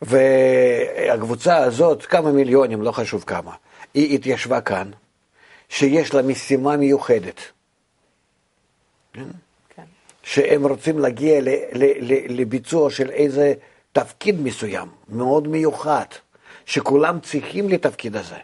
והקבוצה 0.02 1.58
הזאת, 1.58 2.06
כמה 2.06 2.32
מיליונים, 2.32 2.82
לא 2.82 2.91
חשוב 2.91 3.24
כמה, 3.24 3.56
היא 3.93 4.15
התיישבה 4.15 4.62
כאן, 4.62 4.91
שיש 5.69 6.13
לה 6.13 6.22
משימה 6.22 6.78
מיוחדת. 6.78 7.41
כן. 9.13 9.24
שהם 10.23 10.67
רוצים 10.67 10.99
להגיע 10.99 11.41
ל, 11.41 11.49
ל, 11.49 11.83
ל, 11.99 12.41
לביצוע 12.41 12.89
של 12.89 13.09
איזה 13.09 13.53
תפקיד 13.91 14.41
מסוים, 14.41 14.88
מאוד 15.09 15.47
מיוחד, 15.47 16.05
שכולם 16.65 17.19
צריכים 17.19 17.69
לתפקיד 17.69 18.15
הזה. 18.15 18.36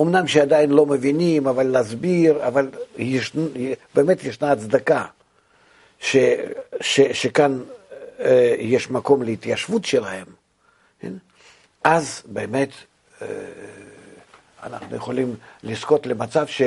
אמנם 0.00 0.26
שעדיין 0.26 0.70
לא 0.70 0.86
מבינים, 0.86 1.46
אבל 1.46 1.66
להסביר, 1.66 2.46
אבל 2.46 2.70
יש, 2.96 3.32
באמת 3.94 4.24
ישנה 4.24 4.52
הצדקה 4.52 5.04
ש, 6.00 6.16
ש, 6.80 7.00
שכאן 7.00 7.60
אה, 8.20 8.54
יש 8.58 8.90
מקום 8.90 9.22
להתיישבות 9.22 9.84
שלהם. 9.84 10.26
כן? 11.00 11.12
אז 11.84 12.22
באמת 12.26 12.70
אה, 13.22 13.26
אנחנו 14.62 14.96
יכולים 14.96 15.36
לזכות 15.62 16.06
למצב 16.06 16.46
ש, 16.46 16.62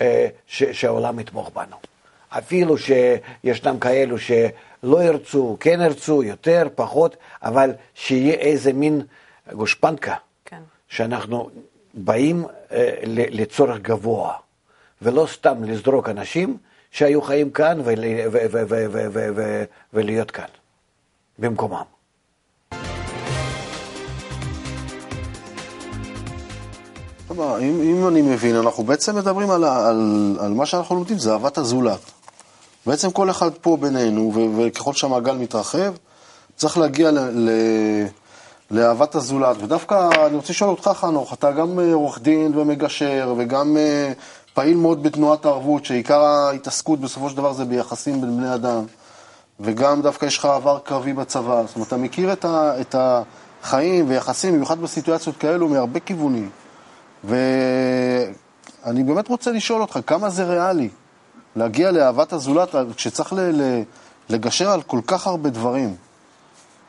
אה, 0.00 0.28
ש, 0.46 0.62
שהעולם 0.62 1.20
יתמוך 1.20 1.50
בנו. 1.54 1.76
אפילו 2.30 2.76
שישנם 2.78 3.78
כאלו 3.78 4.18
שלא 4.18 5.02
ירצו, 5.04 5.56
כן 5.60 5.80
ירצו, 5.84 6.22
יותר, 6.22 6.68
פחות, 6.74 7.16
אבל 7.42 7.70
שיהיה 7.94 8.34
איזה 8.34 8.72
מין 8.72 9.02
גושפנקה, 9.52 10.14
כן. 10.44 10.60
שאנחנו 10.88 11.50
באים 11.94 12.44
אה, 12.72 12.94
לצורך 13.06 13.78
גבוה, 13.78 14.32
ולא 15.02 15.26
סתם 15.32 15.64
לזרוק 15.64 16.08
אנשים 16.08 16.56
שהיו 16.90 17.22
חיים 17.22 17.50
כאן 17.50 17.80
ולהיות 19.92 20.30
כאן, 20.30 20.44
במקומם. 21.38 21.82
אם, 27.38 27.80
אם 27.82 28.08
אני 28.08 28.22
מבין, 28.22 28.56
אנחנו 28.56 28.84
בעצם 28.84 29.16
מדברים 29.16 29.50
על, 29.50 29.64
על, 29.64 30.36
על 30.40 30.52
מה 30.52 30.66
שאנחנו 30.66 30.94
לומדים, 30.94 31.18
זה 31.18 31.32
אהבת 31.32 31.58
הזולת. 31.58 32.19
בעצם 32.86 33.10
כל 33.10 33.30
אחד 33.30 33.50
פה 33.60 33.76
בינינו, 33.80 34.32
וככל 34.56 34.92
שהמעגל 34.92 35.36
מתרחב, 35.36 35.94
צריך 36.56 36.78
להגיע 36.78 37.10
לאהבת 38.70 39.14
הזולת. 39.14 39.56
ודווקא 39.62 40.08
אני 40.26 40.36
רוצה 40.36 40.52
לשאול 40.52 40.70
אותך, 40.70 40.90
חנוך, 40.94 41.32
אתה 41.34 41.52
גם 41.52 41.80
אה, 41.80 41.92
עורך 41.94 42.20
דין 42.20 42.58
ומגשר, 42.58 43.34
וגם 43.38 43.76
אה, 43.76 44.12
פעיל 44.54 44.76
מאוד 44.76 45.02
בתנועת 45.02 45.44
הערבות, 45.44 45.84
שעיקר 45.84 46.20
ההתעסקות 46.20 47.00
בסופו 47.00 47.30
של 47.30 47.36
דבר 47.36 47.52
זה 47.52 47.64
ביחסים 47.64 48.20
בין 48.20 48.36
בני 48.36 48.54
אדם. 48.54 48.84
וגם 49.60 50.02
דווקא 50.02 50.26
יש 50.26 50.38
לך 50.38 50.44
עבר 50.44 50.78
קרבי 50.84 51.12
בצבא. 51.12 51.62
זאת 51.66 51.74
אומרת, 51.74 51.88
אתה 51.88 51.96
מכיר 51.96 52.32
את, 52.32 52.44
ה, 52.44 52.80
את 52.80 52.94
החיים 52.98 54.08
ויחסים, 54.08 54.54
במיוחד 54.54 54.80
בסיטואציות 54.80 55.36
כאלו, 55.36 55.68
מהרבה 55.68 56.00
כיוונים. 56.00 56.50
ואני 57.24 59.04
באמת 59.04 59.28
רוצה 59.28 59.52
לשאול 59.52 59.80
אותך, 59.80 59.98
כמה 60.06 60.30
זה 60.30 60.44
ריאלי 60.44 60.88
להגיע 61.56 61.90
לאהבת 61.90 62.32
הזולת 62.32 62.74
כשצריך 62.96 63.34
לגשר 64.28 64.70
על 64.70 64.82
כל 64.82 65.00
כך 65.06 65.26
הרבה 65.26 65.50
דברים? 65.50 65.96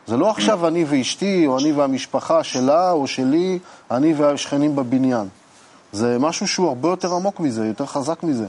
זה 0.08 0.17
לא 0.17 0.30
עכשיו 0.30 0.67
אני 0.67 0.86
ואשתי, 0.89 1.47
או 1.47 1.60
אני 1.60 1.71
והמשפחה 1.71 2.43
שלה, 2.43 2.91
או 2.91 3.08
שלי, 3.08 3.60
אני 3.91 4.13
והשכנים 4.13 4.76
בבניין. 4.76 5.28
זה 5.91 6.17
משהו 6.19 6.47
שהוא 6.47 6.67
הרבה 6.67 6.89
יותר 6.89 7.13
עמוק 7.13 7.39
מזה, 7.39 7.65
יותר 7.65 7.86
חזק 7.86 8.24
מזה. 8.24 8.45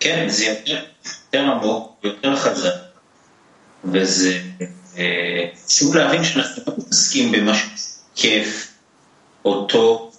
כן, 0.00 0.26
זה 0.28 0.44
יותר, 0.44 0.84
יותר 1.04 1.50
עמוק, 1.50 1.96
יותר 2.02 2.36
חזק, 2.36 2.74
וזה 3.84 4.40
אה, 4.98 5.46
חשוב 5.66 5.94
להבין 5.94 6.24
שאנחנו 6.24 6.62
לא 6.66 6.74
מתעסקים 6.78 7.32
במשהו 7.32 7.70
כיף, 8.14 8.72
או 9.44 9.66
טוב, 9.66 10.16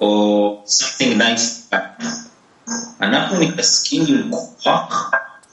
או 0.00 0.64
something 0.66 1.20
nice. 1.20 1.74
אנחנו 3.00 3.40
מתעסקים 3.40 4.04
עם 4.08 4.30
כוח 4.30 5.10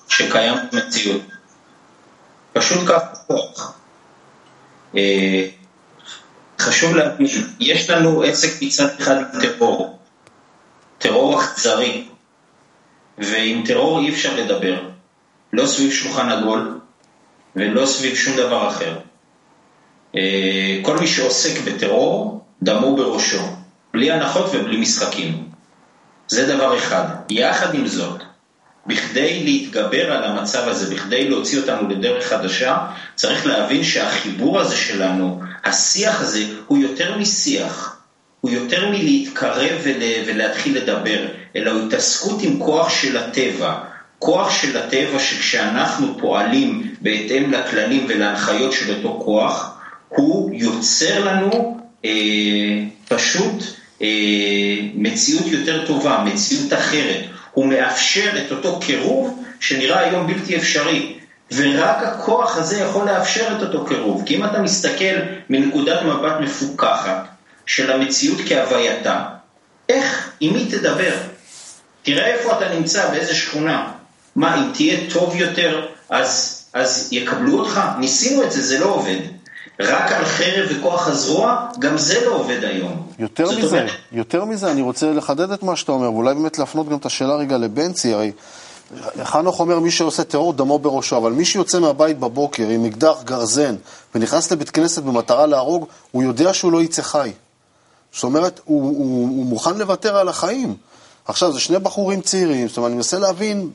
שקיים 0.07 0.53
במציאות. 0.71 1.21
פשוט 2.53 2.87
כך 2.87 3.01
כוח. 3.27 3.73
אה, 4.95 5.47
חשוב 6.59 6.95
להבין, 6.95 7.27
יש 7.59 7.89
לנו 7.89 8.23
עסק 8.23 8.61
מצד 8.61 8.87
אחד 8.99 9.15
עם 9.17 9.41
טרור, 9.41 9.99
טרור 10.97 11.41
אכזרי, 11.41 12.07
ועם 13.17 13.63
טרור 13.65 13.99
אי 13.99 14.09
אפשר 14.09 14.35
לדבר, 14.35 14.89
לא 15.53 15.65
סביב 15.67 15.91
שולחן 15.91 16.29
עגול 16.29 16.79
ולא 17.55 17.85
סביב 17.85 18.15
שום 18.15 18.37
דבר 18.37 18.67
אחר. 18.67 18.99
אה, 20.15 20.79
כל 20.81 20.97
מי 20.97 21.07
שעוסק 21.07 21.61
בטרור, 21.61 22.45
דמו 22.63 22.95
בראשו, 22.95 23.41
בלי 23.93 24.11
הנחות 24.11 24.45
ובלי 24.53 24.77
משחקים. 24.77 25.54
זה 26.27 26.55
דבר 26.55 26.77
אחד. 26.77 27.05
יחד 27.29 27.75
עם 27.75 27.87
זאת, 27.87 28.23
בכדי 28.87 29.43
להתגבר 29.43 30.11
על 30.11 30.23
המצב 30.23 30.67
הזה, 30.67 30.95
בכדי 30.95 31.29
להוציא 31.29 31.59
אותנו 31.59 31.89
לדרך 31.89 32.29
חדשה, 32.29 32.77
צריך 33.15 33.45
להבין 33.45 33.83
שהחיבור 33.83 34.59
הזה 34.59 34.75
שלנו, 34.75 35.41
השיח 35.63 36.21
הזה, 36.21 36.43
הוא 36.67 36.77
יותר 36.77 37.17
משיח, 37.17 37.97
הוא 38.41 38.51
יותר 38.51 38.89
מלהתקרב 38.89 39.79
ול, 39.83 40.01
ולהתחיל 40.27 40.77
לדבר, 40.77 41.27
אלא 41.55 41.71
הוא 41.71 41.87
התעסקות 41.87 42.41
עם 42.41 42.59
כוח 42.59 42.89
של 42.89 43.17
הטבע. 43.17 43.75
כוח 44.19 44.61
של 44.61 44.77
הטבע 44.77 45.19
שכשאנחנו 45.19 46.17
פועלים 46.19 46.95
בהתאם 47.01 47.51
לכללים 47.51 48.05
ולהנחיות 48.09 48.73
של 48.73 48.95
אותו 48.95 49.21
כוח, 49.25 49.77
הוא 50.09 50.51
יוצר 50.53 51.25
לנו 51.25 51.79
אה, 52.05 52.11
פשוט 53.07 53.63
מציאות 54.95 55.45
יותר 55.47 55.85
טובה, 55.85 56.23
מציאות 56.25 56.73
אחרת. 56.73 57.25
הוא 57.51 57.65
מאפשר 57.65 58.45
את 58.45 58.51
אותו 58.51 58.79
קירוב 58.79 59.43
שנראה 59.59 59.99
היום 59.99 60.27
בלתי 60.27 60.57
אפשרי. 60.57 61.15
ורק 61.51 62.03
הכוח 62.03 62.57
הזה 62.57 62.79
יכול 62.79 63.05
לאפשר 63.05 63.47
את 63.57 63.61
אותו 63.61 63.85
קירוב. 63.85 64.23
כי 64.25 64.35
אם 64.35 64.45
אתה 64.45 64.61
מסתכל 64.61 65.15
מנקודת 65.49 66.01
מבט 66.01 66.39
מפוקחת 66.41 67.27
של 67.65 67.91
המציאות 67.91 68.37
כהווייתה, 68.47 69.23
איך, 69.89 70.31
עם 70.39 70.53
מי 70.53 70.65
תדבר? 70.65 71.13
תראה 72.03 72.27
איפה 72.27 72.57
אתה 72.57 72.73
נמצא, 72.73 73.09
באיזה 73.09 73.35
שכונה. 73.35 73.91
מה, 74.35 74.55
אם 74.55 74.71
תהיה 74.73 74.97
טוב 75.13 75.35
יותר, 75.35 75.87
אז, 76.09 76.61
אז 76.73 77.09
יקבלו 77.11 77.59
אותך? 77.59 77.81
ניסינו 77.99 78.43
את 78.43 78.51
זה, 78.51 78.61
זה 78.61 78.79
לא 78.79 78.85
עובד. 78.85 79.19
רק 79.79 80.11
על 80.11 80.25
חרב 80.25 80.67
וכוח 80.71 81.07
הזרוע, 81.07 81.65
גם 81.79 81.97
זה 81.97 82.25
לא 82.25 82.35
עובד 82.35 82.63
היום. 82.63 83.07
יותר 83.19 83.51
מזה, 83.51 83.67
אומר... 83.67 83.87
יותר 84.11 84.45
מזה, 84.45 84.71
אני 84.71 84.81
רוצה 84.81 85.11
לחדד 85.11 85.51
את 85.51 85.63
מה 85.63 85.75
שאתה 85.75 85.91
אומר, 85.91 86.11
ואולי 86.11 86.33
באמת 86.33 86.57
להפנות 86.57 86.89
גם 86.89 86.97
את 86.97 87.05
השאלה 87.05 87.35
רגע 87.35 87.57
לבנצי, 87.57 88.13
הרי 88.13 88.31
חנוך 89.23 89.59
אומר 89.59 89.79
מי 89.79 89.91
שעושה 89.91 90.23
טרור 90.23 90.53
דמו 90.53 90.79
בראשו, 90.79 91.17
אבל 91.17 91.31
מי 91.31 91.45
שיוצא 91.45 91.79
מהבית 91.79 92.19
בבוקר 92.19 92.67
עם 92.67 92.85
אקדח 92.85 93.23
גרזן 93.23 93.75
ונכנס 94.15 94.51
לבית 94.51 94.69
כנסת 94.69 95.03
במטרה 95.03 95.45
להרוג, 95.45 95.85
הוא 96.11 96.23
יודע 96.23 96.53
שהוא 96.53 96.71
לא 96.71 96.81
יצא 96.81 97.01
חי. 97.01 97.31
זאת 98.13 98.23
אומרת, 98.23 98.59
הוא, 98.65 98.81
הוא, 98.81 99.29
הוא 99.29 99.45
מוכן 99.45 99.77
לוותר 99.77 100.17
על 100.17 100.29
החיים. 100.29 100.75
עכשיו, 101.25 101.53
זה 101.53 101.59
שני 101.59 101.79
בחורים 101.79 102.21
צעירים, 102.21 102.67
זאת 102.67 102.77
אומרת, 102.77 102.89
אני 102.89 102.95
מנסה 102.95 103.19
להבין, 103.19 103.69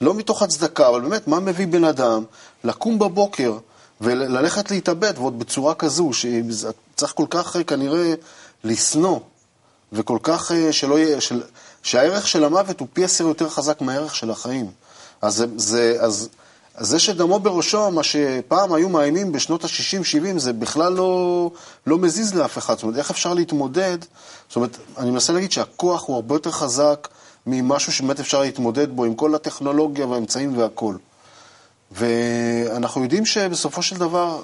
לא 0.00 0.14
מתוך 0.14 0.42
הצדקה, 0.42 0.88
אבל 0.88 1.00
באמת, 1.00 1.28
מה 1.28 1.40
מביא 1.40 1.66
בן 1.66 1.84
אדם 1.84 2.24
לקום 2.64 2.98
בבוקר 2.98 3.58
וללכת 4.02 4.70
להתאבד, 4.70 5.12
ועוד 5.16 5.38
בצורה 5.38 5.74
כזו, 5.74 6.10
שצריך 6.12 7.12
כל 7.14 7.26
כך 7.30 7.56
כנראה 7.66 8.14
לשנוא, 8.64 9.20
וכל 9.92 10.18
כך 10.22 10.52
אה, 10.52 10.72
שלא 10.72 10.98
יהיה, 10.98 11.20
של, 11.20 11.42
שהערך 11.82 12.28
של 12.28 12.44
המוות 12.44 12.80
הוא 12.80 12.88
פי 12.92 13.04
עשר 13.04 13.24
יותר 13.26 13.48
חזק 13.48 13.80
מהערך 13.80 14.14
של 14.14 14.30
החיים. 14.30 14.70
אז 15.22 15.44
זה, 15.56 15.96
אז, 16.00 16.28
אז 16.74 16.88
זה 16.88 16.98
שדמו 16.98 17.38
בראשו, 17.38 17.90
מה 17.90 18.02
שפעם 18.02 18.72
היו 18.72 18.88
מאיימים 18.88 19.32
בשנות 19.32 19.64
ה-60-70, 19.64 20.38
זה 20.38 20.52
בכלל 20.52 20.92
לא, 20.92 21.50
לא 21.86 21.98
מזיז 21.98 22.34
לאף 22.34 22.58
אחד. 22.58 22.74
זאת 22.74 22.82
אומרת, 22.82 22.98
איך 22.98 23.10
אפשר 23.10 23.34
להתמודד? 23.34 23.98
זאת 24.48 24.56
אומרת, 24.56 24.76
אני 24.98 25.10
מנסה 25.10 25.32
להגיד 25.32 25.52
שהכוח 25.52 26.04
הוא 26.06 26.16
הרבה 26.16 26.34
יותר 26.34 26.50
חזק 26.50 27.08
ממשהו 27.46 27.92
שבאמת 27.92 28.20
אפשר 28.20 28.40
להתמודד 28.40 28.96
בו 28.96 29.04
עם 29.04 29.14
כל 29.14 29.34
הטכנולוגיה 29.34 30.06
והאמצעים 30.06 30.58
והכול. 30.58 30.98
ואנחנו 31.92 33.02
יודעים 33.02 33.26
שבסופו 33.26 33.82
של 33.82 33.96
דבר 33.96 34.42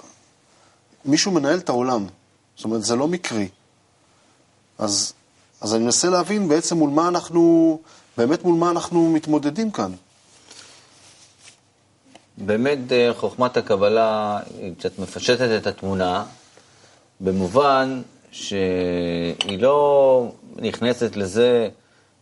מישהו 1.04 1.32
מנהל 1.32 1.58
את 1.58 1.68
העולם. 1.68 2.06
זאת 2.56 2.64
אומרת, 2.64 2.84
זה 2.84 2.96
לא 2.96 3.08
מקרי. 3.08 3.48
אז, 4.78 5.12
אז 5.60 5.74
אני 5.74 5.84
מנסה 5.84 6.08
להבין 6.08 6.48
בעצם 6.48 6.76
מול 6.76 6.90
מה 6.90 7.08
אנחנו, 7.08 7.80
באמת 8.16 8.44
מול 8.44 8.54
מה 8.54 8.70
אנחנו 8.70 9.10
מתמודדים 9.10 9.70
כאן. 9.70 9.92
באמת 12.38 12.92
אה, 12.92 13.10
חוכמת 13.16 13.56
הקבלה 13.56 14.40
היא 14.60 14.74
קצת 14.78 14.98
מפשטת 14.98 15.60
את 15.60 15.66
התמונה, 15.66 16.24
במובן 17.20 18.02
שהיא 18.30 19.58
לא 19.58 20.32
נכנסת 20.56 21.16
לזה 21.16 21.68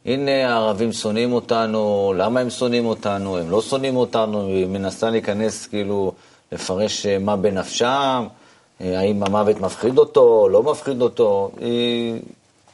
הנה 0.07 0.55
הערבים 0.55 0.93
שונאים 0.93 1.33
אותנו, 1.33 2.15
למה 2.17 2.41
הם 2.41 2.51
שונאים 2.51 2.87
אותנו, 2.87 3.39
הם 3.39 3.51
לא 3.51 3.63
שונאים 3.63 3.97
אותנו, 3.97 4.47
היא 4.47 4.67
מנסה 4.67 5.11
להיכנס 5.11 5.67
כאילו 5.67 6.13
לפרש 6.53 7.07
אה, 7.07 7.19
מה 7.19 7.37
בנפשם, 7.37 8.27
אה, 8.81 8.99
האם 8.99 9.23
המוות 9.23 9.61
מפחיד 9.61 9.99
אותו, 9.99 10.49
לא 10.49 10.63
מפחיד 10.63 11.03
אותו, 11.03 11.51
היא 11.61 12.21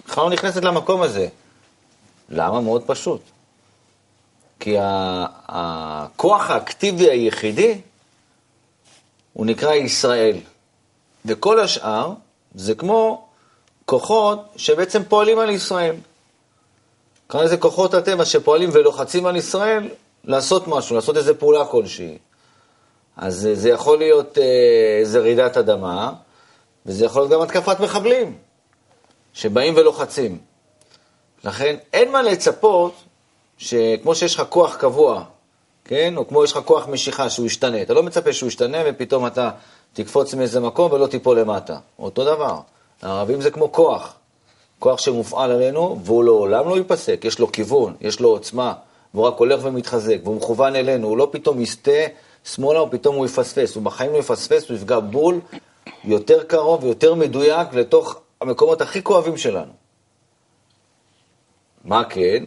בכלל 0.06 0.24
לא 0.24 0.30
נכנסת 0.30 0.64
למקום 0.64 1.02
הזה. 1.02 1.28
למה? 2.28 2.60
מאוד 2.60 2.82
פשוט. 2.86 3.20
כי 4.60 4.76
הכוח 5.48 6.50
האקטיבי 6.50 7.10
היחידי 7.10 7.78
הוא 9.32 9.46
נקרא 9.46 9.74
ישראל, 9.74 10.36
וכל 11.24 11.60
השאר 11.60 12.12
זה 12.54 12.74
כמו 12.74 13.24
כוחות 13.86 14.40
שבעצם 14.56 15.02
פועלים 15.08 15.38
על 15.38 15.50
ישראל. 15.50 15.94
קרא 17.32 17.42
לזה 17.42 17.56
כוחות 17.56 17.94
הטבע 17.94 18.24
שפועלים 18.24 18.70
ולוחצים 18.72 19.26
על 19.26 19.36
ישראל 19.36 19.88
לעשות 20.24 20.68
משהו, 20.68 20.96
לעשות 20.96 21.16
איזו 21.16 21.38
פעולה 21.38 21.64
כלשהי. 21.64 22.18
אז 23.16 23.48
זה 23.52 23.68
יכול 23.68 23.98
להיות 23.98 24.38
אה, 24.38 24.98
איזה 25.00 25.20
רעידת 25.20 25.56
אדמה, 25.56 26.12
וזה 26.86 27.04
יכול 27.04 27.22
להיות 27.22 27.32
גם 27.32 27.40
התקפת 27.40 27.80
מחבלים, 27.80 28.38
שבאים 29.32 29.74
ולוחצים. 29.76 30.38
לכן 31.44 31.76
אין 31.92 32.12
מה 32.12 32.22
לצפות 32.22 32.94
שכמו 33.58 34.14
שיש 34.14 34.34
לך 34.34 34.42
כוח 34.48 34.76
קבוע, 34.76 35.24
כן? 35.84 36.14
או 36.16 36.28
כמו 36.28 36.44
יש 36.44 36.52
לך 36.52 36.58
כוח 36.64 36.88
משיכה 36.88 37.30
שהוא 37.30 37.46
ישתנה, 37.46 37.82
אתה 37.82 37.94
לא 37.94 38.02
מצפה 38.02 38.32
שהוא 38.32 38.48
ישתנה 38.48 38.78
ופתאום 38.86 39.26
אתה 39.26 39.50
תקפוץ 39.92 40.34
מאיזה 40.34 40.60
מקום 40.60 40.92
ולא 40.92 41.06
תיפול 41.06 41.40
למטה. 41.40 41.78
אותו 41.98 42.24
דבר. 42.24 42.60
הערבים 43.02 43.40
זה 43.40 43.50
כמו 43.50 43.72
כוח. 43.72 44.14
כוח 44.82 44.98
שמופעל 44.98 45.50
עלינו, 45.50 45.98
והוא 46.04 46.24
לעולם 46.24 46.68
לא 46.68 46.76
ייפסק, 46.76 47.24
יש 47.24 47.38
לו 47.38 47.52
כיוון, 47.52 47.94
יש 48.00 48.20
לו 48.20 48.28
עוצמה, 48.28 48.72
והוא 49.14 49.26
רק 49.26 49.34
הולך 49.36 49.60
ומתחזק, 49.64 50.16
והוא 50.24 50.36
מכוון 50.36 50.76
אלינו, 50.76 51.08
הוא 51.08 51.16
לא 51.16 51.28
פתאום 51.32 51.60
יסטה 51.60 52.00
שמאלה, 52.44 52.80
או 52.80 52.90
פתאום 52.90 53.16
הוא 53.16 53.26
יפספס, 53.26 53.74
הוא 53.74 53.82
בחיים 53.82 54.12
לא 54.12 54.18
יפספס, 54.18 54.68
הוא 54.68 54.76
יפגע 54.76 55.00
בול 55.00 55.40
יותר 56.04 56.42
קרוב 56.42 56.84
ויותר 56.84 57.14
מדויק 57.14 57.74
לתוך 57.74 58.20
המקומות 58.40 58.80
הכי 58.80 59.02
כואבים 59.02 59.36
שלנו. 59.36 59.72
מה 61.84 62.04
כן? 62.04 62.44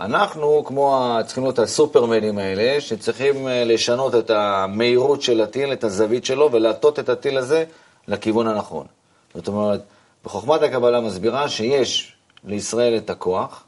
אנחנו 0.00 0.64
כמו 0.64 1.16
צריכים 1.26 1.44
להיות 1.44 1.58
הסופרמנים 1.58 2.38
האלה, 2.38 2.80
שצריכים 2.80 3.48
אה, 3.48 3.64
לשנות 3.64 4.14
את 4.14 4.30
המהירות 4.30 5.22
של 5.22 5.40
הטיל, 5.40 5.72
את 5.72 5.84
הזווית 5.84 6.24
שלו, 6.24 6.52
ולהטות 6.52 6.98
את 6.98 7.08
הטיל 7.08 7.38
הזה 7.38 7.64
לכיוון 8.08 8.46
הנכון. 8.46 8.86
זאת 9.34 9.48
אומרת, 9.48 9.80
וחוכמת 10.28 10.62
הקבלה 10.62 11.00
מסבירה 11.00 11.48
שיש 11.48 12.12
לישראל 12.44 12.96
את 12.96 13.10
הכוח, 13.10 13.64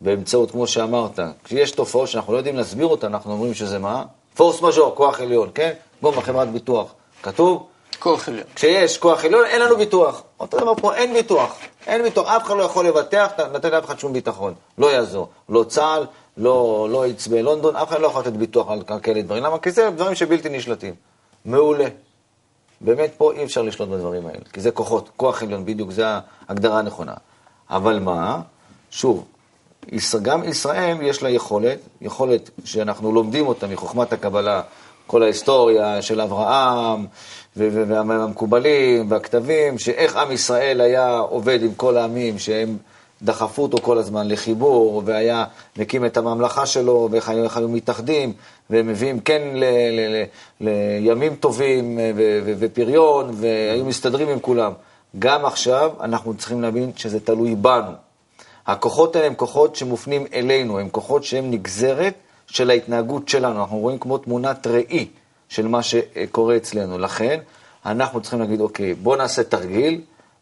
באמצעות, 0.00 0.50
כמו 0.50 0.66
שאמרת, 0.66 1.18
כשיש 1.44 1.70
תופעות 1.70 2.08
שאנחנו 2.08 2.32
לא 2.32 2.38
יודעים 2.38 2.56
להסביר 2.56 2.86
אותן, 2.86 3.06
אנחנו 3.06 3.32
אומרים 3.32 3.54
שזה 3.54 3.78
מה? 3.78 4.04
פורס 4.34 4.62
מז'ור, 4.62 4.94
כוח 4.94 5.20
עליון, 5.20 5.50
כן? 5.54 5.72
כמו 6.00 6.12
בחברת 6.12 6.48
ביטוח. 6.48 6.94
כתוב? 7.22 7.66
כוח 7.98 8.28
עליון. 8.28 8.44
כשיש 8.54 8.98
כוח 8.98 9.24
עליון, 9.24 9.44
אין 9.44 9.62
לנו 9.62 9.76
ביטוח. 9.76 10.22
אותו 10.40 10.60
דבר 10.60 10.74
פה, 10.74 10.94
אין 10.94 11.12
ביטוח. 11.12 11.54
אין 11.86 12.02
ביטוח, 12.02 12.28
אף 12.28 12.46
אחד 12.46 12.56
לא 12.56 12.62
יכול 12.62 12.86
לבטח, 12.86 13.32
לתת 13.54 13.72
לאף 13.72 13.84
אחד 13.84 13.98
שום 13.98 14.12
ביטחון. 14.12 14.54
לא 14.78 14.86
יעזור. 14.86 15.28
לא 15.48 15.64
צה"ל, 15.68 16.06
לא, 16.36 16.88
לא 16.90 17.04
איקס 17.04 17.26
בלונדון, 17.26 17.76
אף 17.76 17.88
אחד 17.88 18.00
לא 18.00 18.06
יכול 18.06 18.22
לתת 18.22 18.32
ביטוח 18.32 18.70
על 18.70 19.00
כאלה 19.02 19.22
דברים. 19.22 19.42
למה? 19.42 19.58
כי 19.58 19.70
זה 19.70 19.90
דברים 19.90 20.14
שבלתי 20.14 20.48
נשלטים. 20.48 20.94
מעולה. 21.44 21.86
באמת 22.80 23.10
פה 23.16 23.32
אי 23.32 23.44
אפשר 23.44 23.62
לשלוט 23.62 23.88
בדברים 23.88 24.26
האלה, 24.26 24.44
כי 24.52 24.60
זה 24.60 24.70
כוחות, 24.70 25.10
כוח 25.16 25.42
עליון 25.42 25.64
בדיוק, 25.64 25.90
זו 25.90 26.04
ההגדרה 26.48 26.78
הנכונה. 26.78 27.14
אבל 27.70 27.98
מה? 27.98 28.40
שוב, 28.90 29.24
גם 30.22 30.44
ישראל 30.44 30.96
יש 31.02 31.22
לה 31.22 31.30
יכולת, 31.30 31.78
יכולת 32.00 32.50
שאנחנו 32.64 33.12
לומדים 33.12 33.46
אותה 33.46 33.66
מחוכמת 33.66 34.12
הקבלה, 34.12 34.62
כל 35.06 35.22
ההיסטוריה 35.22 36.02
של 36.02 36.20
אברהם 36.20 37.06
והמקובלים 37.56 39.10
והכתבים, 39.10 39.78
שאיך 39.78 40.16
עם 40.16 40.32
ישראל 40.32 40.80
היה 40.80 41.18
עובד 41.18 41.62
עם 41.62 41.74
כל 41.74 41.96
העמים, 41.96 42.38
שהם 42.38 42.76
דחפו 43.22 43.62
אותו 43.62 43.78
כל 43.82 43.98
הזמן 43.98 44.28
לחיבור, 44.28 45.02
והיה 45.04 45.44
מקים 45.76 46.04
את 46.04 46.16
הממלכה 46.16 46.66
שלו, 46.66 47.08
ואיך 47.10 47.28
היו 47.28 47.68
מתאחדים, 47.68 48.32
והם 48.70 48.86
מביאים 48.86 49.20
כן 49.20 49.42
לימים 51.00 51.34
טובים 51.34 51.98
ופריון, 52.58 53.30
והיו 53.34 53.84
מסתדרים 53.84 54.28
עם 54.28 54.40
כולם. 54.40 54.72
גם 55.18 55.46
עכשיו 55.46 55.90
אנחנו 56.00 56.34
צריכים 56.34 56.62
להבין 56.62 56.90
שזה 56.96 57.20
תלוי 57.20 57.54
בנו. 57.54 57.92
הכוחות 58.66 59.16
האלה 59.16 59.26
הם 59.26 59.34
כוחות 59.34 59.76
שמופנים 59.76 60.26
אלינו, 60.34 60.78
הם 60.78 60.88
כוחות 60.88 61.24
שהם 61.24 61.50
נגזרת 61.50 62.14
של 62.46 62.70
ההתנהגות 62.70 63.28
שלנו. 63.28 63.60
אנחנו 63.60 63.78
רואים 63.78 63.98
כמו 63.98 64.18
תמונת 64.18 64.66
ראי 64.66 65.08
של 65.48 65.68
מה 65.68 65.82
שקורה 65.82 66.56
אצלנו. 66.56 66.98
לכן, 66.98 67.40
אנחנו 67.86 68.20
צריכים 68.20 68.40
להגיד, 68.40 68.60
אוקיי, 68.60 68.94
בואו 68.94 69.16
נעשה 69.16 69.42
תרגיל, 69.42 70.00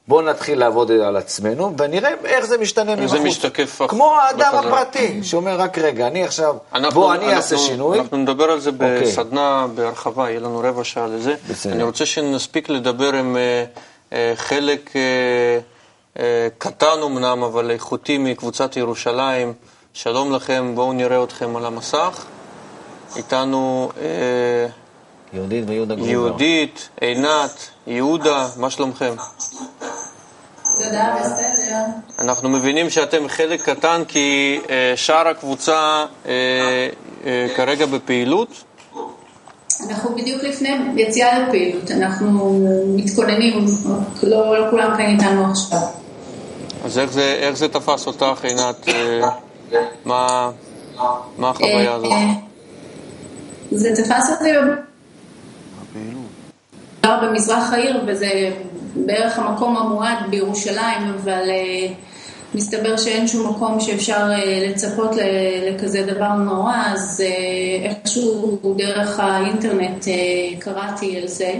בואו 0.08 0.22
נתחיל 0.22 0.58
לעבוד 0.58 0.90
על 0.90 1.16
עצמנו, 1.16 1.72
ונראה 1.78 2.10
איך 2.24 2.46
זה 2.46 2.58
משתנה 2.58 2.96
מבחוץ. 2.96 3.10
זה 3.10 3.20
משתקף 3.20 3.80
כמו 3.88 4.14
האדם 4.14 4.54
הפרטי, 4.54 5.24
שאומר, 5.24 5.60
רק 5.60 5.78
רגע, 5.78 6.06
אני 6.06 6.24
עכשיו, 6.24 6.56
אנחנו, 6.74 7.00
בוא, 7.00 7.14
אני 7.14 7.34
אעשה 7.34 7.58
שינוי. 7.58 7.98
אנחנו 8.00 8.16
נדבר 8.16 8.44
על 8.44 8.60
זה 8.60 8.70
אוקיי. 8.70 9.00
בסדנה, 9.02 9.66
בהרחבה, 9.74 10.30
יהיה 10.30 10.40
לנו 10.40 10.60
רבע 10.64 10.84
שעה 10.84 11.06
לזה. 11.06 11.34
בסדר. 11.50 11.72
אני 11.72 11.82
רוצה 11.82 12.06
שנספיק 12.06 12.68
לדבר 12.68 13.14
עם 13.14 13.36
uh, 13.36 13.78
uh, 14.10 14.14
חלק 14.34 14.90
uh, 14.90 16.16
uh, 16.16 16.20
קטן 16.58 17.02
אמנם, 17.04 17.42
אבל 17.42 17.70
איכותי 17.70 18.18
מקבוצת 18.18 18.76
ירושלים. 18.76 19.52
שלום 19.92 20.32
לכם, 20.32 20.72
בואו 20.74 20.92
נראה 20.92 21.22
אתכם 21.22 21.56
על 21.56 21.66
המסך. 21.66 22.24
איתנו... 23.16 23.90
Uh, 23.94 24.00
יהודית 25.32 25.64
ויהודה 25.68 25.94
גרובר. 25.94 26.10
יהודית, 26.10 26.88
עינת, 27.00 27.68
יהודה, 27.86 28.48
מה 28.56 28.70
שלומכם? 28.70 29.14
אנחנו 32.18 32.48
מבינים 32.48 32.90
שאתם 32.90 33.28
חלק 33.28 33.62
קטן 33.62 34.02
כי 34.08 34.60
אה, 34.70 34.92
שאר 34.96 35.28
הקבוצה 35.28 36.04
אה, 36.26 36.32
אה, 37.26 37.46
כרגע 37.56 37.86
בפעילות? 37.86 38.64
אנחנו 39.90 40.14
בדיוק 40.14 40.42
לפני 40.42 40.68
יציאה 40.96 41.38
לפעילות, 41.38 41.90
אנחנו 41.90 42.60
מתכוננים, 42.96 43.66
לא, 44.22 44.58
לא 44.58 44.70
כולם 44.70 44.96
כאן 44.96 45.06
איתנו 45.06 45.50
עכשיו. 45.50 45.78
אז 46.84 46.98
איך 46.98 47.12
זה, 47.12 47.36
איך 47.40 47.56
זה 47.56 47.68
תפס 47.68 48.06
אותך, 48.06 48.44
עינת? 48.44 48.88
מה, 50.04 50.50
מה 51.38 51.50
החוויה 51.50 51.94
הזאת? 51.94 52.12
זה 53.70 53.90
תפס 53.96 54.30
אותי 54.30 54.50
גר 57.08 57.18
במזרח 57.22 57.72
העיר 57.72 58.00
וזה 58.06 58.50
בערך 59.06 59.38
המקום 59.38 59.76
המועד 59.76 60.18
בירושלים, 60.30 61.14
אבל 61.22 61.42
uh, 61.42 61.92
מסתבר 62.54 62.96
שאין 62.96 63.28
שום 63.28 63.50
מקום 63.50 63.80
שאפשר 63.80 64.30
uh, 64.30 64.68
לצפות 64.68 65.10
לכזה 65.70 66.02
דבר 66.02 66.32
נורא, 66.32 66.76
אז 66.86 67.24
uh, 67.24 67.24
איכשהו 67.88 68.58
דרך 68.76 69.20
האינטרנט 69.20 70.04
קראתי 70.58 71.16
על 71.16 71.28
זה. 71.28 71.54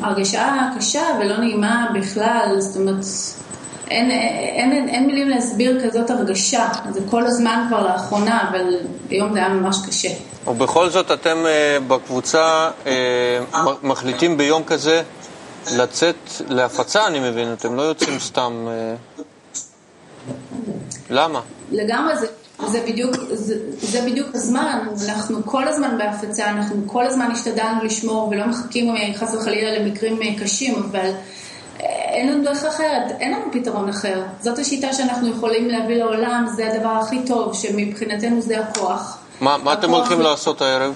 והרגשה 0.00 0.68
קשה 0.76 1.02
ולא 1.20 1.36
נעימה 1.36 1.86
בכלל, 1.94 2.56
זאת 2.58 2.76
אומרת, 2.76 3.04
אין, 3.90 4.10
אין, 4.10 4.72
אין, 4.72 4.88
אין 4.88 5.06
מילים 5.06 5.28
להסביר 5.28 5.80
כזאת 5.84 6.10
הרגשה, 6.10 6.68
זה 6.90 7.00
כל 7.10 7.26
הזמן 7.26 7.64
כבר 7.68 7.86
לאחרונה, 7.86 8.48
אבל 8.50 8.76
היום 9.10 9.32
זה 9.32 9.38
היה 9.38 9.48
ממש 9.48 9.76
קשה. 9.88 10.08
ובכל 10.46 10.90
זאת 10.90 11.10
אתם 11.10 11.36
uh, 11.44 11.82
בקבוצה 11.88 12.70
uh, 12.84 12.88
מחליטים 13.82 14.36
ביום 14.36 14.64
כזה 14.64 15.02
לצאת 15.76 16.16
להפצה, 16.48 17.06
אני 17.06 17.30
מבין, 17.30 17.52
אתם 17.52 17.76
לא 17.76 17.82
יוצאים 17.82 18.18
סתם... 18.18 18.68
Uh... 19.18 19.22
למה? 21.10 21.40
לגמרי 21.72 22.16
זה, 22.16 22.26
זה, 22.66 22.80
בדיוק, 22.88 23.16
זה, 23.30 23.54
זה 23.80 24.00
בדיוק 24.00 24.28
הזמן, 24.34 24.78
אנחנו 25.08 25.38
כל 25.44 25.68
הזמן 25.68 25.98
בהפצה, 25.98 26.50
אנחנו 26.50 26.82
כל 26.86 27.06
הזמן 27.06 27.30
השתדלנו 27.30 27.84
לשמור 27.84 28.28
ולא 28.28 28.46
מחכים 28.46 28.94
חס 29.16 29.34
וחלילה 29.34 29.78
למקרים 29.78 30.38
קשים, 30.38 30.74
אבל... 30.90 31.10
אין 32.12 32.28
לנו 32.28 32.44
דרך 32.44 32.64
אחרת, 32.64 33.20
אין 33.20 33.32
לנו 33.32 33.44
פתרון 33.52 33.88
אחר. 33.88 34.22
זאת 34.40 34.58
השיטה 34.58 34.92
שאנחנו 34.92 35.28
יכולים 35.28 35.68
להביא 35.68 35.96
לעולם, 35.96 36.46
זה 36.56 36.72
הדבר 36.72 36.88
הכי 36.88 37.18
טוב, 37.26 37.54
שמבחינתנו 37.54 38.40
זה 38.40 38.60
הכוח. 38.60 39.18
מה, 39.40 39.56
מה 39.64 39.72
אתם 39.72 39.90
הולכים 39.90 40.20
לעשות 40.20 40.62
הערב? 40.62 40.94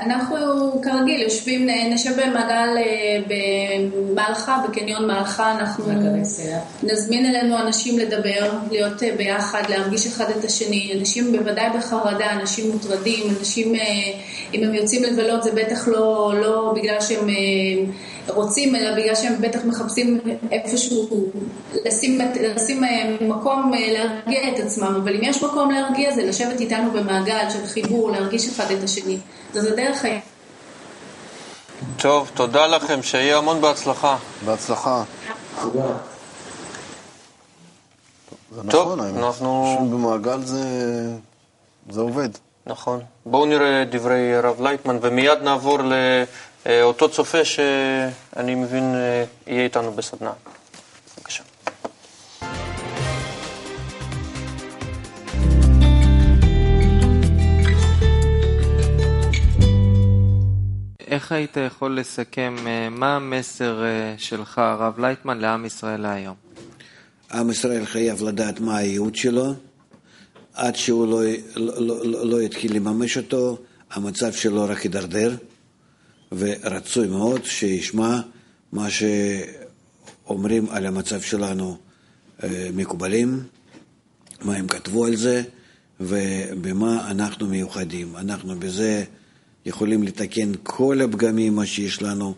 אנחנו 0.00 0.36
כרגיל 0.82 1.22
יושבים, 1.22 1.68
נשב 1.90 2.10
במעגל 2.10 2.68
אה, 2.76 3.18
במלחה, 3.28 4.62
בקניון 4.68 5.06
מלחה, 5.06 5.52
אנחנו 5.52 5.84
נזמין 6.82 7.26
אלינו 7.26 7.58
אנשים 7.58 7.98
לדבר, 7.98 8.50
להיות 8.70 9.02
אה, 9.02 9.10
ביחד, 9.16 9.62
להרגיש 9.68 10.06
אחד 10.06 10.30
את 10.30 10.44
השני, 10.44 10.92
אנשים 11.00 11.32
בוודאי 11.32 11.66
בחרדה, 11.78 12.32
אנשים 12.32 12.70
מוטרדים, 12.70 13.36
אנשים, 13.38 13.74
אה, 13.74 13.80
אם 14.54 14.64
הם 14.64 14.74
יוצאים 14.74 15.02
לבלות 15.02 15.42
זה 15.42 15.50
בטח 15.54 15.88
לא, 15.88 16.32
לא 16.40 16.72
בגלל 16.76 17.00
שהם 17.00 17.26
רוצים, 18.28 18.76
אלא 18.76 18.96
בגלל 18.96 19.14
שהם 19.14 19.34
בטח 19.40 19.60
מחפשים 19.64 20.20
איפשהו 20.52 21.30
לשים, 21.84 22.18
לשים 22.40 22.82
מקום 23.20 23.72
להרגיע 23.72 24.48
את 24.48 24.58
עצמם, 24.58 25.00
אבל 25.02 25.14
אם 25.14 25.22
יש 25.22 25.42
מקום 25.42 25.70
להרגיע 25.70 26.14
זה 26.14 26.22
לשבת 26.22 26.60
איתנו 26.60 26.90
במעגל 26.90 27.50
של 27.50 27.66
חיבור, 27.66 28.10
להרגיש 28.10 28.48
אחד 28.48 28.70
את 28.70 28.82
השני. 28.84 29.18
אז 29.54 29.66
הדרך 29.66 29.98
חיים. 29.98 30.20
טוב, 31.96 32.30
תודה 32.34 32.66
לכם, 32.66 33.02
שיהיה 33.02 33.38
המון 33.38 33.60
בהצלחה. 33.60 34.16
בהצלחה. 34.44 35.02
תודה. 35.62 35.86
זה 38.54 38.70
טוב, 38.70 39.00
נכון, 39.00 39.18
אנחנו... 39.18 39.74
שום 39.78 39.90
במעגל 39.90 40.42
זה... 40.42 40.64
זה 41.90 42.00
עובד. 42.00 42.28
נכון. 42.66 43.00
בואו 43.26 43.46
נראה 43.46 43.84
דברי 43.90 44.34
הרב 44.34 44.62
לייטמן, 44.62 44.98
ומיד 45.02 45.38
נעבור 45.42 45.78
לאותו 46.66 47.08
צופה 47.08 47.44
שאני 47.44 48.54
מבין 48.54 48.84
יהיה 49.46 49.64
איתנו 49.64 49.92
בסדנה. 49.92 50.32
איך 61.14 61.32
היית 61.32 61.56
יכול 61.56 61.98
לסכם, 61.98 62.56
אה, 62.66 62.88
מה 62.90 63.16
המסר 63.16 63.84
אה, 63.84 64.14
שלך, 64.18 64.58
הרב 64.58 65.00
לייטמן, 65.00 65.38
לעם 65.38 65.64
ישראל 65.64 66.06
היום? 66.06 66.34
עם 67.32 67.50
ישראל 67.50 67.86
חייב 67.86 68.22
לדעת 68.22 68.60
מה 68.60 68.76
הייעוד 68.76 69.14
שלו, 69.14 69.54
עד 70.54 70.76
שהוא 70.76 71.06
לא, 71.06 71.22
לא, 71.56 72.04
לא, 72.04 72.26
לא 72.26 72.42
יתחיל 72.42 72.76
לממש 72.76 73.16
אותו, 73.16 73.58
המצב 73.90 74.32
שלו 74.32 74.64
רק 74.64 74.84
יידרדר, 74.84 75.34
ורצוי 76.38 77.08
מאוד 77.08 77.44
שישמע 77.44 78.20
מה 78.72 78.88
שאומרים 78.90 80.66
על 80.70 80.86
המצב 80.86 81.20
שלנו 81.20 81.76
אה, 82.42 82.68
מקובלים, 82.74 83.42
מה 84.42 84.56
הם 84.56 84.68
כתבו 84.68 85.06
על 85.06 85.16
זה, 85.16 85.42
ובמה 86.00 87.10
אנחנו 87.10 87.46
מיוחדים. 87.46 88.16
אנחנו 88.16 88.58
בזה... 88.58 89.04
יכולים 89.66 90.02
לתקן 90.02 90.52
כל 90.62 91.00
הפגמים, 91.00 91.56
מה 91.56 91.66
שיש 91.66 92.02
לנו 92.02 92.34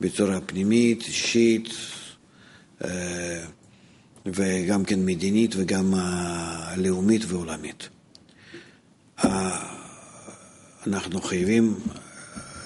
בצורה 0.00 0.40
פנימית, 0.40 1.02
אישית, 1.02 1.68
אה, 2.84 3.44
וגם 4.26 4.84
כן 4.84 5.04
מדינית 5.04 5.54
וגם 5.56 5.94
לאומית 6.76 7.22
ועולמית. 7.28 7.88
אה, 9.24 9.68
אנחנו 10.86 11.22
חייבים 11.22 11.74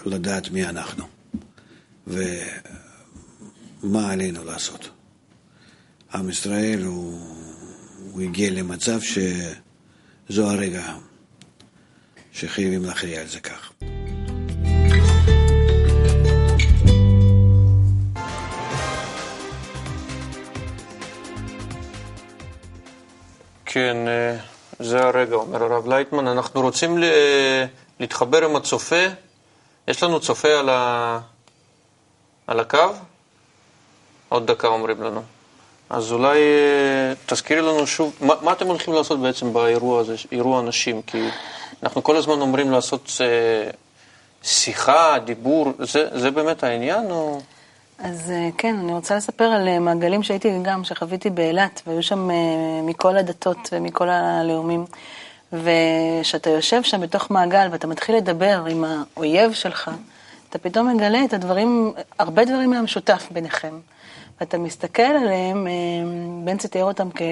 לדעת 0.07 0.51
מי 0.51 0.65
אנחנו 0.65 1.05
ומה 2.07 4.11
עלינו 4.11 4.45
לעשות. 4.45 4.91
עם 6.15 6.31
ישראל 6.31 6.83
הוא, 6.83 7.21
הוא 8.13 8.23
הגיע 8.23 8.51
למצב 8.51 8.99
שזו 9.01 10.51
הרגע 10.51 10.95
שחייבים 12.33 12.85
להכריע 12.85 13.21
על 13.21 13.27
זה 13.27 13.41
כך. 13.41 13.73
כן, 23.67 23.97
אה, 24.09 24.37
זה 24.79 24.99
הרגע, 24.99 25.35
אומר 25.35 25.63
הרב 25.63 25.89
לייטמן. 25.89 26.27
אנחנו 26.27 26.61
רוצים 26.61 26.99
להתחבר 28.01 28.45
עם 28.45 28.57
הצופה. 28.57 29.26
יש 29.89 30.03
לנו 30.03 30.21
צופה 30.21 30.49
על, 30.49 30.69
ה... 30.69 31.19
על 32.47 32.61
הקו? 32.61 32.79
עוד 34.29 34.47
דקה 34.47 34.69
אומרים 34.69 35.03
לנו. 35.03 35.23
אז 35.91 36.13
אולי 36.13 36.39
אה, 36.39 37.13
תזכירי 37.27 37.61
לנו 37.61 37.87
שוב, 37.87 38.17
מה, 38.21 38.35
מה 38.43 38.53
אתם 38.53 38.67
הולכים 38.67 38.95
לעשות 38.95 39.21
בעצם 39.21 39.53
באירוע 39.53 40.01
הזה, 40.01 40.15
אירוע 40.33 40.63
נשים? 40.63 41.03
כי 41.03 41.29
אנחנו 41.83 42.03
כל 42.03 42.17
הזמן 42.17 42.41
אומרים 42.41 42.71
לעשות 42.71 43.11
אה, 43.21 43.71
שיחה, 44.43 45.19
דיבור, 45.25 45.73
זה, 45.79 46.19
זה 46.19 46.31
באמת 46.31 46.63
העניין 46.63 47.11
או... 47.11 47.41
אז 47.99 48.31
אה, 48.31 48.49
כן, 48.59 48.77
אני 48.79 48.93
רוצה 48.93 49.17
לספר 49.17 49.45
על 49.45 49.69
אה, 49.69 49.79
מעגלים 49.79 50.23
שהייתי 50.23 50.59
גם, 50.63 50.85
שחוויתי 50.85 51.31
באילת, 51.31 51.83
והיו 51.87 52.03
שם 52.03 52.31
אה, 52.31 52.37
מכל 52.83 53.17
הדתות 53.17 53.69
ומכל 53.73 54.09
הלאומים. 54.09 54.85
וכשאתה 55.53 56.51
יושב 56.51 56.83
שם 56.83 57.01
בתוך 57.01 57.31
מעגל 57.31 57.69
ואתה 57.73 57.87
מתחיל 57.87 58.17
לדבר 58.17 58.65
עם 58.71 58.85
האויב 58.85 59.53
שלך, 59.53 59.91
אתה 60.51 60.59
פתאום 60.59 60.97
מגלה 60.97 61.25
את 61.25 61.33
הדברים, 61.33 61.93
הרבה 62.19 62.45
דברים 62.45 62.71
מהמשותף 62.71 63.29
ביניכם. 63.31 63.79
ואתה 64.41 64.59
מסתכל 64.59 65.03
עליהם, 65.03 65.67
בנצי 66.45 66.69
תיאר 66.69 66.85
אותם 66.85 67.09
כ... 67.15 67.23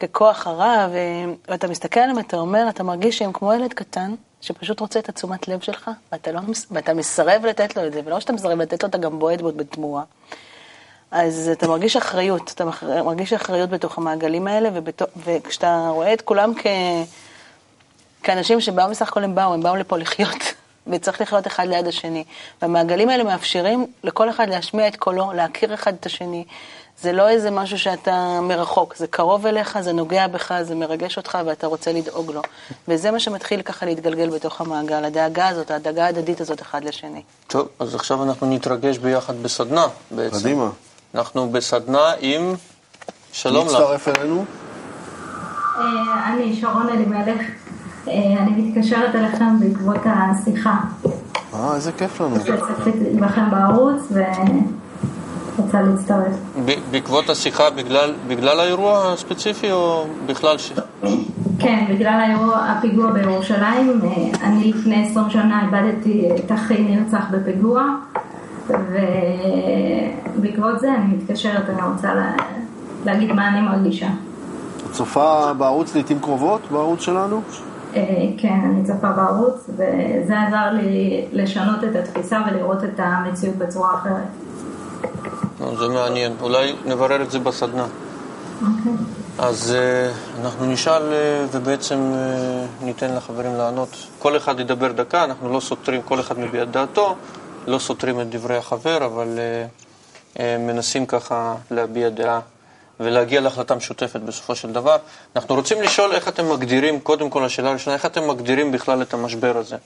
ככוח 0.00 0.46
הרע, 0.46 0.88
ו... 0.92 0.96
ואתה 1.48 1.68
מסתכל 1.68 2.00
עליהם, 2.00 2.18
אתה 2.18 2.36
אומר, 2.36 2.66
אתה 2.68 2.82
מרגיש 2.82 3.18
שהם 3.18 3.32
כמו 3.32 3.52
ילד 3.52 3.72
קטן, 3.72 4.14
שפשוט 4.40 4.80
רוצה 4.80 4.98
את 4.98 5.08
התשומת 5.08 5.48
לב 5.48 5.60
שלך, 5.60 5.90
ואתה, 6.12 6.32
לא, 6.32 6.40
ואתה 6.70 6.94
מסרב 6.94 7.46
לתת 7.46 7.76
לו 7.76 7.86
את 7.86 7.92
זה, 7.92 8.00
ולא 8.04 8.20
שאתה 8.20 8.32
מסרב 8.32 8.60
לתת 8.60 8.82
לו, 8.82 8.88
אתה 8.88 8.98
גם 8.98 9.18
בועט 9.18 9.40
בו 9.40 9.52
בתמורה. 9.52 10.02
אז 11.10 11.50
אתה 11.52 11.68
מרגיש 11.68 11.96
אחריות, 11.96 12.52
אתה 12.54 12.64
מרגיש 13.04 13.32
אחריות 13.32 13.70
בתוך 13.70 13.98
המעגלים 13.98 14.46
האלה, 14.46 14.68
ובתוך, 14.74 15.08
וכשאתה 15.26 15.88
רואה 15.90 16.12
את 16.12 16.20
כולם 16.20 16.52
כ... 16.56 16.66
כאנשים 18.22 18.60
שבאו 18.60 18.90
בסך 18.90 19.08
הכל 19.08 19.24
הם 19.24 19.34
באו, 19.34 19.54
הם 19.54 19.62
באו 19.62 19.76
לפה 19.76 19.98
לחיות, 19.98 20.42
וצריך 20.86 21.20
לחיות 21.20 21.46
אחד 21.46 21.66
ליד 21.66 21.86
השני. 21.86 22.24
והמעגלים 22.62 23.08
האלה 23.08 23.24
מאפשרים 23.24 23.86
לכל 24.04 24.30
אחד 24.30 24.48
להשמיע 24.48 24.88
את 24.88 24.96
קולו, 24.96 25.32
להכיר 25.32 25.74
אחד 25.74 25.94
את 26.00 26.06
השני. 26.06 26.44
זה 27.02 27.12
לא 27.12 27.28
איזה 27.28 27.50
משהו 27.50 27.78
שאתה 27.78 28.40
מרחוק, 28.42 28.96
זה 28.96 29.06
קרוב 29.06 29.46
אליך, 29.46 29.80
זה 29.80 29.92
נוגע 29.92 30.26
בך, 30.26 30.54
זה 30.62 30.74
מרגש 30.74 31.16
אותך 31.16 31.38
ואתה 31.46 31.66
רוצה 31.66 31.92
לדאוג 31.92 32.30
לו. 32.30 32.42
וזה 32.88 33.10
מה 33.10 33.20
שמתחיל 33.20 33.62
ככה 33.62 33.86
להתגלגל 33.86 34.30
בתוך 34.30 34.60
המעגל, 34.60 35.04
הדאגה 35.04 35.48
הזאת, 35.48 35.70
הדאגה 35.70 36.04
ההדדית 36.04 36.40
הזאת 36.40 36.62
אחד 36.62 36.84
לשני. 36.84 37.22
טוב, 37.46 37.68
אז 37.78 37.94
עכשיו 37.94 38.22
אנחנו 38.22 38.46
נתרגש 38.46 38.98
ביחד 38.98 39.42
בסדנה 39.42 39.86
בעצם. 40.10 40.38
קדימה. 40.38 40.70
אנחנו 41.14 41.48
בסדנה 41.48 42.12
עם... 42.20 42.54
שלום 43.32 43.66
לך. 43.66 43.72
מי 43.72 43.78
הצטרף 43.78 44.08
אלינו? 44.08 44.44
אה, 45.76 46.32
אני 46.32 46.56
שרון 46.60 46.88
אלימלך, 46.88 47.40
אה, 48.08 48.12
אני 48.38 48.50
מתקשרת 48.62 49.14
אליכם 49.14 49.60
בעקבות 49.60 49.96
השיחה. 50.04 50.76
אה, 51.54 51.74
איזה 51.74 51.92
כיף 51.92 52.20
לנו. 52.20 52.36
צפיתי 52.38 53.04
בכם 53.20 53.50
בערוץ 53.50 54.02
ורוצה 54.12 55.82
להצטרף. 55.82 56.32
בעקבות 56.90 57.30
השיחה 57.30 57.70
בגלל, 57.70 58.14
בגלל 58.28 58.60
האירוע 58.60 59.12
הספציפי 59.12 59.72
או 59.72 60.06
בכלל 60.26 60.58
ש... 60.58 60.72
כן, 61.58 61.84
בגלל 61.90 62.20
האירוע, 62.20 62.56
הפיגוע 62.56 63.10
בירושלים. 63.10 64.00
אה, 64.04 64.46
אני 64.48 64.72
לפני 64.72 65.08
20 65.10 65.30
שנה 65.30 65.62
איבדתי 65.66 66.28
את 66.34 66.52
אחי 66.52 66.82
נרצח 66.82 67.24
בפיגוע. 67.30 67.82
ובעקבות 70.36 70.80
זה 70.80 70.94
אני 70.94 71.14
מתקשרת, 71.14 71.68
אני 71.68 71.82
רוצה 71.94 72.14
לה... 72.14 72.32
להגיד 73.04 73.32
מה 73.32 73.48
אני 73.48 73.60
מרגישה. 73.60 74.08
את 74.86 74.92
צופה 74.92 75.52
בערוץ 75.58 75.94
לעיתים 75.94 76.18
קרובות, 76.18 76.60
בערוץ 76.70 77.00
שלנו? 77.00 77.42
אה, 77.96 78.02
כן, 78.38 78.60
אני 78.64 78.84
צופה 78.84 79.10
בערוץ, 79.12 79.70
וזה 79.70 80.40
עזר 80.40 80.70
לי 80.72 81.24
לשנות 81.32 81.84
את 81.84 81.96
התפיסה 81.96 82.40
ולראות 82.46 82.84
את 82.84 83.00
המציאות 83.00 83.56
בצורה 83.56 83.94
אחרת. 83.94 84.26
זה 85.78 85.88
מעניין, 85.88 86.32
אולי 86.40 86.74
נברר 86.86 87.22
את 87.22 87.30
זה 87.30 87.38
בסדנה. 87.38 87.86
אוקיי. 88.62 88.92
אז 89.38 89.74
uh, 89.76 90.40
אנחנו 90.44 90.66
נשאל 90.66 91.02
ובעצם 91.52 92.12
ניתן 92.82 93.14
לחברים 93.14 93.54
לענות. 93.54 93.96
כל 94.18 94.36
אחד 94.36 94.60
ידבר 94.60 94.92
דקה, 94.92 95.24
אנחנו 95.24 95.52
לא 95.52 95.60
סותרים, 95.60 96.02
כל 96.02 96.20
אחד 96.20 96.38
מביע 96.38 96.62
את 96.62 96.70
דעתו. 96.70 97.16
לא 97.70 97.78
סותרים 97.78 98.20
את 98.20 98.30
דברי 98.30 98.56
החבר, 98.56 99.04
אבל 99.06 99.38
uh, 99.38 100.36
uh, 100.36 100.40
מנסים 100.58 101.06
ככה 101.06 101.54
להביע 101.70 102.08
דעה 102.08 102.40
ולהגיע 103.00 103.40
להחלטה 103.40 103.74
משותפת 103.74 104.20
בסופו 104.20 104.54
של 104.54 104.72
דבר. 104.72 104.96
אנחנו 105.36 105.54
רוצים 105.54 105.82
לשאול 105.82 106.12
איך 106.12 106.28
אתם 106.28 106.52
מגדירים, 106.52 107.00
קודם 107.00 107.30
כל 107.30 107.44
השאלה 107.44 107.70
הראשונה, 107.70 107.96
איך 107.96 108.06
אתם 108.06 108.28
מגדירים 108.28 108.72
בכלל 108.72 109.02
את 109.02 109.14
המשבר 109.14 109.56
הזה, 109.56 109.76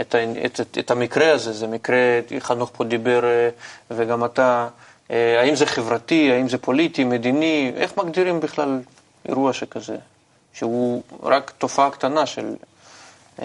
את, 0.00 0.14
את, 0.44 0.60
את, 0.60 0.78
את 0.78 0.90
המקרה 0.90 1.32
הזה, 1.32 1.52
זה 1.52 1.66
מקרה, 1.66 1.98
חנוך 2.38 2.70
פה 2.76 2.84
דיבר 2.84 3.20
uh, 3.20 3.94
וגם 3.94 4.24
אתה, 4.24 4.68
האם 5.10 5.54
זה 5.54 5.66
חברתי, 5.66 6.32
האם 6.32 6.48
זה 6.48 6.58
פוליטי, 6.58 7.04
מדיני, 7.04 7.72
איך 7.76 7.96
מגדירים 7.96 8.40
בכלל 8.40 8.80
אירוע 9.28 9.52
שכזה, 9.52 9.96
שהוא 10.52 11.02
רק 11.22 11.52
תופעה 11.58 11.90
קטנה 11.90 12.26
של 12.26 12.54
uh, 13.36 13.42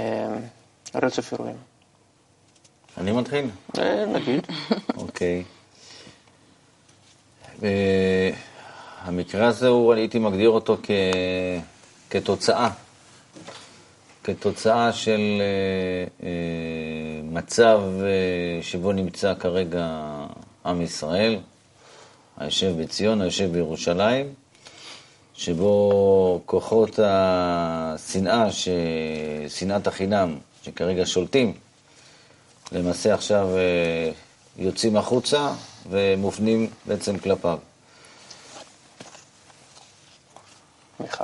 רצף 0.96 1.32
אירועים. 1.32 1.73
אני 2.98 3.12
מתחיל? 3.12 3.46
אה, 3.78 4.06
נגיד. 4.06 4.48
אוקיי. 4.98 5.44
המקרה 9.02 9.48
הזה, 9.48 9.68
הוא, 9.68 9.94
הייתי 9.94 10.20
מגדיר 10.20 10.50
אותו 10.50 10.78
כ... 10.84 10.92
כתוצאה. 12.10 12.70
כתוצאה 14.24 14.94
של 14.94 15.42
אה, 15.42 16.28
אה, 16.28 17.22
מצב 17.24 17.82
שבו 18.62 18.92
נמצא 18.92 19.34
כרגע 19.40 19.88
עם 20.66 20.82
ישראל, 20.82 21.38
היושב 22.38 22.82
בציון, 22.82 23.22
היושב 23.22 23.52
בירושלים, 23.52 24.34
שבו 25.34 26.42
כוחות 26.46 27.00
השנאה, 27.04 28.48
שנאת 29.48 29.88
החינם, 29.88 30.38
שכרגע 30.64 31.06
שולטים 31.06 31.54
למעשה 32.74 33.14
עכשיו 33.14 33.48
אה, 33.58 34.12
יוצאים 34.58 34.98
החוצה 34.98 35.52
ומופנים 35.90 36.70
בעצם 36.86 37.18
כלפיו. 37.18 37.58
מיכל. 41.00 41.24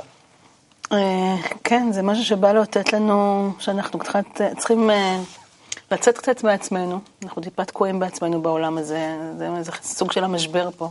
אה, 0.92 1.36
כן, 1.64 1.92
זה 1.92 2.02
משהו 2.02 2.24
שבא 2.24 2.52
לאותת 2.52 2.92
לנו 2.92 3.50
שאנחנו 3.58 3.98
קצת 3.98 4.24
צריכים 4.58 4.90
אה, 4.90 5.20
לצאת 5.90 6.18
קצת 6.18 6.44
מעצמנו. 6.44 7.00
אנחנו 7.22 7.42
טיפה 7.42 7.64
תקועים 7.64 7.98
בעצמנו 7.98 8.42
בעולם 8.42 8.78
הזה. 8.78 9.16
זה, 9.38 9.62
זה 9.62 9.72
סוג 9.82 10.12
של 10.12 10.24
המשבר 10.24 10.70
פה, 10.76 10.90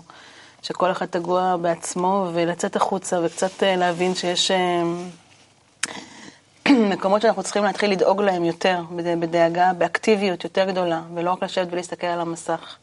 שכל 0.62 0.92
אחד 0.92 1.06
תגוע 1.06 1.56
בעצמו, 1.62 2.28
ולצאת 2.34 2.76
החוצה 2.76 3.20
וקצת 3.24 3.64
להבין 3.64 4.16
שיש 4.16 4.52
מקומות 6.94 7.22
שאנחנו 7.22 7.44
צריכים 7.44 7.64
להתחיל 7.64 7.92
לדאוג 7.92 8.22
להם 8.22 8.46
יותר, 8.46 8.82
בדאגה, 9.20 9.72
באקטיביות 9.78 10.44
יותר 10.44 10.66
גדולה, 10.66 11.02
ולא 11.16 11.32
רק 11.32 11.44
לשבת 11.44 11.68
ולהסתכל 11.72 12.08
על 12.08 12.22
המסך, 12.22 12.76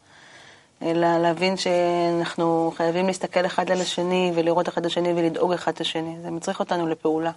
אלא 0.81 1.17
להבין 1.17 1.57
שאנחנו 1.57 2.73
חייבים 2.77 3.07
להסתכל 3.07 3.45
אחד 3.45 3.71
על 3.71 3.81
השני 3.81 4.31
ולראות 4.35 4.69
אחד 4.69 4.81
את 4.81 4.85
השני 4.85 5.13
ולדאוג 5.15 5.53
אחד 5.53 5.71
את 5.71 5.81
השני. 5.81 6.15
זה 6.23 6.31
מצריך 6.31 6.59
אותנו 6.59 6.87
לפעולה. 6.87 7.31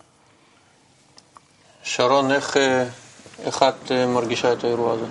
שרון, 1.83 2.31
איך, 2.31 2.57
אה, 2.57 2.85
איך 3.45 3.63
את 3.63 3.93
אה, 3.93 4.07
מרגישה 4.07 4.53
את 4.53 4.65
האירוע 4.65 4.93
הזה? 4.93 5.05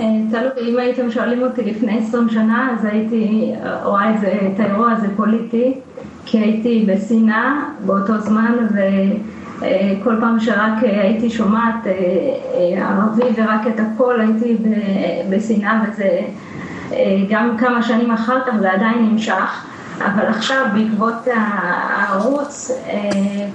אה, 0.00 0.04
תלוי, 0.30 0.70
אם 0.70 0.78
הייתם 0.78 1.10
שואלים 1.10 1.42
אותי 1.42 1.62
לפני 1.62 1.98
20 2.08 2.28
שנה, 2.28 2.76
אז 2.78 2.84
הייתי 2.84 3.52
רואה 3.84 4.10
את 4.54 4.60
האירוע 4.60 4.90
הזה 4.90 5.06
פוליטי, 5.16 5.80
כי 6.26 6.38
הייתי 6.38 6.86
בשנאה 6.88 7.52
באותו 7.86 8.20
זמן, 8.20 8.54
ו... 8.74 8.78
אה, 9.62 9.94
כל 10.04 10.16
פעם 10.20 10.40
שרק 10.40 10.84
אה, 10.84 11.02
הייתי 11.02 11.30
שומעת 11.30 11.86
אה, 11.86 11.92
ערבי 12.88 13.22
ורק 13.36 13.66
את 13.66 13.80
הכל 13.80 14.20
הייתי 14.20 14.56
בשנאה 15.30 15.82
וזה 15.88 16.20
גם 17.28 17.56
כמה 17.58 17.82
שנים 17.82 18.10
אחר 18.10 18.40
כך 18.46 18.52
זה 18.60 18.72
עדיין 18.72 19.08
נמשך. 19.10 19.64
אבל 19.98 20.26
עכשיו 20.26 20.66
בעקבות 20.74 21.14
הערוץ 21.34 22.70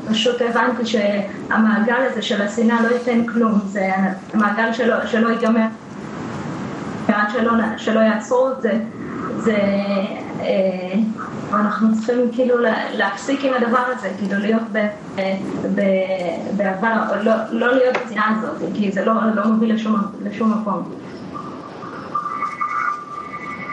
פשוט 0.10 0.42
הבנתי 0.42 0.86
שהמעגל 0.86 2.02
הזה 2.12 2.22
של 2.22 2.42
השנאה 2.42 2.82
לא 2.82 2.96
ייתן 2.96 3.26
כלום, 3.26 3.60
זה 3.66 3.90
מעגל 4.34 4.74
שלא, 4.74 5.06
שלא 5.06 5.30
ייגמר. 5.30 5.66
עד 7.08 7.30
שלא, 7.34 7.52
שלא 7.78 8.00
יעצרו 8.00 8.50
את 8.52 8.62
זה, 8.62 8.80
זה 9.38 9.58
אנחנו 11.54 11.88
צריכים 11.96 12.32
כאילו 12.32 12.56
להפסיק 12.94 13.44
עם 13.44 13.54
הדבר 13.54 13.84
הזה, 13.98 14.10
כאילו 14.18 14.40
להיות 14.40 14.64
באהבה, 16.56 17.08
לא, 17.24 17.32
לא 17.52 17.76
להיות 17.76 17.98
בצנעה 17.98 18.36
הזאת, 18.38 18.72
כי 18.74 18.92
זה 18.92 19.06
לא, 19.06 19.14
לא 19.36 19.48
מוביל 19.48 19.74
לשום, 19.74 19.96
לשום 20.22 20.62
מקום. 20.62 20.92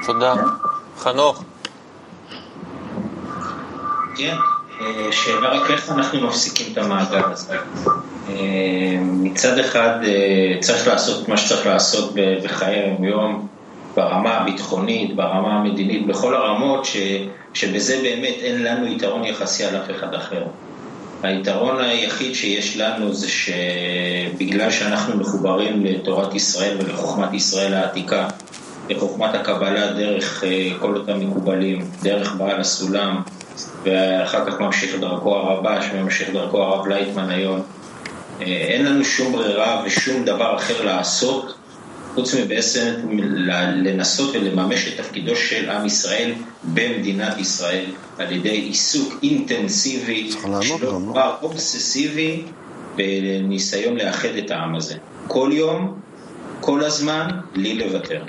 תודה. 0.07 0.35
חנוך. 0.99 1.45
כן, 4.17 4.37
אה, 4.81 5.13
שאלה 5.13 5.49
רק 5.49 5.71
איך 5.71 5.91
אנחנו 5.91 6.27
מפסיקים 6.27 6.73
את 6.73 6.79
המעגל 6.79 7.23
הזה. 7.25 7.57
אה, 8.29 8.35
מצד 9.03 9.59
אחד 9.59 9.99
אה, 10.05 10.61
צריך 10.61 10.87
לעשות 10.87 11.29
מה 11.29 11.37
שצריך 11.37 11.67
לעשות 11.67 12.15
בחיי 12.45 12.77
היום-יום, 12.77 13.49
ברמה 13.97 14.35
הביטחונית, 14.35 15.17
ברמה 15.17 15.53
המדינית, 15.53 16.07
בכל 16.07 16.35
הרמות, 16.35 16.85
ש, 16.85 16.97
שבזה 17.55 18.01
באמת 18.03 18.35
אין 18.43 18.63
לנו 18.63 18.87
יתרון 18.87 19.25
יחסי 19.25 19.65
על 19.65 19.77
אף 19.77 19.91
אחד 19.91 20.15
אחר. 20.15 20.43
היתרון 21.23 21.81
היחיד 21.81 22.35
שיש 22.35 22.77
לנו 22.77 23.15
זה 23.15 23.29
שבגלל 23.29 24.71
שאנחנו 24.71 25.17
מחוברים 25.17 25.85
לתורת 25.85 26.35
ישראל 26.35 26.77
ולחוכמת 26.81 27.35
ישראל 27.35 27.75
העתיקה, 27.75 28.29
לחוכמת 28.89 29.35
הקבלה 29.35 29.93
דרך 29.93 30.45
אה, 30.45 30.71
כל 30.81 30.97
אותם 30.97 31.21
מקובלים, 31.21 31.89
דרך 32.03 32.35
בעל 32.35 32.61
הסולם, 32.61 33.23
ואחר 33.83 34.47
כך 34.47 34.61
ממשיך 34.61 34.97
דרכו 35.01 35.37
הרבש 35.37 35.85
וממשיך 35.95 36.31
דרכו 36.31 36.63
הרב 36.63 36.87
לייטמן 36.87 37.31
היום. 37.31 37.63
אה, 38.41 38.47
אין 38.47 38.85
לנו 38.85 39.05
שום 39.05 39.33
ברירה 39.33 39.83
ושום 39.87 40.25
דבר 40.25 40.57
אחר 40.57 40.85
לעשות 40.85 41.55
חוץ 42.15 42.35
מבעצם 42.35 42.95
לנסות 43.75 44.35
ולממש 44.35 44.89
את 44.89 45.01
תפקידו 45.01 45.37
של 45.37 45.71
עם 45.71 45.87
ישראל 45.87 46.33
במדינת 46.75 47.39
ישראל 47.39 47.85
על 48.19 48.33
ידי 48.33 48.49
עיסוק 48.49 49.15
אינטנסיבי, 49.23 50.33
שלא 50.33 50.79
כבר 51.11 51.37
אובססיבי, 51.43 52.45
בניסיון 52.97 53.97
לאחד 53.97 54.29
את 54.29 54.51
העם 54.51 54.75
הזה. 54.75 54.95
כל 55.29 55.51
יום, 55.53 56.01
כל 56.61 56.85
הזמן, 56.85 57.29
לי 57.55 57.75
לוותר. 57.75 58.23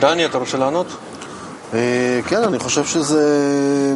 דני, 0.00 0.26
אתה 0.26 0.38
רוצה 0.38 0.58
לענות? 0.58 0.86
אה, 1.74 2.20
כן, 2.28 2.42
אני 2.42 2.58
חושב 2.58 2.84
שזה... 2.84 3.94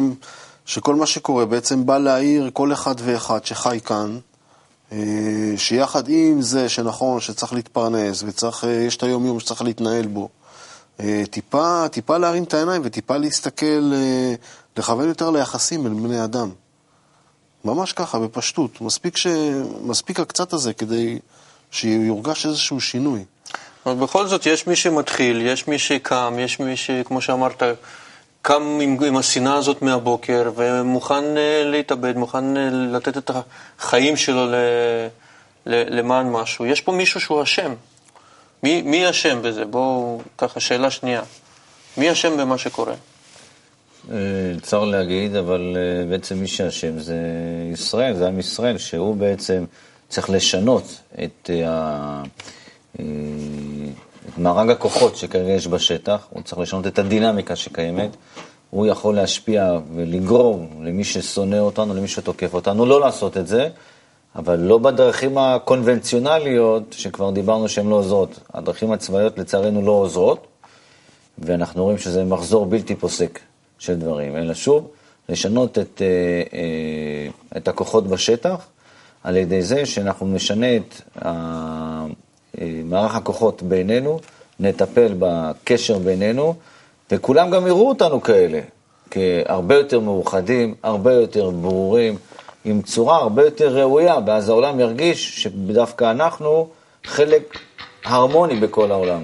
שכל 0.65 0.95
מה 0.95 1.05
שקורה 1.05 1.45
בעצם 1.45 1.85
בא 1.85 1.97
להעיר 1.97 2.49
כל 2.53 2.73
אחד 2.73 2.95
ואחד 3.03 3.45
שחי 3.45 3.79
כאן, 3.85 4.17
שיחד 5.57 6.07
עם 6.07 6.41
זה 6.41 6.69
שנכון 6.69 7.19
שצריך 7.19 7.53
להתפרנס 7.53 8.23
וצריך, 8.27 8.63
אה, 8.63 8.69
יש 8.69 8.97
את 8.97 9.03
היום-יום 9.03 9.39
שצריך 9.39 9.61
להתנהל 9.61 10.07
בו, 10.07 10.29
טיפה, 11.29 11.85
טיפה 11.91 12.17
להרים 12.17 12.43
את 12.43 12.53
העיניים 12.53 12.81
וטיפה 12.85 13.17
להסתכל, 13.17 13.93
לכוון 14.77 15.07
יותר 15.07 15.31
ליחסים 15.31 15.83
בין 15.83 16.03
בני 16.03 16.23
אדם. 16.23 16.49
ממש 17.65 17.93
ככה, 17.93 18.19
בפשטות. 18.19 18.81
מספיק, 18.81 19.17
ש... 19.17 19.27
מספיק 19.81 20.19
הקצת 20.19 20.53
הזה 20.53 20.73
כדי 20.73 21.19
שיורגש 21.71 22.45
איזשהו 22.45 22.81
שינוי. 22.81 23.23
אבל 23.85 23.95
בכל 23.95 24.27
זאת, 24.27 24.45
יש 24.45 24.67
מי 24.67 24.75
שמתחיל, 24.75 25.41
יש 25.41 25.67
מי 25.67 25.79
שקם, 25.79 26.35
יש 26.39 26.59
מי 26.59 26.77
ש... 26.77 26.91
כמו 27.05 27.21
שאמרת, 27.21 27.63
קם 28.47 28.79
עם, 28.81 28.97
עם 29.07 29.17
השנאה 29.17 29.55
הזאת 29.55 29.81
מהבוקר 29.81 30.51
ומוכן 30.55 31.23
uh, 31.23 31.65
להתאבד, 31.65 32.17
מוכן 32.17 32.57
uh, 32.57 32.59
לתת 32.95 33.17
את 33.17 33.31
החיים 33.79 34.17
שלו 34.17 34.45
ל... 34.45 34.55
ל... 35.65 35.99
למען 35.99 36.29
משהו. 36.29 36.65
יש 36.65 36.81
פה 36.81 36.91
מישהו 36.91 37.19
שהוא 37.19 37.43
אשם. 37.43 37.73
מי, 38.63 38.81
מי 38.81 39.09
אשם 39.09 39.41
בזה? 39.41 39.65
בואו, 39.65 40.21
ככה, 40.37 40.59
שאלה 40.59 40.91
שנייה. 40.91 41.21
מי 41.97 42.11
אשם 42.11 42.37
במה 42.37 42.57
שקורה? 42.57 42.93
אה, 44.11 44.17
צר 44.61 44.83
להגיד, 44.83 45.35
אבל 45.35 45.77
בעצם 46.09 46.37
מי 46.37 46.47
שאשם 46.47 46.99
זה 46.99 47.17
ישראל, 47.73 48.15
זה 48.15 48.27
עם 48.27 48.39
ישראל, 48.39 48.77
שהוא 48.77 49.15
בעצם 49.15 49.65
צריך 50.09 50.29
לשנות 50.29 51.01
את 51.23 51.49
ה... 51.65 52.23
מארג 54.37 54.69
הכוחות 54.69 55.15
שכרגע 55.15 55.51
יש 55.51 55.67
בשטח, 55.67 56.27
הוא 56.29 56.43
צריך 56.43 56.59
לשנות 56.59 56.87
את 56.87 56.99
הדינמיקה 56.99 57.55
שקיימת, 57.55 58.09
הוא 58.69 58.85
יכול 58.85 59.15
להשפיע 59.15 59.79
ולגרום 59.95 60.69
למי 60.83 61.03
ששונא 61.03 61.55
אותנו, 61.55 61.93
למי 61.93 62.07
שתוקף 62.07 62.53
אותנו, 62.53 62.85
לא 62.85 62.99
לעשות 62.99 63.37
את 63.37 63.47
זה, 63.47 63.69
אבל 64.35 64.59
לא 64.59 64.77
בדרכים 64.77 65.37
הקונבנציונליות, 65.37 66.83
שכבר 66.97 67.31
דיברנו 67.31 67.69
שהן 67.69 67.89
לא 67.89 67.95
עוזרות. 67.95 68.39
הדרכים 68.53 68.91
הצבאיות 68.91 69.37
לצערנו 69.37 69.81
לא 69.81 69.91
עוזרות, 69.91 70.47
ואנחנו 71.37 71.83
רואים 71.83 71.97
שזה 71.97 72.23
מחזור 72.23 72.65
בלתי 72.65 72.95
פוסק 72.95 73.39
של 73.79 73.95
דברים, 73.95 74.37
אלא 74.37 74.53
שוב, 74.53 74.87
לשנות 75.29 75.77
את, 75.77 76.01
אה, 76.01 76.07
אה, 76.57 77.57
את 77.57 77.67
הכוחות 77.67 78.07
בשטח, 78.07 78.67
על 79.23 79.37
ידי 79.37 79.61
זה 79.61 79.85
שאנחנו 79.85 80.27
נשנה 80.27 80.75
את 80.75 81.01
מערך 82.61 83.15
הכוחות 83.15 83.63
בינינו, 83.63 84.19
נטפל 84.59 85.13
בקשר 85.19 85.97
בינינו, 85.97 86.55
וכולם 87.11 87.49
גם 87.49 87.67
יראו 87.67 87.89
אותנו 87.89 88.21
כאלה, 88.21 88.59
כהרבה 89.11 89.75
יותר 89.75 89.99
מאוחדים, 89.99 90.75
הרבה 90.83 91.13
יותר 91.13 91.49
ברורים, 91.49 92.17
עם 92.65 92.81
צורה 92.81 93.17
הרבה 93.17 93.45
יותר 93.45 93.77
ראויה, 93.77 94.15
ואז 94.25 94.49
העולם 94.49 94.79
ירגיש 94.79 95.43
שדווקא 95.43 96.11
אנחנו 96.11 96.67
חלק 97.03 97.57
הרמוני 98.05 98.55
בכל 98.55 98.91
העולם. 98.91 99.23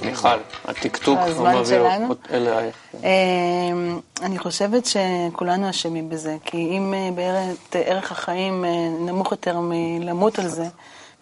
מיכל, 0.00 0.28
הטקטוק 0.64 1.18
מעביר 1.42 1.86
אלייך. 2.30 2.76
אמ, 2.94 4.00
אני 4.22 4.38
חושבת 4.38 4.86
שכולנו 4.86 5.70
אשמים 5.70 6.08
בזה, 6.08 6.36
כי 6.44 6.56
אם 6.56 6.94
אה, 6.94 7.08
בערך 7.14 7.56
ערך 7.72 8.12
החיים 8.12 8.64
אה, 8.64 8.70
נמוך 9.00 9.32
יותר 9.32 9.60
מלמות 9.60 10.38
על 10.38 10.48
זה, 10.48 10.66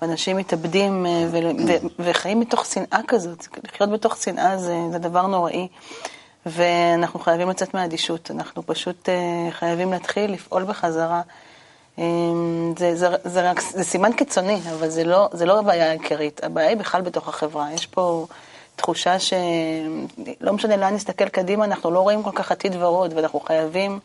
ואנשים 0.03 0.37
מתאבדים 0.37 1.07
אה, 1.07 1.27
וחיים 1.99 2.41
מתוך 2.41 2.67
שנאה 2.67 3.01
כזאת. 3.09 3.47
לחיות 3.65 3.91
בתוך 3.91 4.17
שנאה 4.17 4.59
זה, 4.59 4.77
זה 4.93 4.99
דבר 4.99 5.27
נוראי, 5.27 5.69
ואנחנו 6.47 7.21
חייבים 7.21 7.49
לצאת 7.49 7.75
מהאדישות. 7.75 8.31
אנחנו 8.31 8.63
פשוט 8.67 9.09
אה, 9.09 9.49
חייבים 9.51 9.93
להתחיל 9.93 10.33
לפעול 10.33 10.65
בחזרה. 10.65 11.23
אה, 11.99 12.05
זה, 12.79 12.97
זה, 12.97 13.09
זה, 13.25 13.51
רק, 13.51 13.61
זה 13.61 13.85
סימן 13.85 14.13
קיצוני, 14.13 14.61
אבל 14.71 14.89
זה 14.89 15.05
לא, 15.05 15.29
זה 15.33 15.47
לא 15.47 15.59
הבעיה 15.59 15.91
העיקרית. 15.91 16.45
הבעיה 16.45 16.69
היא 16.69 16.77
בכלל 16.77 17.03
בתוך 17.03 17.29
החברה. 17.29 17.73
יש 17.73 17.87
פה 17.87 18.27
תחושה 18.77 19.19
שלא 19.19 20.53
משנה 20.53 20.77
לאן 20.77 20.95
נסתכל 20.95 21.29
קדימה, 21.29 21.65
אנחנו 21.65 21.91
לא 21.91 22.01
רואים 22.01 22.23
כל 22.23 22.31
כך 22.35 22.53
עתיד 22.53 22.77
ורוד, 22.79 23.13
ואנחנו 23.17 23.41
חייבים 23.41 23.99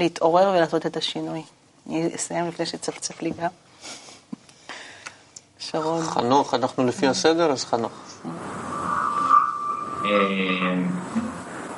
להתעורר 0.00 0.52
ולעשות 0.54 0.86
את 0.86 0.96
השינוי. 0.96 1.42
אני 1.88 2.10
אסיים 2.14 2.48
לפני 2.48 2.66
שצפצף 2.66 3.22
לי 3.22 3.30
גם. 3.30 3.65
שרון. 5.70 6.02
חנוך, 6.02 6.54
אנחנו 6.54 6.86
לפי 6.86 7.06
הסדר, 7.06 7.52
אז 7.52 7.64
חנוך. 7.64 7.92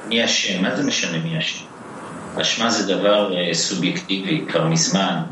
מי 0.09 0.24
אשם? 0.24 0.62
מה 0.62 0.76
זה 0.76 0.82
משנה 0.82 1.18
מי 1.18 1.39
אשם? 1.39 1.64
אשמה 2.41 2.70
זה 2.70 2.97
דבר 2.97 3.36
אה, 3.36 3.55
סובייקטיבי 3.55 4.45
כבר 4.49 4.66
מזמן, 4.66 5.22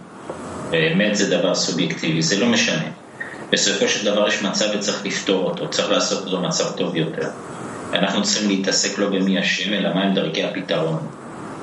באמת 0.70 1.16
זה 1.16 1.38
דבר 1.38 1.54
סובייקטיבי, 1.54 2.22
זה 2.22 2.40
לא 2.40 2.46
משנה. 2.46 2.88
בסופו 3.50 3.88
של 3.88 4.12
דבר 4.12 4.28
יש 4.28 4.42
מצב 4.42 4.64
וצריך 4.74 5.06
לפתור 5.06 5.50
אותו, 5.50 5.70
צריך 5.70 5.90
לעשות 5.90 6.24
אותו 6.24 6.40
מצב 6.40 6.76
טוב 6.76 6.96
יותר. 6.96 7.28
אנחנו 7.92 8.22
צריכים 8.22 8.48
להתעסק 8.48 8.98
לא 8.98 9.08
במי 9.08 9.40
אשם, 9.40 9.72
אלא 9.72 9.94
מהם 9.94 10.14
דרכי 10.14 10.44
הפתרון. 10.44 10.98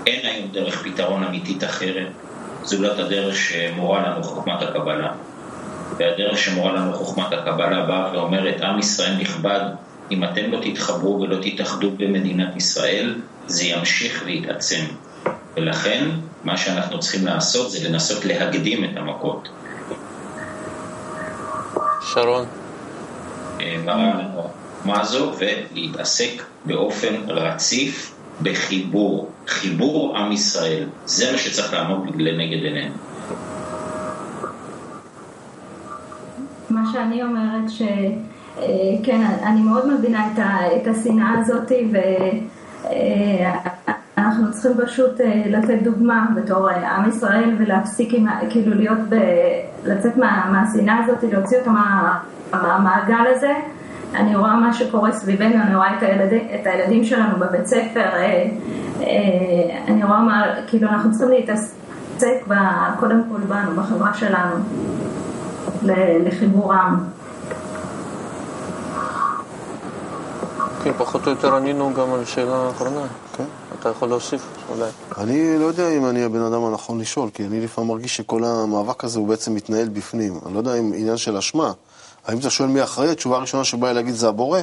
אין 0.08 0.26
היום 0.26 0.48
דרך 0.52 0.84
פתרון 0.84 1.24
אמיתית 1.24 1.64
אחרת, 1.64 2.08
זולת 2.64 3.00
הדרך 3.00 3.36
שמורה 3.38 4.10
לנו 4.10 4.24
חוכמת 4.24 4.62
הקבלה. 4.62 5.12
והדרך 5.98 6.38
שמורה 6.38 6.74
לנו 6.74 6.94
חוכמת 6.94 7.34
הקבלה 7.34 7.86
באה 7.86 8.14
ואומרת, 8.14 8.62
עם 8.62 8.80
ישראל 8.80 9.16
נכבד, 9.20 9.62
אם 10.12 10.24
אתם 10.24 10.52
לא 10.52 10.60
תתחברו 10.64 11.22
ולא 11.22 11.38
תתאחדו 11.42 11.92
במדינת 11.92 12.56
ישראל, 12.56 13.16
זה 13.48 13.66
ימשיך 13.66 14.24
להתעצם. 14.26 14.86
ולכן, 15.58 16.10
מה 16.44 16.58
שאנחנו 16.58 17.00
צריכים 17.00 17.26
לעשות 17.26 17.72
זה 17.72 17.90
לנסות 17.90 18.26
להקדים 18.26 18.84
את 18.84 18.98
המכות. 18.98 19.50
שרון. 22.14 22.46
אה, 23.62 23.78
מה 24.86 25.04
זו, 25.06 25.32
ולהתעסק 25.38 26.44
באופן 26.66 27.14
רציף 27.28 28.16
בחיבור. 28.42 29.32
חיבור 29.48 30.18
עם 30.18 30.32
ישראל. 30.32 30.86
זה 31.06 31.32
מה 31.32 31.38
שצריך 31.38 31.74
לעמוד 31.74 32.00
לנגד 32.16 32.64
עינינו. 32.64 33.13
שאני 36.92 37.24
אומרת 37.24 37.70
שכן, 37.70 39.22
אה, 39.22 39.50
אני 39.50 39.62
מאוד 39.62 39.94
מבינה 39.94 40.28
את 40.82 40.88
השנאה 40.88 41.34
הזאת 41.40 41.72
ואנחנו 44.18 44.52
צריכים 44.52 44.86
פשוט 44.86 45.22
אה, 45.22 45.44
לתת 45.46 45.82
דוגמה 45.84 46.26
בתור 46.36 46.70
אה, 46.70 46.96
עם 46.96 47.10
ישראל 47.10 47.56
ולהפסיק, 47.58 48.14
עם, 48.14 48.28
כאילו 48.50 48.74
להיות, 48.74 49.00
ב, 49.10 49.16
לצאת 49.86 50.18
מה, 50.18 50.50
מהשנאה 50.52 51.04
הזאת, 51.04 51.24
להוציא 51.34 51.58
אותה 51.58 51.72
מהמעגל 52.52 53.14
מה, 53.14 53.30
הזה. 53.36 53.54
אני 54.16 54.36
רואה 54.36 54.56
מה 54.56 54.74
שקורה 54.74 55.12
סביבנו, 55.12 55.56
אני 55.64 55.76
רואה 55.76 55.98
את, 55.98 56.04
הילד, 56.04 56.34
את 56.62 56.68
הילדים 56.68 57.04
שלנו 57.04 57.40
בבית 57.40 57.68
ספר, 57.68 58.10
אני 59.88 60.04
רואה 60.04 60.22
מה, 60.22 60.44
כאילו 60.68 60.90
אנחנו 60.90 61.12
צריכים 61.12 61.30
להתעסק 61.30 62.48
קודם 63.00 63.24
כל 63.32 63.40
בנו, 63.40 63.72
בחברה 63.76 64.14
שלנו. 64.14 64.56
לחיבורם. 66.26 67.10
כן, 70.84 70.92
פחות 70.98 71.26
או 71.26 71.32
יותר 71.32 71.56
ענינו 71.56 71.94
גם 71.94 72.14
על 72.14 72.26
שאלה 72.26 72.56
האחרונה. 72.56 73.08
כן. 73.38 73.44
אתה 73.80 73.90
יכול 73.90 74.10
להוסיף 74.10 74.42
אולי. 74.70 74.90
אני 75.18 75.60
לא 75.60 75.66
יודע 75.66 75.90
אם 75.90 76.06
אני 76.06 76.24
הבן 76.24 76.42
אדם 76.42 76.64
הנכון 76.64 77.00
לשאול, 77.00 77.30
כי 77.34 77.46
אני 77.46 77.62
לפעמים 77.62 77.90
מרגיש 77.90 78.18
שכל 78.18 78.44
המאבק 78.44 79.04
הזה 79.04 79.20
הוא 79.20 79.28
בעצם 79.28 79.56
מתנהל 79.56 79.90
בפנים. 79.90 80.40
אני 80.46 80.54
לא 80.54 80.60
יודע 80.60 80.76
אם 80.76 80.92
עניין 80.96 81.18
של 81.18 81.38
אשמה. 81.38 81.72
האם 82.28 82.40
אתה 82.40 82.50
שואל 82.50 82.70
מי 82.70 82.84
אחראי? 82.84 83.10
התשובה 83.10 83.38
הראשונה 83.38 83.64
שבאה 83.64 83.94
להגיד 83.94 84.16
זה 84.16 84.28
הבורא. 84.28 84.60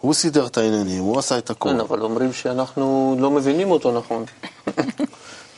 הוא 0.00 0.14
סידר 0.14 0.46
את 0.46 0.58
העניינים, 0.58 1.02
הוא 1.02 1.18
עשה 1.18 1.38
את 1.38 1.50
הכל. 1.50 1.68
כן, 1.68 1.80
אבל 1.80 2.02
אומרים 2.02 2.32
שאנחנו 2.32 3.16
לא 3.20 3.30
מבינים 3.30 3.70
אותו 3.70 3.98
נכון. 3.98 4.24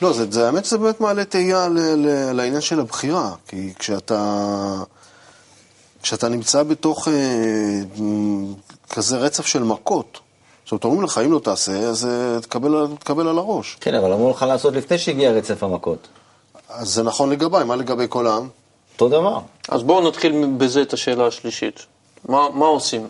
לא, 0.03 0.13
זה, 0.13 0.27
זה, 0.31 0.47
האמת 0.47 0.65
שזה 0.65 0.79
באמת 0.79 1.01
מעלה 1.01 1.25
תהייה 1.25 1.69
לעניין 2.35 2.61
של 2.61 2.81
הבחירה, 2.81 3.31
כי 3.49 3.73
כשאתה, 3.79 4.83
כשאתה 6.03 6.29
נמצא 6.29 6.63
בתוך 6.63 7.09
אה, 7.09 7.13
כזה 8.91 9.17
רצף 9.17 9.47
של 9.47 9.63
מכות, 9.63 10.21
זאת 10.65 10.73
אומרת, 10.73 10.85
אומרים 10.85 11.03
לך, 11.03 11.21
אם 11.25 11.33
לא 11.33 11.39
תעשה, 11.39 11.73
אז 11.73 12.07
אה, 12.07 12.41
תקבל, 12.41 12.87
תקבל 12.99 13.29
על 13.29 13.39
הראש. 13.39 13.77
כן, 13.81 13.95
אבל 13.95 14.13
אמרו 14.13 14.31
לך 14.31 14.43
לעשות 14.43 14.75
לפני 14.75 14.99
שהגיע 14.99 15.31
רצף 15.31 15.63
המכות. 15.63 16.09
אז 16.69 16.89
זה 16.89 17.03
נכון 17.03 17.31
לגביי, 17.31 17.65
מה 17.65 17.77
לגבי 17.77 18.07
כל 18.09 18.27
העם? 18.27 18.49
אותו 18.93 19.09
דבר. 19.09 19.39
אז 19.69 19.83
בואו 19.83 20.09
נתחיל 20.09 20.47
בזה 20.57 20.83
את 20.83 20.93
השאלה 20.93 21.27
השלישית. 21.27 21.87
מה, 22.29 22.49
מה 22.55 22.67
עושים? 22.67 23.09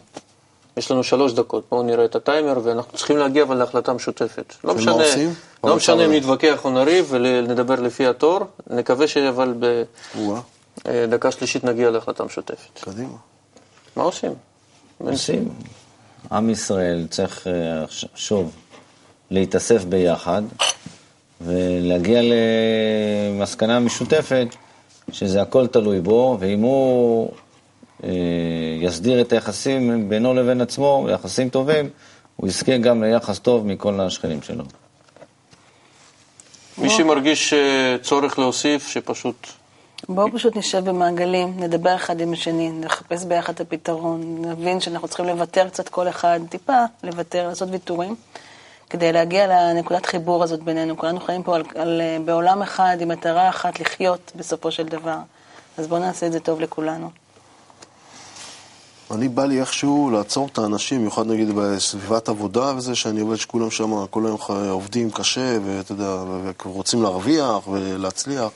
יש 0.76 0.90
לנו 0.90 1.04
שלוש 1.04 1.32
דקות, 1.32 1.64
בואו 1.70 1.82
נראה 1.82 2.04
את 2.04 2.14
הטיימר, 2.14 2.58
ואנחנו 2.62 2.98
צריכים 2.98 3.16
להגיע 3.16 3.42
אבל 3.42 3.56
להחלטה 3.56 3.92
משותפת. 3.92 4.54
לא 4.64 4.74
משנה, 4.74 4.92
עושים? 4.92 5.34
לא 5.64 5.76
משנה 5.76 6.04
אם? 6.06 6.12
נתווכח 6.12 6.64
או 6.64 6.70
נריב 6.70 7.06
ונדבר 7.10 7.74
לפי 7.80 8.06
התור, 8.06 8.40
נקווה 8.70 9.08
שאבל 9.08 9.54
או-אה, 10.18 10.40
בדקה 11.06 11.30
שלישית 11.30 11.64
נגיע 11.64 11.90
להחלטה 11.90 12.24
משותפת. 12.24 12.80
קדימה. 12.80 13.16
מה 13.96 14.02
עושים? 14.02 14.32
עושים. 14.98 15.48
עם 16.32 16.50
ישראל 16.50 17.06
צריך 17.10 17.46
אה, 17.46 17.52
ש- 17.88 18.06
שוב 18.14 18.50
להתאסף 19.30 19.84
ביחד 19.84 20.42
ולהגיע 21.40 22.20
למסקנה 22.22 23.80
משותפת 23.80 24.46
שזה 25.12 25.42
הכל 25.42 25.66
תלוי 25.66 26.00
בו, 26.00 26.36
ואם 26.40 26.60
הוא 26.60 27.30
אה, 28.04 28.10
יסדיר 28.80 29.20
את 29.20 29.32
היחסים 29.32 30.08
בינו 30.08 30.34
לבין 30.34 30.60
עצמו, 30.60 31.06
יחסים 31.12 31.48
טובים, 31.48 31.88
הוא 32.36 32.48
יזכה 32.48 32.76
גם 32.78 33.02
ליחס 33.02 33.38
טוב 33.38 33.66
מכל 33.66 34.00
השכנים 34.00 34.42
שלו. 34.42 34.64
מי 36.78 36.90
שמרגיש 36.90 37.52
אה, 37.52 37.96
צורך 38.02 38.38
להוסיף, 38.38 38.88
שפשוט... 38.88 39.46
בואו 40.08 40.32
פשוט 40.32 40.56
נשב 40.56 40.84
במעגלים, 40.84 41.54
נדבר 41.56 41.94
אחד 41.94 42.20
עם 42.20 42.32
השני, 42.32 42.70
נחפש 42.70 43.24
ביחד 43.24 43.52
את 43.52 43.60
הפתרון, 43.60 44.44
נבין 44.44 44.80
שאנחנו 44.80 45.08
צריכים 45.08 45.26
לוותר 45.26 45.68
קצת 45.68 45.88
כל 45.88 46.08
אחד, 46.08 46.40
טיפה 46.48 46.84
לוותר, 47.02 47.48
לעשות 47.48 47.68
ויתורים, 47.72 48.14
כדי 48.90 49.12
להגיע 49.12 49.46
לנקודת 49.46 50.06
חיבור 50.06 50.42
הזאת 50.42 50.62
בינינו. 50.62 50.96
כולנו 50.96 51.20
חיים 51.20 51.42
פה 51.42 51.56
על, 51.56 51.62
על, 51.74 52.02
בעולם 52.24 52.62
אחד, 52.62 52.96
עם 53.00 53.08
מטרה 53.08 53.48
אחת, 53.48 53.80
לחיות 53.80 54.32
בסופו 54.36 54.70
של 54.70 54.86
דבר. 54.86 55.16
אז 55.78 55.86
בואו 55.86 56.00
נעשה 56.00 56.26
את 56.26 56.32
זה 56.32 56.40
טוב 56.40 56.60
לכולנו. 56.60 57.10
אני 59.12 59.28
בא 59.28 59.44
לי 59.44 59.60
איכשהו 59.60 60.10
לעצור 60.10 60.48
את 60.52 60.58
האנשים, 60.58 60.98
במיוחד 60.98 61.26
נגיד 61.26 61.48
בסביבת 61.54 62.28
עבודה 62.28 62.72
וזה, 62.76 62.94
שאני 62.94 63.20
עובד 63.20 63.36
שכולם 63.36 63.70
שם 63.70 64.06
כל 64.10 64.26
היום 64.26 64.38
עובדים 64.70 65.10
קשה, 65.10 65.58
ואתה 65.64 65.92
יודע, 65.92 66.22
ורוצים 66.64 67.02
להרוויח 67.02 67.68
ולהצליח. 67.68 68.50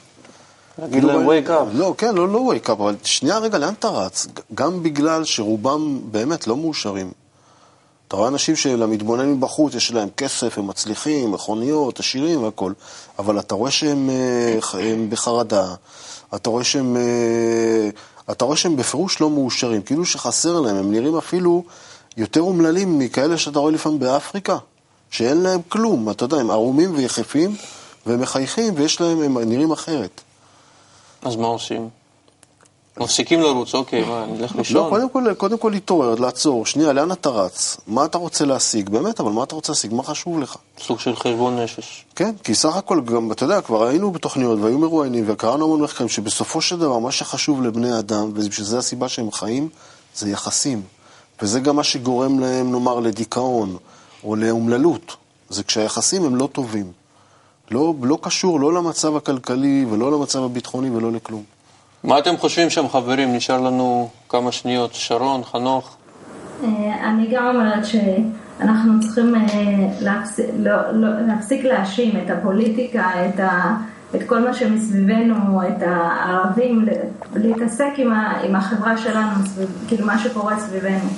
להגיד 0.79 0.93
כאילו, 0.93 1.09
להם 1.09 1.29
wake 1.29 1.49
up. 1.49 1.77
לא, 1.77 1.95
כן, 1.99 2.15
לא, 2.15 2.29
לא 2.29 2.53
wake 2.53 2.69
up, 2.69 2.73
אבל 2.73 2.97
שנייה 3.05 3.39
רגע, 3.39 3.59
לאן 3.59 3.75
אתה 3.79 3.89
רץ? 3.89 4.27
גם 4.55 4.83
בגלל 4.83 5.25
שרובם 5.25 6.01
באמת 6.11 6.47
לא 6.47 6.57
מאושרים. 6.57 7.11
אתה 8.09 8.17
רואה 8.17 8.29
אנשים 8.29 8.57
שלמתבונן 8.57 9.33
מבחוץ 9.33 9.75
יש 9.75 9.93
להם 9.93 10.09
כסף, 10.17 10.59
הם 10.59 10.67
מצליחים, 10.67 11.33
מכוניות, 11.33 12.01
עשירים 12.01 12.43
והכל, 12.43 12.73
אבל 13.19 13.39
אתה 13.39 13.55
רואה 13.55 13.71
שהם 13.71 14.11
אה, 14.11 14.59
בחרדה, 15.09 15.67
אתה 16.35 16.51
רואה 16.51 16.65
שהם, 16.65 16.97
אה, 16.97 17.89
אתה 18.31 18.45
רואה 18.45 18.57
שהם 18.57 18.77
בפירוש 18.77 19.21
לא 19.21 19.31
מאושרים, 19.31 19.83
כאילו 19.83 20.05
שחסר 20.05 20.61
להם, 20.61 20.77
הם 20.77 20.93
נראים 20.93 21.17
אפילו 21.17 21.65
יותר 22.17 22.41
אומללים 22.41 22.99
מכאלה 22.99 23.39
שאתה 23.39 23.59
רואה 23.59 23.73
לפעמים 23.73 23.99
באפריקה, 23.99 24.59
שאין 25.11 25.37
להם 25.37 25.61
כלום, 25.69 26.11
אתה 26.11 26.25
יודע, 26.25 26.37
הם 26.37 26.51
ערומים 26.51 26.95
ויחפים, 26.97 27.57
והם 28.07 28.21
מחייכים 28.21 28.75
ויש 28.77 29.01
להם, 29.01 29.23
הם 29.23 29.39
נראים 29.39 29.73
אחרת. 29.73 30.21
אז 31.23 31.37
מה 31.37 31.47
עושים? 31.47 31.89
מפסיקים 33.01 33.41
לרוץ, 33.41 33.75
אוקיי, 33.75 34.05
מה, 34.05 34.27
נלך 34.27 34.53
לא, 34.53 34.59
לישון? 34.59 34.91
קודם 34.91 35.09
כל, 35.11 35.35
קודם 35.35 35.59
כל 35.59 35.71
להתעורר, 35.71 36.15
לעצור, 36.15 36.67
שנייה, 36.67 36.93
לאן 36.93 37.13
אתה 37.13 37.29
רץ? 37.29 37.77
מה 37.87 38.05
אתה 38.05 38.19
רוצה 38.19 38.45
להשיג? 38.45 38.89
באמת, 38.89 39.21
אבל 39.21 39.33
מה 39.33 39.43
אתה 39.43 39.55
רוצה 39.55 39.73
להשיג? 39.73 39.95
מה 39.95 40.03
חשוב 40.03 40.41
לך? 40.41 40.57
סוג 40.79 41.01
של 41.01 41.17
חשבון 41.17 41.59
נפש. 41.59 42.05
כן, 42.17 42.35
כי 42.45 42.55
סך 42.55 42.77
הכל, 42.77 43.01
גם, 43.01 43.33
אתה 43.33 43.45
יודע, 43.45 43.61
כבר 43.61 43.85
היינו 43.85 44.11
בתוכניות 44.11 44.59
והיו 44.63 44.79
מרואיינים 44.79 45.25
וקראנו 45.27 45.65
המון 45.65 45.83
מחקרים 45.83 46.09
שבסופו 46.09 46.61
של 46.61 46.79
דבר 46.79 46.99
מה 46.99 47.13
שחשוב 47.13 47.63
לבני 47.63 47.99
אדם, 47.99 48.25
ובשביל 48.35 48.67
זה 48.67 48.79
הסיבה 48.79 49.09
שהם 49.09 49.33
חיים, 49.33 49.69
זה 50.15 50.31
יחסים. 50.31 50.83
וזה 51.43 51.61
גם 51.61 51.77
מה 51.77 51.85
שגורם 51.85 52.39
להם, 52.39 52.73
נאמר, 52.73 53.01
לדיכאון 53.01 53.77
או 54.25 54.37
לאומללות. 54.37 55.17
זה 55.49 55.63
כשהיחסים 55.63 56.25
הם 56.25 56.37
לא 56.37 56.49
טובים. 56.53 56.93
לא, 57.71 57.95
לא 58.03 58.19
קשור 58.23 58.61
לא 58.61 58.73
למצב 58.73 59.17
הכלכלי 59.17 59.87
ולא 59.91 60.13
למצב 60.13 60.43
הביטחוני 60.43 60.91
ולא 60.91 61.13
לכלום. 61.13 61.43
מה 62.07 62.19
אתם 62.19 62.37
חושבים 62.37 62.71
שם, 62.71 62.89
חברים? 62.89 63.37
נשאר 63.37 63.61
לנו 63.61 64.09
כמה 64.29 64.53
שניות. 64.53 64.95
שרון, 64.95 65.45
חנוך? 65.45 65.97
אה, 66.65 66.69
אני 67.09 67.27
גם 67.31 67.47
אומרת 67.47 67.85
שאנחנו 67.87 69.01
צריכים 69.01 69.35
אה, 69.35 69.41
להפסיק, 70.01 70.47
לא, 70.59 70.93
לא, 70.93 71.09
להפסיק 71.27 71.65
להאשים 71.65 72.21
את 72.25 72.31
הפוליטיקה, 72.31 73.11
את, 73.29 73.41
ה, 73.41 73.77
את 74.15 74.21
כל 74.27 74.39
מה 74.39 74.55
שמסביבנו, 74.55 75.63
את 75.69 75.83
הערבים, 75.83 76.87
להתעסק 77.37 77.91
עם, 77.97 78.13
ה, 78.13 78.41
עם 78.45 78.57
החברה 78.57 78.97
שלנו, 78.97 79.35
כאילו 79.89 80.07
מה 80.07 80.19
שקורה 80.19 80.61
סביבנו, 80.61 81.09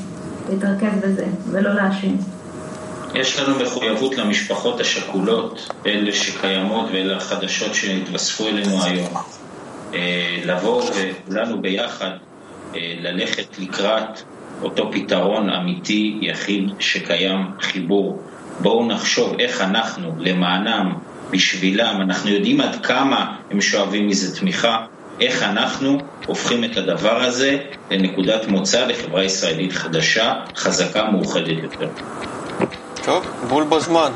להתרכז 0.51 0.99
בזה 1.03 1.26
ולא 1.51 1.74
להאשים. 1.74 2.16
יש 3.14 3.41
לנו 3.41 3.59
מחויבות 3.59 4.16
למשפחות 4.16 4.80
השכולות, 4.80 5.70
אלה 5.86 6.12
שקיימות 6.12 6.86
ואלה 6.93 7.16
החדשות 7.16 7.74
שהתווספו 7.74 8.49
אלינו 8.49 8.84
היום. 8.84 9.14
אה, 9.95 10.41
לבוא 10.45 10.82
וכולנו 10.82 11.62
ביחד 11.62 12.11
אה, 12.74 12.95
ללכת 13.01 13.59
לקראת 13.59 14.20
אותו 14.62 14.91
פתרון 14.93 15.51
אמיתי, 15.51 16.18
יחיד, 16.22 16.70
שקיים 16.78 17.47
חיבור. 17.61 18.22
בואו 18.61 18.86
נחשוב 18.86 19.34
איך 19.39 19.61
אנחנו, 19.61 20.12
למענם, 20.18 20.93
בשבילם, 21.30 22.01
אנחנו 22.01 22.30
יודעים 22.30 22.61
עד 22.61 22.86
כמה 22.86 23.36
הם 23.51 23.61
שואבים 23.61 24.07
מזה 24.07 24.41
תמיכה, 24.41 24.86
איך 25.20 25.43
אנחנו 25.43 25.99
הופכים 26.26 26.64
את 26.64 26.76
הדבר 26.76 27.22
הזה 27.22 27.59
לנקודת 27.91 28.49
מוצא 28.49 28.86
לחברה 28.86 29.24
ישראלית 29.24 29.72
חדשה, 29.72 30.34
חזקה, 30.57 31.11
מאוחדת 31.11 31.62
יותר. 31.62 31.89
טוב, 33.05 33.26
בול 33.49 33.64
בזמן. 33.64 34.11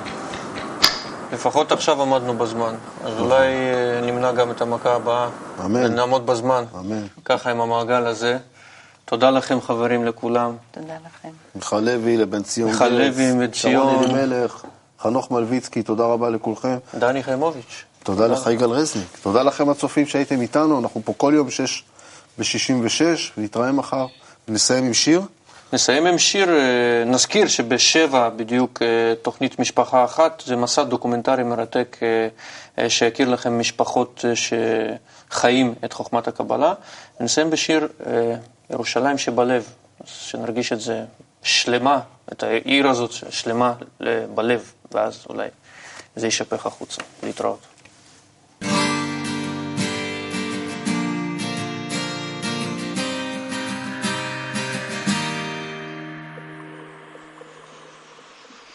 לפחות 1.32 1.72
עכשיו 1.72 2.02
עמדנו 2.02 2.38
בזמן. 2.38 2.74
אז 3.04 3.20
אולי 3.20 3.46
אה, 3.46 4.00
נמנע 4.00 4.32
גם 4.32 4.50
את 4.50 4.60
המכה 4.60 4.94
הבאה. 4.94 5.28
אמן. 5.64 5.84
ונעמוד 5.84 6.26
בזמן. 6.26 6.64
אמן. 6.78 7.06
ככה 7.24 7.50
עם 7.50 7.60
המעגל 7.60 8.06
הזה. 8.06 8.38
תודה 9.04 9.30
לכם, 9.30 9.60
חברים, 9.60 10.04
לכולם. 10.04 10.56
תודה 10.70 10.94
לכם. 11.06 11.28
מיכל 11.54 11.80
לוי, 11.80 12.16
לבן 12.16 12.42
ציון 12.42 12.70
מיכל 12.70 12.88
לוי, 12.88 13.32
בן 13.32 13.50
ציון. 13.50 13.94
שרון 13.94 14.04
אלימלך, 14.04 14.62
חנוך 15.00 15.30
מלביצקי, 15.30 15.82
תודה 15.82 16.04
רבה 16.04 16.30
לכולכם. 16.30 16.76
דני 16.98 17.22
חיימוביץ'. 17.22 17.84
תודה 18.02 18.26
לך, 18.26 18.46
יגאל 18.46 18.70
רזניק. 18.70 19.06
תודה 19.22 19.42
לכם 19.42 19.68
הצופים 19.68 20.06
שהייתם 20.06 20.40
איתנו, 20.40 20.78
אנחנו 20.78 21.00
פה 21.04 21.12
כל 21.16 21.32
יום 21.36 21.50
שש 21.50 21.84
ב-66, 22.38 23.02
ונתראה 23.38 23.72
מחר. 23.72 24.06
ונסיים 24.48 24.84
עם 24.84 24.94
שיר. 24.94 25.22
נסיים 25.72 26.06
עם 26.06 26.18
שיר, 26.18 26.50
אה, 26.50 27.04
נזכיר 27.06 27.48
שבשבע 27.48 28.28
בדיוק 28.28 28.82
אה, 28.82 29.14
תוכנית 29.22 29.58
משפחה 29.58 30.04
אחת, 30.04 30.42
זה 30.46 30.56
מסע 30.56 30.82
דוקומנטרי 30.82 31.42
מרתק 31.42 31.96
אה, 32.78 32.90
שיכיר 32.90 33.28
לכם 33.28 33.58
משפחות 33.58 34.24
שחיים 34.34 35.74
את 35.84 35.92
חוכמת 35.92 36.28
הקבלה. 36.28 36.74
ונסיים 37.20 37.50
בשיר 37.50 37.88
ירושלים 38.70 39.18
שבלב, 39.18 39.68
שנרגיש 40.04 40.72
את 40.72 40.80
זה 40.80 41.04
שלמה, 41.42 42.00
את 42.32 42.42
העיר 42.42 42.88
הזאת 42.88 43.12
שלמה 43.30 43.74
בלב, 44.34 44.72
ואז 44.92 45.24
אולי 45.28 45.48
זה 46.16 46.26
יישפך 46.26 46.66
החוצה. 46.66 47.02
להתראות. 47.22 47.71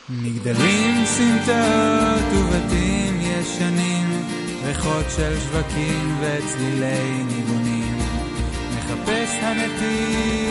מגדלים, 0.10 1.06
סמטאות 1.06 2.34
ובתים 2.34 3.22
ישנים, 3.22 4.24
ריחות 4.66 5.06
של 5.16 5.40
שווקים 5.40 6.18
וצלילי 6.22 7.24
ניגונים. 7.24 7.98
מחפש 8.76 9.30
הנתיב 9.42 10.47